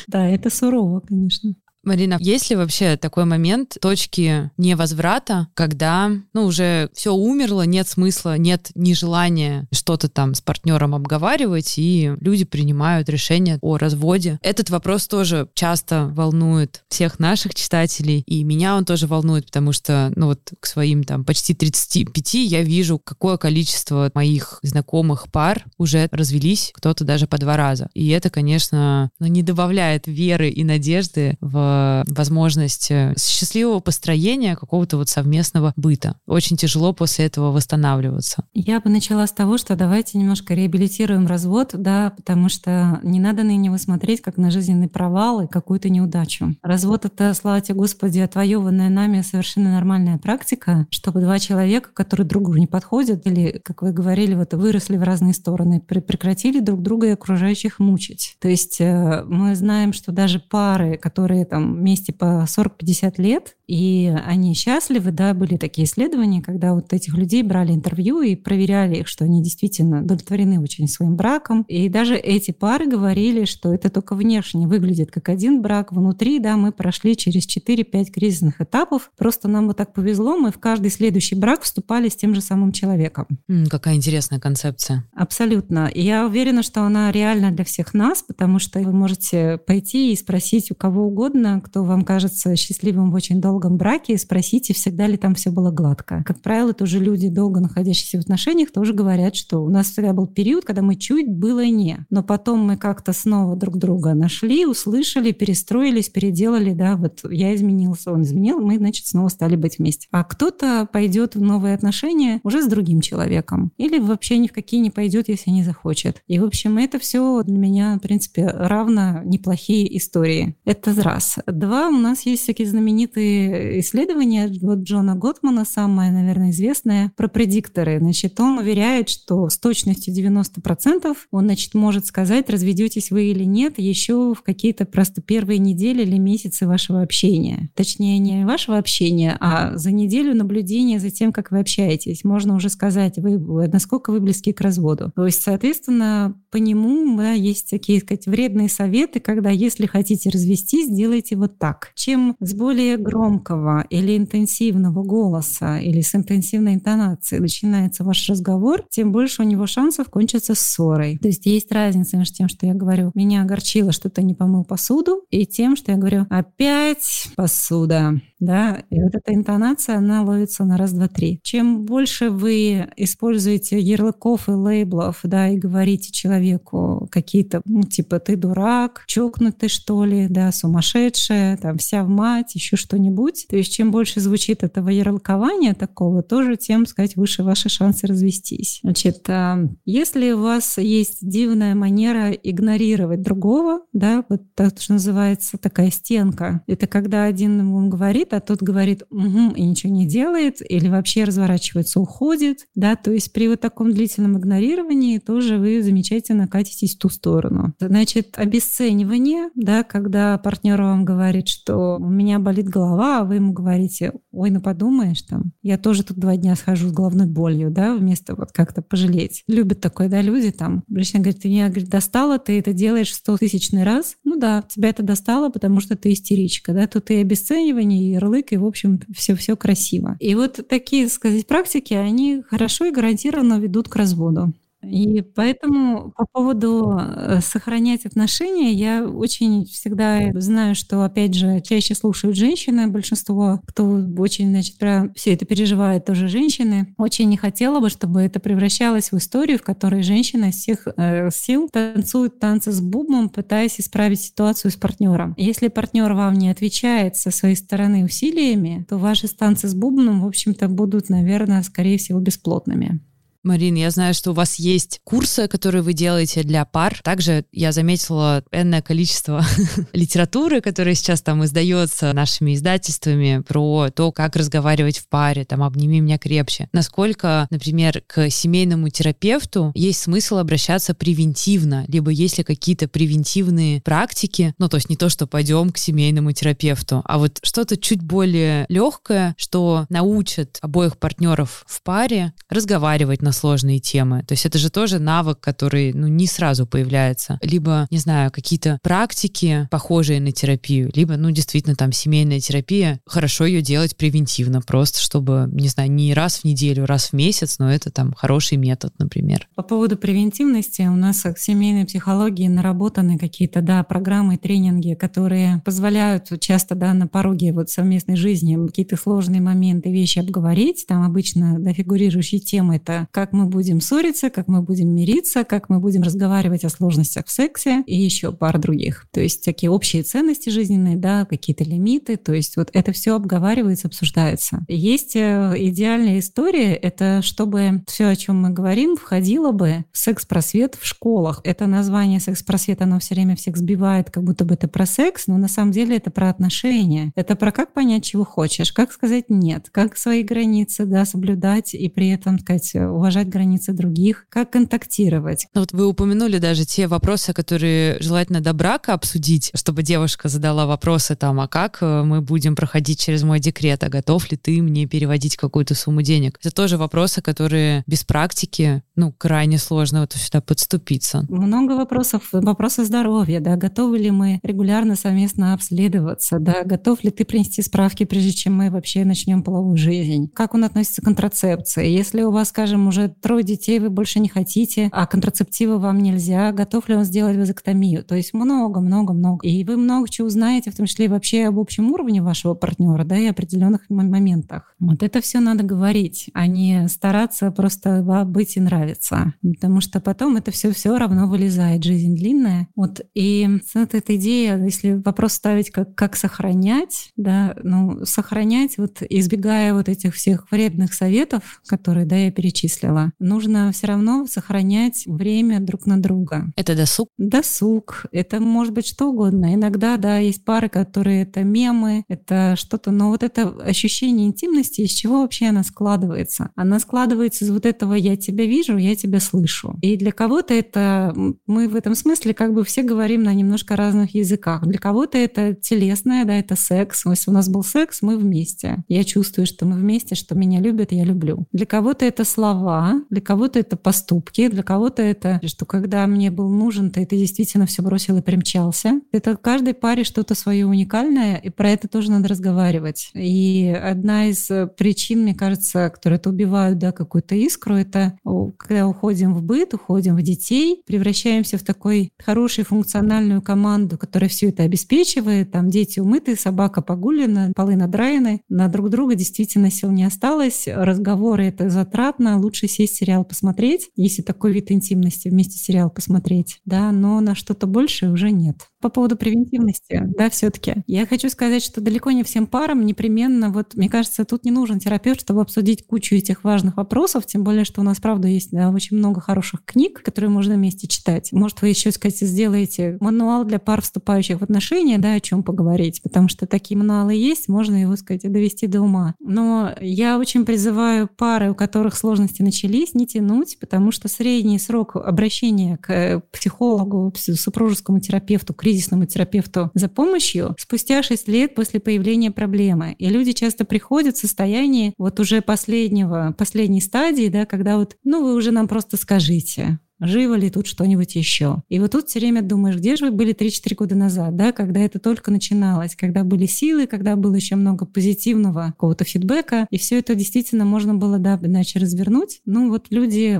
Да, 0.08 0.28
это 0.28 0.50
сурово, 0.50 1.02
конечно. 1.02 1.54
Марина, 1.90 2.18
есть 2.20 2.52
ли 2.52 2.56
вообще 2.56 2.98
такой 2.98 3.26
момент 3.26 3.78
точки 3.82 4.52
невозврата, 4.58 5.48
когда, 5.56 6.12
ну, 6.34 6.46
уже 6.46 6.90
все 6.94 7.14
умерло, 7.14 7.64
нет 7.64 7.88
смысла, 7.88 8.38
нет 8.38 8.70
ни 8.76 8.94
желания 8.94 9.68
что-то 9.72 10.08
там 10.08 10.36
с 10.36 10.42
партнером 10.42 10.94
обговаривать, 10.94 11.74
и 11.78 12.14
люди 12.22 12.46
принимают 12.46 13.10
решение 13.10 13.58
о 13.62 13.78
разводе? 13.78 14.38
Этот 14.44 14.70
вопрос 14.70 15.08
тоже 15.08 15.50
часто 15.56 16.12
волнует 16.14 16.84
всех 16.90 17.18
наших 17.18 17.56
читателей, 17.56 18.24
и 18.28 18.44
меня 18.44 18.76
он 18.76 18.86
тоже 18.86 19.08
волнует, 19.08 19.48
потому 19.48 19.72
что, 19.72 20.12
ну, 20.16 20.28
вот 20.28 20.42
к 20.60 20.68
своим 20.68 21.04
там 21.04 21.26
почти 21.26 21.56
35 21.56 22.34
я 22.36 22.62
вижу, 22.62 23.00
какое 23.00 23.38
количество 23.38 24.12
моих 24.14 24.60
знакомых 24.62 25.32
пар 25.32 25.66
уже 25.80 26.08
развелись, 26.12 26.72
кто-то 26.76 27.04
даже 27.04 27.26
по 27.26 27.40
два 27.40 27.58
раза. 27.58 27.90
И 27.96 28.10
это, 28.10 28.30
конечно, 28.30 29.10
ну, 29.20 29.26
не 29.26 29.42
добавляет 29.42 30.06
веры 30.06 30.50
и 30.50 30.64
надежды 30.64 31.36
в 31.42 31.79
возможность 32.08 32.92
э, 32.92 33.14
счастливого 33.18 33.80
построения 33.80 34.56
какого-то 34.56 34.98
вот 34.98 35.10
совместного 35.10 35.74
быта. 35.76 36.16
Очень 36.26 36.58
тяжело 36.58 36.94
после 36.94 37.26
этого 37.26 37.52
восстанавливаться. 37.52 38.46
Я 38.54 38.80
бы 38.80 38.90
начала 38.90 39.26
с 39.28 39.32
того, 39.32 39.58
что 39.58 39.76
давайте 39.76 40.18
немножко 40.18 40.54
реабилитируем 40.54 41.28
развод, 41.28 41.72
да, 41.74 42.14
потому 42.16 42.50
что 42.50 43.00
не 43.04 43.20
надо 43.20 43.44
на 43.44 43.56
него 43.56 43.78
смотреть 43.78 44.22
как 44.22 44.38
на 44.38 44.52
жизненный 44.52 44.90
провал 44.90 45.42
и 45.42 45.48
какую-то 45.48 45.90
неудачу. 45.90 46.56
Развод— 46.64 47.06
это, 47.06 47.34
слава 47.34 47.62
тебе 47.62 47.76
Господи, 47.76 48.20
отвоеванная 48.20 48.90
нами 48.90 49.22
совершенно 49.22 49.74
нормальная 49.74 50.18
практика, 50.18 50.88
чтобы 50.90 51.22
два 51.22 51.40
человека, 51.40 51.92
которые 51.94 52.28
друг 52.28 52.40
другу 52.40 52.58
не 52.58 52.68
подходят, 52.68 53.28
или, 53.28 53.62
как 53.64 53.82
вы 53.82 53.92
говорили, 53.92 54.34
вот 54.34 54.54
выросли 54.54 54.98
в 54.98 55.04
разные 55.04 55.34
стороны, 55.34 55.82
прекратили 55.82 56.60
друг 56.60 56.82
друга 56.82 57.08
и 57.08 57.12
окружающих 57.12 57.80
мучить. 57.80 58.38
То 58.40 58.48
есть 58.48 58.80
э, 58.80 59.24
мы 59.28 59.56
знаем, 59.56 59.94
что 59.94 60.12
даже 60.12 60.40
пары, 60.40 60.98
которые 60.98 61.46
там 61.46 61.59
там 61.60 61.76
вместе 61.76 62.14
по 62.14 62.46
40-50 62.48 63.16
лет, 63.18 63.56
и 63.68 64.14
они 64.26 64.54
счастливы, 64.54 65.12
да, 65.12 65.34
были 65.34 65.58
такие 65.58 65.86
исследования, 65.86 66.42
когда 66.42 66.74
вот 66.74 66.94
этих 66.94 67.16
людей 67.16 67.44
брали 67.44 67.74
интервью 67.74 68.22
и 68.22 68.36
проверяли 68.36 68.98
их, 68.98 69.08
что 69.08 69.26
они 69.26 69.44
действительно 69.44 70.02
удовлетворены 70.02 70.60
очень 70.60 70.88
своим 70.88 71.16
браком. 71.16 71.66
И 71.68 71.90
даже 71.90 72.16
эти 72.16 72.52
пары 72.52 72.88
говорили, 72.88 73.46
что 73.46 73.74
это 73.74 73.90
только 73.90 74.16
внешне 74.16 74.68
выглядит 74.68 75.12
как 75.12 75.30
один 75.30 75.62
брак, 75.62 75.92
внутри, 75.92 76.40
да, 76.40 76.56
мы 76.58 76.72
прошли 76.72 77.16
через 77.18 77.46
4-5 77.48 78.06
кризисных 78.12 78.62
этапов, 78.62 79.12
просто 79.18 79.48
нам 79.48 79.68
вот 79.68 79.78
так 79.78 79.94
повезло, 79.94 80.38
мы 80.38 80.52
в 80.52 80.58
каждый 80.58 80.90
следующий 80.90 81.36
брак 81.36 81.62
вступали 81.62 82.10
с 82.10 82.16
тем 82.16 82.34
же 82.34 82.42
самым 82.42 82.72
человеком. 82.72 83.28
Какая 83.70 83.96
интересная 83.96 84.40
концепция. 84.40 85.06
Абсолютно. 85.14 85.88
И 85.88 86.02
я 86.02 86.26
уверена, 86.26 86.64
что 86.64 86.84
она 86.84 87.12
реальна 87.12 87.52
для 87.52 87.66
всех 87.66 87.94
нас, 87.94 88.24
потому 88.24 88.60
что 88.60 88.80
вы 88.80 88.94
можете 88.94 89.58
пойти 89.58 90.14
и 90.14 90.16
спросить 90.16 90.72
у 90.72 90.76
кого 90.76 91.06
угодно, 91.06 91.49
кто 91.64 91.84
вам 91.84 92.04
кажется 92.04 92.56
счастливым 92.56 93.12
в 93.12 93.16
очень 93.16 93.42
долгом 93.42 93.78
браке, 93.78 94.18
спросите, 94.18 94.74
всегда 94.74 95.08
ли 95.08 95.18
там 95.18 95.36
все 95.36 95.52
было 95.52 95.72
гладко. 95.72 96.24
Как 96.26 96.42
правило, 96.42 96.74
тоже 96.74 97.00
люди, 97.00 97.30
долго 97.30 97.60
находящиеся 97.60 98.18
в 98.18 98.22
отношениях, 98.22 98.72
тоже 98.72 98.94
говорят, 98.94 99.36
что 99.36 99.60
у 99.60 99.70
нас 99.70 99.90
всегда 99.90 100.14
был 100.14 100.28
период, 100.28 100.66
когда 100.66 100.82
мы 100.82 100.96
чуть 100.96 101.30
было 101.30 101.66
не. 101.66 102.06
Но 102.10 102.24
потом 102.24 102.60
мы 102.66 102.78
как-то 102.78 103.14
снова 103.14 103.56
друг 103.56 103.78
друга 103.78 104.14
нашли, 104.14 104.66
услышали, 104.66 105.32
перестроились, 105.32 106.10
переделали, 106.10 106.74
да, 106.74 106.96
вот 106.96 107.22
я 107.30 107.56
изменился, 107.56 108.12
он 108.12 108.24
изменил, 108.24 108.60
мы, 108.60 108.78
значит, 108.78 109.08
снова 109.08 109.30
стали 109.30 109.56
быть 109.56 109.80
вместе. 109.80 110.08
А 110.12 110.24
кто-то 110.24 110.88
пойдет 110.92 111.36
в 111.36 111.42
новые 111.42 111.74
отношения 111.74 112.40
уже 112.44 112.62
с 112.62 112.68
другим 112.68 113.02
человеком. 113.02 113.72
Или 113.78 114.00
вообще 114.00 114.38
ни 114.38 114.48
в 114.48 114.54
какие 114.54 114.80
не 114.80 114.92
пойдет, 114.92 115.30
если 115.30 115.50
не 115.50 115.64
захочет. 115.64 116.22
И, 116.28 116.40
в 116.40 116.44
общем, 116.44 116.78
это 116.78 117.00
все 117.00 117.42
для 117.44 117.58
меня, 117.58 117.96
в 117.96 118.00
принципе, 118.00 118.46
равно 118.48 119.22
неплохие 119.24 119.98
истории. 119.98 120.56
Это 120.66 120.94
раз. 120.94 121.39
Два, 121.48 121.90
у 121.90 121.98
нас 121.98 122.26
есть 122.26 122.44
всякие 122.44 122.68
знаменитые 122.68 123.80
исследование 123.80 124.50
вот 124.62 124.80
Джона 124.80 125.16
Готмана, 125.16 125.66
самое, 125.66 126.12
наверное, 126.12 126.52
известное, 126.52 127.12
про 127.16 127.28
предикторы. 127.28 128.00
Значит, 128.00 128.40
он 128.40 128.58
уверяет, 128.58 129.10
что 129.10 129.50
с 129.50 129.58
точностью 129.58 130.14
90% 130.14 131.16
он, 131.32 131.46
значит, 131.46 131.74
может 131.74 132.06
сказать, 132.06 132.50
разведетесь 132.50 133.12
вы 133.12 133.26
или 133.26 133.44
нет, 133.44 133.76
еще 133.78 134.34
в 134.34 134.42
какие-то 134.42 134.86
просто 134.86 135.22
первые 135.22 135.60
недели 135.60 136.02
или 136.02 136.18
месяцы 136.18 136.68
вашего 136.68 137.02
общения. 137.02 137.70
Точнее, 137.76 138.20
не 138.20 138.46
вашего 138.46 138.78
общения, 138.78 139.38
а 139.40 139.78
за 139.78 139.92
неделю 139.92 140.36
наблюдения 140.36 141.00
за 141.00 141.12
тем, 141.12 141.32
как 141.32 141.52
вы 141.52 141.60
общаетесь. 141.60 142.24
Можно 142.24 142.56
уже 142.56 142.70
сказать, 142.70 143.18
вы, 143.18 143.68
насколько 143.68 144.12
вы 144.12 144.20
близки 144.20 144.52
к 144.52 144.62
разводу. 144.62 145.12
То 145.16 145.26
есть, 145.26 145.42
соответственно, 145.42 146.36
по 146.52 146.58
нему 146.58 147.00
да, 147.20 147.34
есть 147.34 147.70
такие, 147.70 148.00
сказать, 148.00 148.26
вредные 148.26 148.70
советы, 148.70 149.20
когда 149.20 149.50
если 149.50 149.86
хотите 149.86 150.30
развестись, 150.30 150.88
сделайте 150.88 151.29
вот 151.36 151.58
так. 151.58 151.92
Чем 151.96 152.36
с 152.40 152.54
более 152.54 152.98
громкого 152.98 153.86
или 153.90 154.18
интенсивного 154.18 155.04
голоса 155.04 155.78
или 155.80 156.02
с 156.02 156.16
интенсивной 156.16 156.76
интонацией 156.76 157.42
начинается 157.42 158.04
ваш 158.04 158.30
разговор, 158.30 158.84
тем 158.90 159.12
больше 159.12 159.42
у 159.42 159.46
него 159.46 159.68
шансов 159.68 160.10
кончиться 160.10 160.56
ссорой. 160.56 161.18
То 161.18 161.28
есть 161.28 161.46
есть 161.46 161.72
разница 161.72 162.18
между 162.18 162.36
тем, 162.36 162.50
что 162.50 162.66
я 162.66 162.74
говорю, 162.74 163.12
меня 163.16 163.42
огорчило, 163.42 163.92
что 163.92 164.10
ты 164.10 164.24
не 164.24 164.34
помыл 164.34 164.64
посуду, 164.64 165.24
и 165.30 165.46
тем, 165.46 165.76
что 165.76 165.92
я 165.92 165.98
говорю, 165.98 166.26
опять 166.30 167.30
посуда. 167.36 168.20
Да? 168.40 168.84
И 168.90 169.02
вот 169.02 169.16
эта 169.16 169.34
интонация, 169.34 169.98
она 169.98 170.24
ловится 170.24 170.64
на 170.64 170.78
раз, 170.78 170.94
два, 170.94 171.08
три. 171.08 171.40
Чем 171.44 171.86
больше 171.86 172.30
вы 172.30 172.88
используете 172.96 173.80
ярлыков 173.80 174.48
и 174.48 174.52
лейблов, 174.52 175.20
да, 175.24 175.50
и 175.50 175.58
говорите 175.58 176.12
человеку 176.12 177.08
какие-то, 177.12 177.62
ну, 177.66 177.84
типа, 177.84 178.20
ты 178.20 178.36
дурак, 178.36 179.04
чокнутый, 179.08 179.70
что 179.70 180.06
ли, 180.06 180.28
да, 180.30 180.52
сумасшедшая, 180.52 181.58
там, 181.58 181.78
вся 181.78 182.04
в 182.04 182.08
мать, 182.08 182.56
еще 182.56 182.78
что-нибудь. 182.78 183.46
То 183.50 183.58
есть 183.58 183.74
чем 183.74 183.92
больше 183.92 184.20
звучит 184.20 184.64
этого 184.64 184.90
ярлыкования 184.90 185.74
такого, 185.74 186.24
тоже 186.24 186.56
тем, 186.56 186.86
сказать, 186.86 187.16
выше 187.16 187.44
ваши 187.44 187.70
шансы 187.70 188.08
развестись. 188.08 188.80
Значит, 188.84 189.26
а, 189.30 189.60
если 189.86 190.32
у 190.32 190.42
вас 190.42 190.78
есть 190.78 191.28
дивная 191.28 191.76
манера 191.76 192.32
игнорировать 192.32 193.22
другого, 193.22 193.82
да, 193.94 194.24
вот 194.30 194.42
так 194.56 194.80
что 194.80 194.94
называется 194.94 195.58
такая 195.58 195.92
стенка, 195.92 196.62
это 196.68 196.88
когда 196.88 197.24
один 197.24 197.74
вам 197.74 197.90
говорит, 197.90 198.29
а 198.34 198.40
тот 198.40 198.62
говорит 198.62 199.04
угу, 199.10 199.54
и 199.56 199.64
ничего 199.64 199.94
не 199.94 200.08
делает, 200.08 200.58
или 200.68 200.88
вообще 200.88 201.24
разворачивается, 201.24 202.00
уходит, 202.00 202.68
да, 202.76 202.96
то 202.96 203.12
есть 203.12 203.34
при 203.34 203.48
вот 203.48 203.62
таком 203.62 203.92
длительном 203.92 204.38
игнорировании 204.38 205.20
тоже 205.20 205.58
вы 205.58 205.82
замечательно 205.84 206.48
катитесь 206.48 206.96
в 206.96 207.00
ту 207.00 207.10
сторону. 207.10 207.74
Значит, 207.80 208.36
обесценивание, 208.38 209.50
да, 209.56 209.84
когда 209.84 210.38
партнер 210.38 210.82
вам 210.82 211.06
говорит, 211.06 211.48
что 211.48 211.98
у 211.98 212.10
меня 212.10 212.40
болит 212.40 212.68
голова, 212.68 213.20
а 213.20 213.24
вы 213.24 213.36
ему 213.36 213.54
говорите, 213.54 214.14
ой, 214.32 214.50
ну 214.50 214.62
подумаешь 214.62 215.22
там, 215.24 215.52
я 215.62 215.78
тоже 215.78 216.04
тут 216.04 216.18
два 216.18 216.36
дня 216.38 216.56
схожу 216.56 216.90
с 216.90 216.92
головной 216.92 217.28
болью, 217.28 217.72
да, 217.72 217.96
вместо 217.96 218.36
вот 218.36 218.52
как-то 218.52 218.82
пожалеть. 218.82 219.44
Любят 219.48 219.82
такое, 219.82 220.10
да, 220.10 220.22
люди 220.22 220.52
там. 220.52 220.84
Женщина 220.90 221.22
говорит, 221.22 221.42
ты 221.42 221.50
меня 221.50 221.68
говорит, 221.68 221.90
достала, 221.90 222.40
ты 222.40 222.60
это 222.60 222.74
делаешь 222.74 223.14
сто 223.14 223.38
тысячный 223.38 223.84
раз. 223.84 224.16
Ну 224.24 224.38
да, 224.38 224.64
тебя 224.68 224.90
это 224.90 225.04
достало, 225.04 225.50
потому 225.50 225.80
что 225.80 225.96
ты 225.96 226.14
истеричка, 226.14 226.74
да, 226.74 226.88
тут 226.88 227.10
и 227.10 227.16
обесценивание, 227.16 228.14
и 228.14 228.18
ярлык, 228.20 228.52
и, 228.52 228.58
в 228.58 228.66
общем, 228.66 229.00
все-все 229.14 229.56
красиво. 229.56 230.18
И 230.20 230.36
вот 230.36 230.60
такие, 230.68 231.08
сказать, 231.10 231.48
практики, 231.48 231.94
они 231.94 232.44
хорошо 232.48 232.86
и 232.86 232.92
гарантированно 232.92 233.60
ведут 233.60 233.90
к 233.90 233.96
разводу. 233.96 234.54
И 234.82 235.22
поэтому 235.22 236.14
по 236.16 236.26
поводу 236.32 236.98
э, 236.98 237.42
сохранять 237.42 238.06
отношения, 238.06 238.72
я 238.72 239.04
очень 239.04 239.66
всегда 239.66 240.32
знаю, 240.36 240.74
что, 240.74 241.04
опять 241.04 241.34
же, 241.34 241.62
чаще 241.62 241.96
слушают 241.96 242.38
женщины, 242.38 242.88
большинство, 242.88 243.60
кто 243.68 243.84
очень, 244.18 244.50
значит, 244.50 244.78
про 244.78 245.12
все 245.16 245.34
это 245.34 245.46
переживает, 245.46 246.06
тоже 246.06 246.30
женщины. 246.30 246.94
Очень 246.98 247.30
не 247.30 247.36
хотела 247.36 247.82
бы, 247.82 247.90
чтобы 247.90 248.22
это 248.22 248.40
превращалось 248.40 249.12
в 249.12 249.18
историю, 249.18 249.60
в 249.60 249.64
которой 249.64 250.02
женщина 250.02 250.46
из 250.46 250.56
всех 250.56 250.88
э, 250.96 251.30
сил 251.32 251.70
танцует 251.70 252.40
танцы 252.40 252.72
с 252.72 252.80
бубном, 252.80 253.30
пытаясь 253.30 253.80
исправить 253.82 254.22
ситуацию 254.22 254.72
с 254.72 254.76
партнером. 254.76 255.34
Если 255.38 255.68
партнер 255.68 256.14
вам 256.14 256.36
не 256.36 256.50
отвечает 256.50 257.18
со 257.18 257.32
своей 257.32 257.56
стороны 257.56 258.06
усилиями, 258.06 258.86
то 258.88 258.98
ваши 258.98 259.28
танцы 259.28 259.68
с 259.68 259.76
бубном, 259.76 260.22
в 260.22 260.28
общем-то, 260.28 260.70
будут, 260.70 261.10
наверное, 261.10 261.64
скорее 261.64 261.98
всего, 261.98 262.20
бесплотными. 262.20 263.02
Марин, 263.50 263.74
я 263.74 263.90
знаю, 263.90 264.14
что 264.14 264.30
у 264.30 264.36
вас 264.36 264.58
есть 264.60 265.02
курсы, 265.04 265.48
которые 265.48 265.82
вы 265.82 265.94
делаете 265.94 266.44
для 266.44 266.66
пар. 266.66 267.02
Также 267.04 267.46
я 267.52 267.72
заметила 267.72 268.44
энное 268.52 268.84
количество 268.84 269.44
литературы, 269.94 270.62
которая 270.62 270.94
сейчас 270.94 271.24
там 271.24 271.44
издается 271.44 272.14
нашими 272.14 272.54
издательствами 272.54 273.42
про 273.42 273.90
то, 273.90 274.12
как 274.12 274.36
разговаривать 274.36 275.00
в 275.00 275.08
паре, 275.08 275.46
там 275.46 275.64
«Обними 275.64 276.00
меня 276.00 276.20
крепче». 276.20 276.70
Насколько, 276.74 277.48
например, 277.50 278.04
к 278.06 278.30
семейному 278.30 278.90
терапевту 278.90 279.72
есть 279.74 280.02
смысл 280.02 280.38
обращаться 280.38 280.94
превентивно, 280.94 281.86
либо 281.88 282.12
есть 282.12 282.38
ли 282.38 282.44
какие-то 282.44 282.88
превентивные 282.88 283.82
практики, 283.82 284.54
ну, 284.60 284.70
то 284.70 284.78
есть 284.78 284.92
не 284.92 284.96
то, 284.96 285.10
что 285.10 285.26
пойдем 285.26 285.72
к 285.72 285.80
семейному 285.80 286.34
терапевту, 286.34 287.02
а 287.04 287.18
вот 287.18 287.40
что-то 287.42 287.78
чуть 287.78 288.04
более 288.04 288.68
легкое, 288.70 289.34
что 289.40 289.88
научит 289.90 290.60
обоих 290.62 291.00
партнеров 291.00 291.64
в 291.66 291.82
паре 291.82 292.34
разговаривать 292.48 293.24
на 293.24 293.32
сложные 293.40 293.80
темы. 293.80 294.24
То 294.28 294.34
есть 294.34 294.46
это 294.46 294.58
же 294.58 294.70
тоже 294.70 295.00
навык, 295.00 295.40
который 295.40 295.94
ну, 295.94 296.08
не 296.08 296.28
сразу 296.28 296.66
появляется. 296.66 297.40
Либо, 297.42 297.88
не 297.90 297.98
знаю, 297.98 298.32
какие-то 298.32 298.80
практики, 298.84 299.68
похожие 299.72 300.20
на 300.20 300.32
терапию, 300.32 300.92
либо, 300.94 301.16
ну, 301.18 301.32
действительно, 301.32 301.76
там, 301.76 301.92
семейная 301.92 302.40
терапия. 302.40 303.00
Хорошо 303.06 303.46
ее 303.46 303.62
делать 303.62 303.96
превентивно, 303.96 304.62
просто 304.62 305.00
чтобы, 305.00 305.50
не 305.52 305.70
знаю, 305.70 305.92
не 305.92 306.14
раз 306.14 306.40
в 306.40 306.44
неделю, 306.44 306.86
раз 306.86 307.08
в 307.08 307.14
месяц, 307.14 307.60
но 307.60 307.72
это 307.72 307.92
там 307.92 308.14
хороший 308.14 308.58
метод, 308.58 308.94
например. 309.00 309.48
По 309.56 309.64
поводу 309.64 309.98
превентивности 309.98 310.84
у 310.84 310.96
нас 310.96 311.24
в 311.24 311.36
семейной 311.38 311.86
психологии 311.86 312.48
наработаны 312.48 313.18
какие-то, 313.18 313.62
да, 313.62 313.84
программы, 313.84 314.38
тренинги, 314.38 314.94
которые 314.94 315.62
позволяют 315.66 316.28
часто, 316.40 316.76
да, 316.76 316.94
на 316.94 317.08
пороге 317.08 317.54
вот 317.54 317.70
совместной 317.70 318.16
жизни 318.16 318.58
какие-то 318.68 318.98
сложные 318.98 319.42
моменты, 319.42 319.92
вещи 319.92 320.20
обговорить. 320.20 320.86
Там 320.88 321.04
обычно, 321.04 321.60
да, 321.60 321.74
фигурирующие 321.74 322.42
темы— 322.42 322.76
это 322.78 323.08
как 323.20 323.34
мы 323.34 323.48
будем 323.48 323.82
ссориться, 323.82 324.30
как 324.30 324.48
мы 324.48 324.62
будем 324.62 324.96
мириться, 324.96 325.44
как 325.44 325.68
мы 325.68 325.82
будем 325.82 326.04
разговаривать 326.04 326.64
о 326.64 326.70
сложностях 326.70 327.26
в 327.26 327.32
сексе 327.32 327.84
и 327.86 328.00
еще 328.00 328.32
пара 328.32 328.58
других. 328.58 329.08
То 329.12 329.20
есть 329.20 329.44
такие 329.44 329.70
общие 329.70 330.04
ценности 330.04 330.48
жизненные, 330.48 330.96
да, 330.96 331.26
какие-то 331.26 331.66
лимиты, 331.66 332.16
то 332.16 332.34
есть 332.34 332.56
вот 332.56 332.70
это 332.72 332.94
все 332.94 333.16
обговаривается, 333.16 333.90
обсуждается. 333.90 334.64
Есть 334.70 335.18
э, 335.18 335.54
идеальная 335.58 336.20
история, 336.20 336.76
это 336.76 337.22
чтобы 337.22 337.84
все, 337.88 338.08
о 338.08 338.16
чем 338.16 338.42
мы 338.42 338.52
говорим, 338.52 338.96
входило 338.96 339.52
бы 339.52 339.84
в 339.92 339.98
секс-просвет 339.98 340.76
в 340.76 340.86
школах. 340.86 341.42
Это 341.44 341.68
название 341.68 342.22
секс-просвет, 342.22 342.82
оно 342.82 343.00
все 343.00 343.16
время 343.16 343.36
всех 343.36 343.58
сбивает, 343.58 344.12
как 344.12 344.24
будто 344.24 344.46
бы 344.46 344.54
это 344.54 344.70
про 344.70 344.86
секс, 344.86 345.28
но 345.28 345.38
на 345.38 345.50
самом 345.50 345.74
деле 345.74 345.98
это 345.98 346.10
про 346.10 346.30
отношения. 346.30 347.12
Это 347.18 347.36
про 347.36 347.52
как 347.52 347.74
понять, 347.74 348.06
чего 348.06 348.24
хочешь, 348.24 348.72
как 348.72 348.94
сказать 348.94 349.26
нет, 349.28 349.68
как 349.74 349.98
свои 349.98 350.24
границы, 350.24 350.86
да, 350.86 351.04
соблюдать 351.04 351.74
и 351.74 351.90
при 351.90 352.08
этом, 352.12 352.40
сказать, 352.40 352.74
уважать 352.76 353.09
уважать 353.10 353.28
границы 353.28 353.74
других, 353.74 354.26
как 354.30 354.52
контактировать. 354.52 355.48
Ну 355.56 355.62
вот 355.62 355.72
вы 355.72 355.88
упомянули 355.88 356.38
даже 356.38 356.64
те 356.64 356.86
вопросы, 356.86 357.34
которые 357.34 357.98
желательно 358.00 358.40
до 358.40 358.54
брака 358.54 358.94
обсудить, 358.94 359.50
чтобы 359.56 359.82
девушка 359.82 360.30
задала 360.30 360.68
вопросы 360.68 361.16
там, 361.16 361.40
а 361.40 361.48
как 361.48 361.80
э, 361.82 362.04
мы 362.04 362.22
будем 362.22 362.56
проходить 362.56 363.00
через 363.00 363.24
мой 363.24 363.40
декрет, 363.40 363.84
а 363.84 363.90
готов 363.90 364.30
ли 364.30 364.38
ты 364.38 364.62
мне 364.62 364.86
переводить 364.86 365.38
какую-то 365.38 365.74
сумму 365.74 366.04
денег? 366.04 366.38
Это 366.40 366.54
тоже 366.54 366.78
вопросы, 366.78 367.24
которые 367.24 367.84
без 367.88 368.04
практики, 368.04 368.84
ну, 368.96 369.12
крайне 369.12 369.58
сложно 369.58 370.02
вот 370.02 370.14
сюда 370.14 370.42
подступиться. 370.42 371.26
Много 371.30 371.72
вопросов, 371.72 372.30
вопросы 372.32 372.86
здоровья, 372.86 373.40
да, 373.40 373.56
готовы 373.56 373.98
ли 373.98 374.12
мы 374.12 374.40
регулярно 374.44 374.96
совместно 374.96 375.56
обследоваться, 375.56 376.38
да, 376.38 376.64
готов 376.64 377.04
ли 377.04 377.10
ты 377.10 377.26
принести 377.26 377.64
справки, 377.64 378.04
прежде 378.06 378.34
чем 378.34 378.54
мы 378.54 378.70
вообще 378.70 379.04
начнем 379.04 379.42
половую 379.42 379.78
жизнь, 379.78 380.30
как 380.32 380.54
он 380.54 380.64
относится 380.64 381.02
к 381.02 381.06
контрацепции, 381.06 381.90
если 381.90 382.22
у 382.22 382.30
вас, 382.30 382.50
скажем, 382.50 382.88
уже 382.88 382.99
уже 383.00 383.10
трое 383.10 383.44
детей 383.44 383.80
вы 383.80 383.90
больше 383.90 384.20
не 384.20 384.30
хотите, 384.30 384.90
а 384.92 385.06
контрацептивы 385.08 385.80
вам 385.80 386.00
нельзя, 386.00 386.52
готов 386.52 386.90
ли 386.90 386.96
он 386.96 387.04
сделать 387.04 387.38
вазоктомию? 387.38 388.04
То 388.04 388.16
есть 388.16 388.34
много-много-много. 388.34 389.48
И 389.48 389.64
вы 389.64 389.78
много 389.78 390.10
чего 390.10 390.28
узнаете, 390.28 390.72
в 390.72 390.76
том 390.76 390.86
числе 390.86 391.06
и 391.06 391.08
вообще 391.08 391.48
об 391.48 391.60
общем 391.60 391.92
уровне 391.92 392.22
вашего 392.22 392.54
партнера, 392.54 393.04
да, 393.04 393.18
и 393.18 393.28
определенных 393.28 393.82
моментах. 393.90 394.76
Вот 394.80 395.04
это 395.04 395.22
все 395.22 395.40
надо 395.40 395.64
говорить, 395.64 396.30
а 396.34 396.48
не 396.48 396.88
стараться 396.88 397.52
просто 397.52 398.04
быть 398.26 398.58
и 398.58 398.60
нравиться. 398.60 399.34
Потому 399.42 399.82
что 399.82 400.00
потом 400.00 400.36
это 400.38 400.52
все 400.52 400.72
все 400.72 400.98
равно 400.98 401.28
вылезает. 401.28 401.84
Жизнь 401.84 402.16
длинная. 402.16 402.68
Вот 402.76 403.02
и 403.14 403.48
вот 403.74 403.94
эта 403.94 404.16
идея, 404.16 404.58
если 404.58 404.94
вопрос 404.94 405.34
ставить, 405.34 405.72
как, 405.72 405.96
как 405.96 406.16
сохранять, 406.16 407.12
да, 407.16 407.56
ну, 407.64 408.06
сохранять, 408.06 408.78
вот 408.78 409.02
избегая 409.02 409.74
вот 409.74 409.90
этих 409.90 410.16
всех 410.16 410.52
вредных 410.52 410.94
советов, 410.94 411.62
которые, 411.68 412.06
да, 412.06 412.16
я 412.16 412.32
перечислила, 412.32 412.89
правило. 412.90 413.12
Нужно 413.20 413.72
все 413.72 413.88
равно 413.88 414.26
сохранять 414.28 415.04
время 415.06 415.60
друг 415.60 415.86
на 415.86 416.02
друга. 416.02 416.52
Это 416.56 416.76
досуг? 416.76 417.10
Досуг. 417.18 418.06
Это 418.12 418.40
может 418.40 418.74
быть 418.74 418.88
что 418.88 419.10
угодно. 419.10 419.54
Иногда, 419.54 419.98
да, 419.98 420.18
есть 420.18 420.46
пары, 420.46 420.70
которые 420.70 421.24
это 421.24 421.44
мемы, 421.44 422.04
это 422.08 422.56
что-то, 422.56 422.92
но 422.92 423.10
вот 423.10 423.24
это 423.24 423.50
ощущение 423.50 424.28
интимности, 424.28 424.82
из 424.82 424.92
чего 424.92 425.22
вообще 425.22 425.48
она 425.48 425.64
складывается? 425.64 426.50
Она 426.56 426.80
складывается 426.80 427.46
из 427.46 427.52
вот 427.52 427.66
этого 427.66 427.94
«я 427.94 428.18
тебя 428.18 428.46
вижу, 428.46 428.78
я 428.78 428.96
тебя 428.96 429.20
слышу». 429.20 429.78
И 429.82 429.98
для 429.98 430.12
кого-то 430.12 430.54
это, 430.54 431.14
мы 431.46 431.68
в 431.68 431.76
этом 431.76 431.96
смысле 431.96 432.34
как 432.34 432.54
бы 432.54 432.64
все 432.64 432.84
говорим 432.84 433.24
на 433.24 433.34
немножко 433.34 433.76
разных 433.76 434.16
языках. 434.16 434.66
Для 434.66 434.80
кого-то 434.80 435.18
это 435.18 435.54
телесное, 435.54 436.26
да, 436.26 436.36
это 436.36 436.56
секс. 436.56 437.06
Если 437.06 437.30
у 437.30 437.34
нас 437.34 437.50
был 437.50 437.64
секс, 437.64 438.02
мы 438.02 438.18
вместе. 438.18 438.84
Я 438.88 439.04
чувствую, 439.04 439.46
что 439.46 439.66
мы 439.66 439.76
вместе, 439.76 440.16
что 440.16 440.36
меня 440.36 440.60
любят, 440.60 440.92
я 440.92 441.04
люблю. 441.04 441.46
Для 441.52 441.66
кого-то 441.66 442.06
это 442.06 442.24
слова, 442.26 442.79
для 443.10 443.22
кого-то 443.22 443.60
это 443.60 443.78
поступки, 443.78 444.48
для 444.48 444.64
кого-то 444.64 445.02
это, 445.02 445.40
что 445.46 445.66
когда 445.66 446.06
мне 446.08 446.32
был 446.32 446.50
нужен, 446.50 446.92
ты, 446.92 447.06
ты 447.06 447.18
действительно 447.18 447.66
все 447.66 447.82
бросил 447.82 448.18
и 448.18 448.22
примчался. 448.22 449.02
Это 449.12 449.36
каждой 449.36 449.74
паре 449.74 450.04
что-то 450.04 450.36
свое 450.36 450.66
уникальное, 450.66 451.38
и 451.38 451.50
про 451.50 451.70
это 451.72 451.88
тоже 451.88 452.12
надо 452.12 452.28
разговаривать. 452.28 453.12
И 453.14 453.68
одна 453.68 454.28
из 454.28 454.50
э, 454.50 454.68
причин, 454.68 455.24
мне 455.24 455.36
кажется, 455.36 455.90
которые 455.90 456.18
это 456.18 456.30
убивают 456.30 456.78
да, 456.78 456.92
какую-то 456.92 457.36
искру, 457.36 457.76
это 457.76 458.18
когда 458.58 458.88
уходим 458.88 459.34
в 459.34 459.44
быт, 459.44 459.74
уходим 459.74 460.16
в 460.16 460.22
детей, 460.22 460.82
превращаемся 460.86 461.58
в 461.58 461.64
такой 461.64 462.12
хорошую 462.18 462.66
функциональную 462.66 463.42
команду, 463.42 463.98
которая 463.98 464.30
все 464.30 464.50
это 464.50 464.64
обеспечивает. 464.64 465.52
Там 465.52 465.70
дети 465.70 466.00
умыты, 466.00 466.36
собака 466.36 466.82
погулена, 466.82 467.52
полы 467.56 467.76
надраены, 467.76 468.42
на 468.50 468.68
друг 468.68 468.90
друга 468.90 469.16
действительно 469.16 469.72
сил 469.72 469.92
не 469.92 470.04
осталось, 470.04 470.68
разговоры 470.68 471.46
это 471.46 471.70
затратно, 471.70 472.40
лучше 472.40 472.68
сесть 472.70 472.96
сериал 472.96 473.26
посмотреть, 473.26 473.90
если 473.96 474.22
такой 474.22 474.54
вид 474.54 474.72
интимности 474.72 475.28
вместе 475.28 475.58
сериал 475.58 475.90
посмотреть, 475.90 476.62
да, 476.66 476.92
но 476.92 477.20
на 477.20 477.36
что-то 477.36 477.68
большее 477.68 478.12
уже 478.12 478.32
нет. 478.32 478.68
По 478.82 478.90
поводу 478.90 479.18
превентивности, 479.18 480.02
да, 480.18 480.30
все-таки. 480.30 480.84
Я 480.88 481.06
хочу 481.06 481.30
сказать, 481.30 481.64
что 481.64 481.82
далеко 481.82 482.12
не 482.12 482.24
всем 482.24 482.48
парам 482.48 482.86
непременно, 482.86 483.52
вот, 483.52 483.76
мне 483.76 483.90
кажется, 483.90 484.24
тут 484.24 484.46
не 484.46 484.52
нужен 484.52 484.80
терапевт, 484.80 485.22
чтобы 485.22 485.42
обсудить 485.42 485.86
кучу 485.86 486.16
этих 486.16 486.44
важных 486.44 486.78
вопросов, 486.78 487.26
тем 487.26 487.44
более, 487.44 487.66
что 487.66 487.82
у 487.82 487.84
нас, 487.84 488.00
правда, 488.00 488.28
есть 488.28 488.52
да, 488.52 488.70
очень 488.70 488.98
много 488.98 489.20
хороших 489.22 489.66
книг, 489.66 490.02
которые 490.02 490.30
можно 490.30 490.56
вместе 490.56 490.88
читать. 490.88 491.32
Может, 491.34 491.62
вы 491.62 491.70
еще, 491.70 491.92
сказать, 491.92 492.20
сделаете 492.20 492.98
мануал 493.00 493.44
для 493.44 493.60
пар, 493.60 493.82
вступающих 493.82 494.40
в 494.40 494.44
отношения, 494.44 494.98
да, 494.98 495.14
о 495.14 495.20
чем 495.20 495.44
поговорить, 495.44 496.02
потому 496.02 496.28
что 496.28 496.46
такие 496.46 496.78
мануалы 496.78 497.14
есть, 497.14 497.48
можно 497.50 497.76
его, 497.82 497.96
сказать, 497.96 498.22
довести 498.22 498.68
до 498.68 498.82
ума. 498.82 499.16
Но 499.20 499.74
я 499.82 500.18
очень 500.18 500.46
призываю 500.46 501.08
пары, 501.08 501.52
у 501.52 501.56
которых 501.56 501.96
сложности 501.96 502.42
начались, 502.60 502.94
не 502.94 503.06
тянуть, 503.06 503.58
потому 503.60 503.92
что 503.92 504.08
средний 504.08 504.60
срок 504.60 504.96
обращения 504.96 505.78
к 505.78 506.22
психологу, 506.32 507.14
супружескому 507.16 508.00
терапевту, 508.00 508.54
кризисному 508.54 509.06
терапевту 509.06 509.72
за 509.74 509.88
помощью 509.88 510.56
спустя 510.60 511.02
6 511.02 511.28
лет 511.28 511.56
после 511.56 511.80
появления 511.80 512.32
проблемы. 512.32 512.96
И 513.00 513.08
люди 513.08 513.32
часто 513.32 513.66
приходят 513.66 514.18
в 514.18 514.22
состоянии 514.22 514.94
вот 514.98 515.20
уже 515.20 515.42
последнего, 515.42 516.36
последней 516.38 516.82
стадии, 516.82 517.30
да, 517.30 517.46
когда 517.46 517.78
вот, 517.78 517.96
ну, 518.04 518.24
вы 518.24 518.36
уже 518.36 518.52
нам 518.52 518.68
просто 518.68 518.98
скажите, 518.98 519.80
живо 520.00 520.36
ли 520.36 520.50
тут 520.50 520.68
что-нибудь 520.68 521.16
еще. 521.16 521.64
И 521.70 521.80
вот 521.80 521.92
тут 521.92 522.10
все 522.10 522.20
время 522.20 522.42
думаешь, 522.42 522.78
где 522.78 522.96
же 522.96 523.06
вы 523.06 523.12
были 523.12 523.34
3-4 523.34 523.76
года 523.76 523.96
назад, 523.96 524.36
да, 524.36 524.52
когда 524.52 524.80
это 524.80 525.00
только 525.00 525.32
начиналось, 525.32 525.96
когда 525.96 526.24
были 526.24 526.46
силы, 526.46 526.88
когда 526.88 527.16
было 527.16 527.36
еще 527.36 527.56
много 527.56 527.86
позитивного 527.86 528.68
какого-то 528.68 529.04
фидбэка, 529.04 529.68
и 529.70 529.78
все 529.78 530.00
это 530.00 530.16
действительно 530.16 530.66
можно 530.66 530.94
было, 530.96 531.20
да, 531.20 531.40
иначе 531.42 531.80
развернуть. 531.80 532.42
Ну 532.46 532.70
вот 532.70 532.88
люди, 532.90 533.40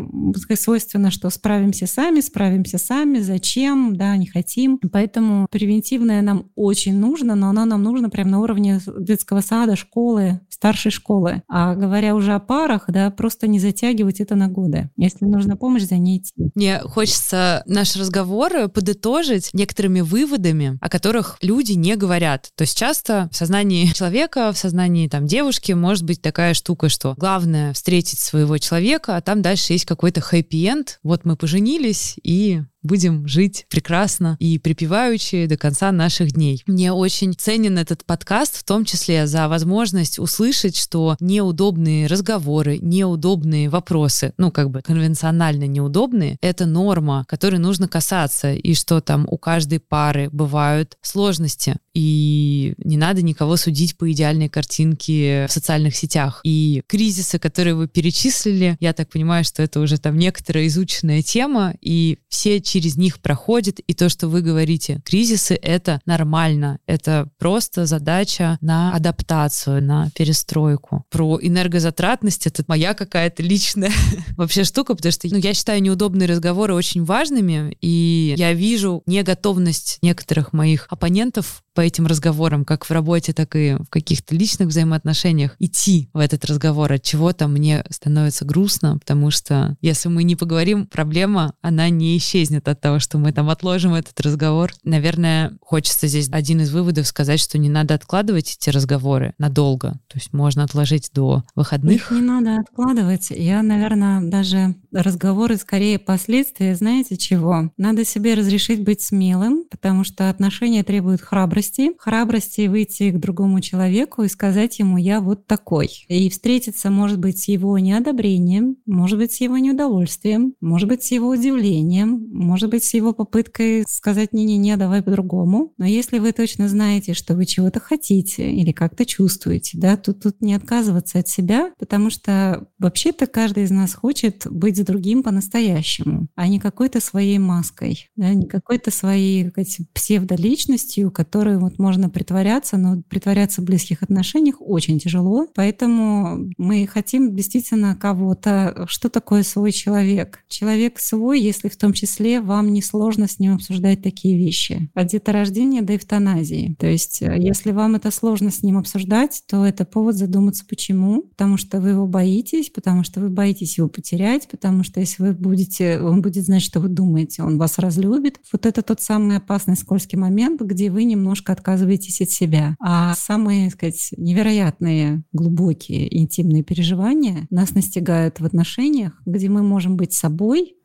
свойственно, 0.56 1.12
что 1.12 1.30
справимся 1.30 1.88
сами, 1.88 2.20
справимся 2.20 2.78
сами, 2.78 3.20
зачем, 3.20 3.96
да, 3.96 4.16
не 4.18 4.28
хотим. 4.28 4.80
Поэтому 4.92 5.48
превентивное 5.50 6.22
нам 6.22 6.50
очень 6.56 6.98
нужно, 6.98 7.36
но 7.36 7.50
оно 7.50 7.66
нам 7.66 7.84
нужно 7.84 8.10
прямо 8.10 8.32
на 8.32 8.40
уровне 8.40 8.80
детского 9.00 9.42
сада, 9.42 9.76
школы, 9.76 10.42
старшей 10.50 10.92
школы. 10.92 11.44
А 11.48 11.76
говоря 11.76 12.16
уже 12.16 12.34
о 12.34 12.40
парах, 12.40 12.86
да, 12.88 13.10
просто 13.12 13.48
не 13.48 13.60
затягивать 13.60 14.20
это 14.20 14.36
на 14.36 14.48
годы. 14.48 14.90
Если 14.98 15.26
нужна 15.26 15.56
помощь, 15.56 15.84
за 15.84 15.98
ней 15.98 16.20
идти. 16.20 16.49
Мне 16.56 16.80
хочется 16.80 17.64
наш 17.66 17.96
разговор 17.96 18.70
подытожить 18.70 19.50
некоторыми 19.54 20.02
выводами, 20.02 20.78
о 20.82 20.90
которых 20.90 21.38
люди 21.42 21.74
не 21.74 21.96
говорят. 21.96 22.50
То 22.56 22.64
есть 22.64 22.78
часто 22.78 23.30
в 23.32 23.36
сознании 23.36 23.88
человека, 23.94 24.52
в 24.52 24.58
сознании 24.58 25.08
там 25.08 25.26
девушки 25.26 25.72
может 25.72 26.04
быть 26.04 26.22
такая 26.22 26.54
штука, 26.54 26.90
что 26.90 27.16
главное 27.18 27.74
встретить 27.74 28.20
своего 28.20 28.58
человека, 28.58 29.16
а 29.16 29.22
там 29.22 29.42
дальше 29.42 29.74
есть 29.74 29.86
какой-то 29.86 30.22
хэппи-энд. 30.22 31.00
Вот 31.04 31.26
мы 31.26 31.36
поженились, 31.36 32.16
и 32.24 32.62
будем 32.82 33.28
жить 33.28 33.66
прекрасно 33.70 34.38
и 34.40 34.58
припеваючи 34.60 35.48
до 35.48 35.58
конца 35.58 35.92
наших 35.92 36.32
дней. 36.32 36.64
Мне 36.68 36.94
очень 36.94 37.34
ценен 37.34 37.78
этот 37.78 38.06
подкаст, 38.06 38.58
в 38.58 38.64
том 38.64 38.86
числе 38.86 39.28
за 39.28 39.48
возможность 39.48 40.20
услышать, 40.20 40.76
что 40.76 41.18
неудобные 41.20 42.08
разговоры, 42.08 42.78
неудобные 42.82 43.70
вопросы, 43.70 44.34
ну, 44.38 44.52
как 44.52 44.70
бы 44.70 44.82
конвенционально 44.82 45.68
неудобные, 45.68 46.38
это 46.42 46.66
норма, 46.66 47.26
которой 47.28 47.58
нужно 47.58 47.88
касаться, 47.88 48.54
и 48.54 48.74
что 48.74 49.02
там 49.02 49.28
у 49.30 49.38
каждой 49.38 49.80
пары 49.80 50.30
бывают 50.32 50.98
сложности, 51.02 51.76
и 51.94 52.74
не 52.78 52.98
надо 52.98 53.22
никого 53.22 53.58
судить 53.58 53.98
по 53.98 54.10
идеальной 54.12 54.48
картинке 54.48 55.48
в 55.48 55.52
социальных 55.52 55.96
сетях. 55.96 56.40
И 56.44 56.82
кризисы, 56.88 57.40
которые 57.40 57.76
вы 57.76 57.88
перечислили, 57.88 58.78
я 58.80 58.94
так 58.94 59.10
понимаю, 59.10 59.44
что 59.44 59.64
это 59.64 59.80
уже 59.80 59.98
там 59.98 60.18
некоторая 60.18 60.68
изученная 60.68 61.22
тема, 61.22 61.74
и 61.82 62.20
все 62.30 62.62
через 62.70 62.96
них 62.98 63.20
проходит, 63.20 63.80
и 63.80 63.94
то, 63.94 64.10
что 64.10 64.28
вы 64.28 64.42
говорите, 64.42 65.02
кризисы— 65.04 65.56
это 65.62 66.02
нормально, 66.06 66.80
это 66.86 67.30
просто 67.38 67.86
задача 67.86 68.58
на 68.62 68.94
адаптацию, 68.94 69.84
на 69.84 70.10
перестройку. 70.12 71.04
Про 71.10 71.40
энергозатратность— 71.42 72.46
это 72.48 72.64
моя 72.68 72.94
какая-то 72.94 73.42
личная 73.42 73.92
вообще 74.38 74.64
штука, 74.64 74.96
потому 74.96 75.12
что 75.12 75.28
ну, 75.30 75.38
я 75.38 75.54
считаю 75.54 75.82
неудобные 75.82 76.28
разговоры 76.28 76.74
очень 76.74 77.04
важными, 77.04 77.76
и 77.82 78.36
я 78.38 78.54
вижу 78.54 79.02
неготовность 79.06 79.98
некоторых 80.02 80.54
моих 80.54 80.86
оппонентов 80.90 81.64
по 81.80 81.82
этим 81.82 82.08
разговорам, 82.08 82.66
как 82.66 82.84
в 82.84 82.92
работе, 82.92 83.32
так 83.32 83.56
и 83.56 83.78
в 83.80 83.86
каких-то 83.86 84.36
личных 84.36 84.68
взаимоотношениях, 84.68 85.56
идти 85.60 86.10
в 86.12 86.18
этот 86.18 86.44
разговор, 86.44 86.92
от 86.92 87.04
чего-то 87.04 87.48
мне 87.48 87.86
становится 87.90 88.44
грустно, 88.44 88.98
потому 88.98 89.32
что 89.32 89.78
если 89.80 90.10
мы 90.10 90.24
не 90.24 90.36
поговорим, 90.36 90.88
проблема, 90.88 91.54
она 91.62 91.88
не 91.88 92.18
исчезнет 92.18 92.68
от 92.68 92.82
того, 92.82 93.00
что 93.00 93.18
мы 93.18 93.32
там 93.32 93.50
отложим 93.50 93.94
этот 93.94 94.20
разговор. 94.20 94.74
Наверное, 94.84 95.54
хочется 95.62 96.08
здесь 96.08 96.28
один 96.30 96.60
из 96.60 96.70
выводов 96.74 97.08
сказать, 97.08 97.40
что 97.40 97.58
не 97.58 97.70
надо 97.70 97.94
откладывать 97.94 98.58
эти 98.60 98.70
разговоры 98.72 99.34
надолго. 99.38 99.92
То 100.10 100.18
есть 100.18 100.34
можно 100.34 100.66
отложить 100.66 101.12
до 101.14 101.46
выходных. 101.56 101.96
Их 101.96 102.12
не 102.12 102.20
надо 102.20 102.60
откладывать. 102.60 103.30
Я, 103.30 103.64
наверное, 103.64 104.20
даже 104.30 104.76
разговоры 104.92 105.58
скорее 105.58 106.00
последствия, 106.00 106.76
знаете 106.76 107.18
чего? 107.18 107.72
Надо 107.78 108.06
себе 108.06 108.34
разрешить 108.34 108.84
быть 108.84 109.02
смелым, 109.02 109.66
потому 109.70 110.04
что 110.04 110.30
отношения 110.30 110.84
требуют 110.84 111.22
храбрости, 111.22 111.92
храбрости, 111.98 112.68
выйти 112.68 113.12
к 113.12 113.20
другому 113.20 113.62
человеку 113.62 114.24
и 114.24 114.30
сказать 114.30 114.80
ему 114.80 114.98
«я 114.98 115.22
вот 115.22 115.46
такой». 115.48 116.06
И 116.08 116.30
встретиться, 116.30 116.90
может 116.90 117.20
быть, 117.20 117.40
с 117.40 117.48
его 117.48 117.78
неодобрением, 117.78 118.78
может 118.86 119.18
быть, 119.18 119.34
с 119.34 119.42
его 119.42 119.58
неудовольствием, 119.58 120.54
может 120.62 120.88
быть, 120.88 121.04
с 121.04 121.12
его 121.12 121.30
удивлением, 121.30 122.28
может 122.32 122.70
быть, 122.70 122.84
с 122.84 122.94
его 122.94 123.14
попыткой 123.14 123.84
сказать 123.88 124.34
«не-не-не, 124.34 124.78
давай 124.78 125.02
по-другому». 125.02 125.74
Но 125.78 125.86
если 125.86 126.20
вы 126.20 126.32
точно 126.32 126.68
знаете, 126.68 127.14
что 127.14 127.36
вы 127.36 127.46
чего-то 127.46 127.80
хотите 127.80 128.52
или 128.52 128.72
как-то 128.72 129.06
чувствуете, 129.06 129.78
да, 129.78 129.98
тут, 129.98 130.22
тут 130.22 130.42
не 130.42 130.54
отказываться 130.54 131.20
от 131.20 131.28
себя, 131.28 131.72
потому 131.78 132.10
что 132.10 132.68
вообще-то 132.80 133.28
каждый 133.28 133.64
из 133.64 133.72
нас 133.72 133.94
хочет 133.94 134.48
быть 134.50 134.79
с 134.80 134.86
другим 134.86 135.24
по-настоящему, 135.24 136.28
а 136.36 136.48
не 136.48 136.60
какой-то 136.60 137.00
своей 137.02 137.38
маской, 137.38 138.10
да, 138.16 138.34
не 138.34 138.46
какой-то 138.46 138.92
своей 138.92 139.52
псевдоличностью, 139.94 141.12
которую 141.12 141.60
вот 141.60 141.80
можно 141.80 142.10
притворяться, 142.10 142.78
но 142.78 143.02
притворяться 143.08 143.62
в 143.62 143.66
близких 143.66 144.04
отношениях 144.04 144.56
очень 144.60 145.00
тяжело. 145.00 145.48
Поэтому 145.56 146.50
мы 146.58 146.88
хотим 146.88 147.36
действительно 147.36 147.96
кого-то. 147.96 148.86
Что 148.88 149.10
такое 149.10 149.44
свой 149.44 149.72
человек? 149.72 150.44
Человек 150.48 151.00
свой, 151.00 151.42
если 151.42 151.70
в 151.70 151.78
том 151.78 151.94
числе 151.94 152.42
вам 152.42 152.72
не 152.74 152.82
сложно 152.82 153.28
с 153.28 153.40
ним 153.40 153.56
обсуждать 153.56 154.02
такие 154.02 154.38
вещи. 154.38 154.90
От 154.94 155.08
деторождения 155.08 155.82
до 155.82 155.96
эвтаназии. 155.96 156.76
То 156.80 156.88
есть 156.88 157.22
э, 157.22 157.36
если 157.38 157.72
вам 157.72 157.96
это 157.96 158.12
сложно 158.12 158.52
с 158.52 158.64
ним 158.64 158.78
обсуждать, 158.78 159.44
то 159.48 159.66
это 159.66 159.86
повод 159.86 160.16
задуматься, 160.16 160.66
почему. 160.68 161.24
Потому 161.24 161.58
что 161.58 161.82
вы 161.82 161.90
его 161.90 162.08
боитесь, 162.08 162.70
потому 162.70 163.04
что 163.04 163.20
вы 163.20 163.30
боитесь 163.30 163.78
его 163.78 163.88
потерять, 163.88 164.48
потому 164.50 164.69
что 164.84 165.00
если 165.00 165.24
вы 165.24 165.34
будете, 165.34 166.00
он 166.00 166.22
будет 166.22 166.46
знать, 166.46 166.62
что 166.62 166.80
вы 166.80 166.90
думаете, 166.90 167.44
он 167.44 167.58
вас 167.58 167.80
разлюбит. 167.80 168.40
Вот 168.52 168.66
это 168.66 168.82
тот 168.82 169.02
самый 169.02 169.38
опасный 169.38 169.76
скользкий 169.76 170.18
момент, 170.18 170.62
где 170.62 170.90
вы 170.90 171.04
немножко 171.04 171.54
отказываетесь 171.54 172.22
от 172.22 172.30
себя. 172.30 172.76
А 172.80 173.14
самые, 173.16 173.66
так 173.66 173.74
сказать, 173.74 174.14
невероятные, 174.18 175.24
глубокие, 175.34 176.18
интимные 176.18 176.64
переживания 176.64 177.48
нас 177.50 177.74
настигают 177.74 178.40
в 178.40 178.46
отношениях, 178.46 179.22
где 179.26 179.50
мы 179.50 179.64
можем 179.64 179.98
быть 179.98 180.14
собой, 180.14 180.76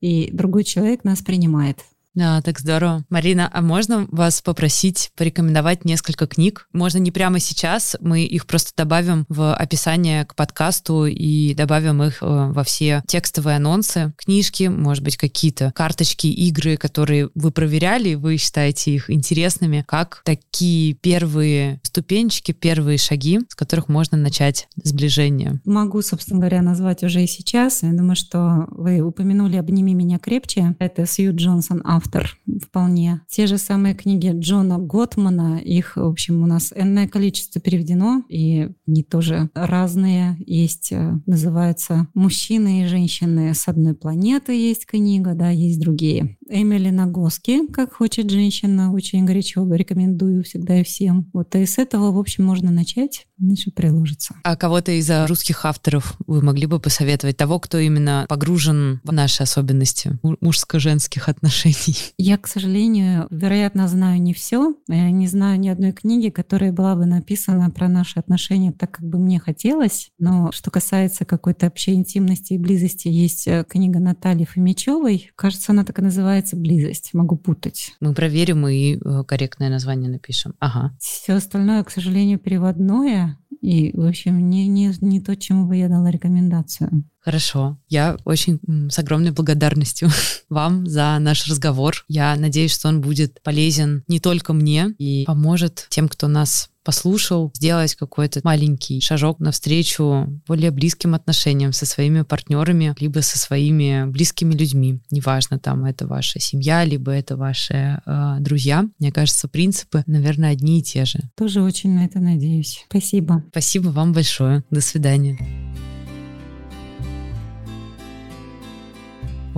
и 0.00 0.30
другой 0.32 0.64
человек 0.64 1.04
нас 1.04 1.20
принимает. 1.22 1.78
Да, 2.18 2.42
так 2.42 2.58
здорово. 2.58 3.04
Марина, 3.10 3.48
а 3.52 3.62
можно 3.62 4.08
вас 4.10 4.42
попросить 4.42 5.12
порекомендовать 5.16 5.84
несколько 5.84 6.26
книг? 6.26 6.66
Можно 6.72 6.98
не 6.98 7.12
прямо 7.12 7.38
сейчас, 7.38 7.96
мы 8.00 8.24
их 8.24 8.48
просто 8.48 8.72
добавим 8.76 9.24
в 9.28 9.54
описание 9.54 10.24
к 10.24 10.34
подкасту 10.34 11.06
и 11.06 11.54
добавим 11.54 12.02
их 12.02 12.20
э, 12.20 12.26
во 12.26 12.64
все 12.64 13.04
текстовые 13.06 13.58
анонсы, 13.58 14.14
книжки, 14.16 14.64
может 14.64 15.04
быть, 15.04 15.16
какие-то 15.16 15.70
карточки, 15.76 16.26
игры, 16.26 16.76
которые 16.76 17.30
вы 17.36 17.52
проверяли, 17.52 18.14
вы 18.14 18.36
считаете 18.36 18.96
их 18.96 19.10
интересными, 19.10 19.84
как 19.86 20.22
такие 20.24 20.94
первые 20.94 21.80
ступенчики, 21.84 22.50
первые 22.50 22.98
шаги, 22.98 23.38
с 23.48 23.54
которых 23.54 23.88
можно 23.88 24.18
начать 24.18 24.66
сближение. 24.82 25.60
Могу, 25.64 26.02
собственно 26.02 26.40
говоря, 26.40 26.62
назвать 26.62 27.04
уже 27.04 27.22
и 27.22 27.28
сейчас. 27.28 27.84
Я 27.84 27.92
думаю, 27.92 28.16
что 28.16 28.66
вы 28.72 29.02
упомянули 29.02 29.54
«Обними 29.54 29.94
меня 29.94 30.18
крепче». 30.18 30.74
Это 30.80 31.06
Сью 31.06 31.32
Джонсон, 31.36 31.80
автор 31.84 32.07
автор 32.08 32.38
вполне. 32.62 33.20
Те 33.28 33.46
же 33.46 33.58
самые 33.58 33.94
книги 33.94 34.32
Джона 34.32 34.78
Готмана, 34.78 35.58
их, 35.58 35.96
в 35.96 36.04
общем, 36.04 36.42
у 36.42 36.46
нас 36.46 36.72
энное 36.74 37.06
количество 37.08 37.60
переведено, 37.60 38.22
и 38.28 38.70
они 38.86 39.02
тоже 39.02 39.50
разные. 39.54 40.36
Есть, 40.46 40.92
э, 40.92 41.18
называется 41.26 42.08
«Мужчины 42.14 42.82
и 42.82 42.86
женщины 42.86 43.54
с 43.54 43.68
одной 43.68 43.94
планеты» 43.94 44.52
есть 44.52 44.86
книга, 44.86 45.34
да, 45.34 45.50
есть 45.50 45.80
другие. 45.80 46.37
Эмили 46.48 46.90
Нагоски 46.90 47.66
«Как 47.68 47.94
хочет 47.94 48.30
женщина», 48.30 48.92
очень 48.92 49.24
горячо 49.24 49.64
рекомендую 49.74 50.42
всегда 50.44 50.80
и 50.80 50.84
всем. 50.84 51.28
Вот 51.32 51.54
и 51.54 51.66
с 51.66 51.78
этого, 51.78 52.10
в 52.10 52.18
общем, 52.18 52.44
можно 52.44 52.70
начать, 52.70 53.26
дальше 53.36 53.70
приложится. 53.70 54.34
А 54.42 54.56
кого-то 54.56 54.92
из 54.92 55.10
русских 55.28 55.64
авторов 55.64 56.16
вы 56.26 56.42
могли 56.42 56.66
бы 56.66 56.80
посоветовать? 56.80 57.36
Того, 57.36 57.60
кто 57.60 57.78
именно 57.78 58.26
погружен 58.28 59.00
в 59.04 59.12
наши 59.12 59.42
особенности 59.42 60.18
мужско-женских 60.40 61.28
отношений? 61.28 61.96
Я, 62.18 62.38
к 62.38 62.46
сожалению, 62.46 63.26
вероятно, 63.30 63.86
знаю 63.88 64.20
не 64.20 64.32
все. 64.32 64.74
Я 64.88 65.10
не 65.10 65.26
знаю 65.26 65.60
ни 65.60 65.68
одной 65.68 65.92
книги, 65.92 66.30
которая 66.30 66.72
была 66.72 66.94
бы 66.96 67.06
написана 67.06 67.70
про 67.70 67.88
наши 67.88 68.18
отношения 68.18 68.72
так, 68.72 68.92
как 68.92 69.06
бы 69.06 69.18
мне 69.18 69.38
хотелось. 69.38 70.10
Но 70.18 70.50
что 70.52 70.70
касается 70.70 71.24
какой-то 71.24 71.66
общей 71.66 71.92
интимности 71.92 72.54
и 72.54 72.58
близости, 72.58 73.08
есть 73.08 73.46
э, 73.46 73.64
книга 73.68 74.00
Натальи 74.00 74.44
Фомичевой. 74.44 75.30
Кажется, 75.36 75.72
она 75.72 75.84
так 75.84 75.98
и 75.98 76.02
называется 76.02 76.37
«Близость». 76.52 77.14
Могу 77.14 77.36
путать. 77.36 77.94
Мы 78.00 78.14
проверим 78.14 78.66
и 78.66 78.96
э, 78.96 79.24
корректное 79.24 79.70
название 79.70 80.10
напишем. 80.10 80.54
Ага. 80.58 80.96
Все 81.00 81.34
остальное, 81.34 81.82
к 81.84 81.90
сожалению, 81.90 82.38
переводное. 82.38 83.38
И, 83.60 83.96
в 83.96 84.06
общем, 84.06 84.48
не, 84.48 84.68
не, 84.68 84.92
не 85.00 85.20
то, 85.20 85.36
чему 85.36 85.66
бы 85.66 85.76
я 85.76 85.88
дала 85.88 86.10
рекомендацию. 86.10 87.04
Хорошо. 87.20 87.78
Я 87.88 88.16
очень 88.24 88.60
с 88.90 88.98
огромной 88.98 89.32
благодарностью 89.32 90.08
вам 90.48 90.86
за 90.86 91.18
наш 91.18 91.46
разговор. 91.46 92.04
Я 92.08 92.36
надеюсь, 92.36 92.74
что 92.74 92.88
он 92.88 93.00
будет 93.00 93.42
полезен 93.42 94.04
не 94.08 94.20
только 94.20 94.52
мне 94.52 94.94
и 94.98 95.24
поможет 95.26 95.86
тем, 95.90 96.08
кто 96.08 96.28
нас 96.28 96.70
послушал, 96.88 97.50
сделать 97.54 97.94
какой-то 97.96 98.40
маленький 98.44 99.02
шажок 99.02 99.40
навстречу 99.40 100.40
более 100.46 100.70
близким 100.70 101.14
отношениям 101.14 101.74
со 101.74 101.84
своими 101.84 102.22
партнерами, 102.22 102.94
либо 102.98 103.20
со 103.20 103.38
своими 103.38 104.06
близкими 104.06 104.54
людьми. 104.54 104.98
Неважно, 105.10 105.58
там 105.58 105.84
это 105.84 106.06
ваша 106.06 106.40
семья, 106.40 106.84
либо 106.84 107.12
это 107.12 107.36
ваши 107.36 108.00
э, 108.06 108.36
друзья. 108.40 108.86
Мне 108.98 109.12
кажется, 109.12 109.48
принципы, 109.48 110.02
наверное, 110.06 110.52
одни 110.52 110.78
и 110.78 110.82
те 110.82 111.04
же. 111.04 111.18
Тоже 111.36 111.60
очень 111.60 111.90
на 111.90 112.06
это 112.06 112.20
надеюсь. 112.20 112.82
Спасибо. 112.88 113.44
Спасибо 113.50 113.88
вам 113.88 114.14
большое. 114.14 114.64
До 114.70 114.80
свидания. 114.80 115.38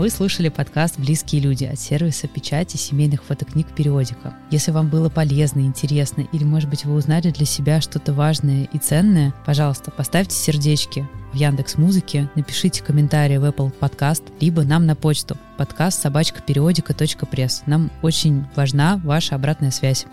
Вы 0.01 0.09
слушали 0.09 0.49
подкаст 0.49 0.99
«Близкие 0.99 1.43
люди» 1.43 1.67
от 1.67 1.79
сервиса 1.79 2.27
печати 2.27 2.79
семейных 2.79 3.23
фотокниг 3.23 3.67
«Периодика». 3.75 4.35
Если 4.51 4.71
вам 4.71 4.89
было 4.89 5.11
полезно, 5.11 5.61
интересно 5.61 6.27
или, 6.33 6.43
может 6.43 6.71
быть, 6.71 6.87
вы 6.87 6.95
узнали 6.95 7.31
для 7.31 7.45
себя 7.45 7.83
что-то 7.83 8.15
важное 8.15 8.65
и 8.73 8.79
ценное, 8.79 9.35
пожалуйста, 9.45 9.91
поставьте 9.91 10.35
сердечки 10.35 11.07
в 11.35 11.37
Яндекс 11.37 11.77
Музыке, 11.77 12.31
напишите 12.35 12.83
комментарий 12.83 13.37
в 13.37 13.45
Apple 13.45 13.75
Podcast, 13.79 14.23
либо 14.41 14.63
нам 14.63 14.87
на 14.87 14.97
почту 14.97 15.37
подкаст 15.59 16.01
собачка. 16.01 16.41
Нам 17.67 17.91
очень 18.01 18.47
важна 18.57 18.99
ваша 19.05 19.35
обратная 19.35 19.71
связь. 19.71 20.07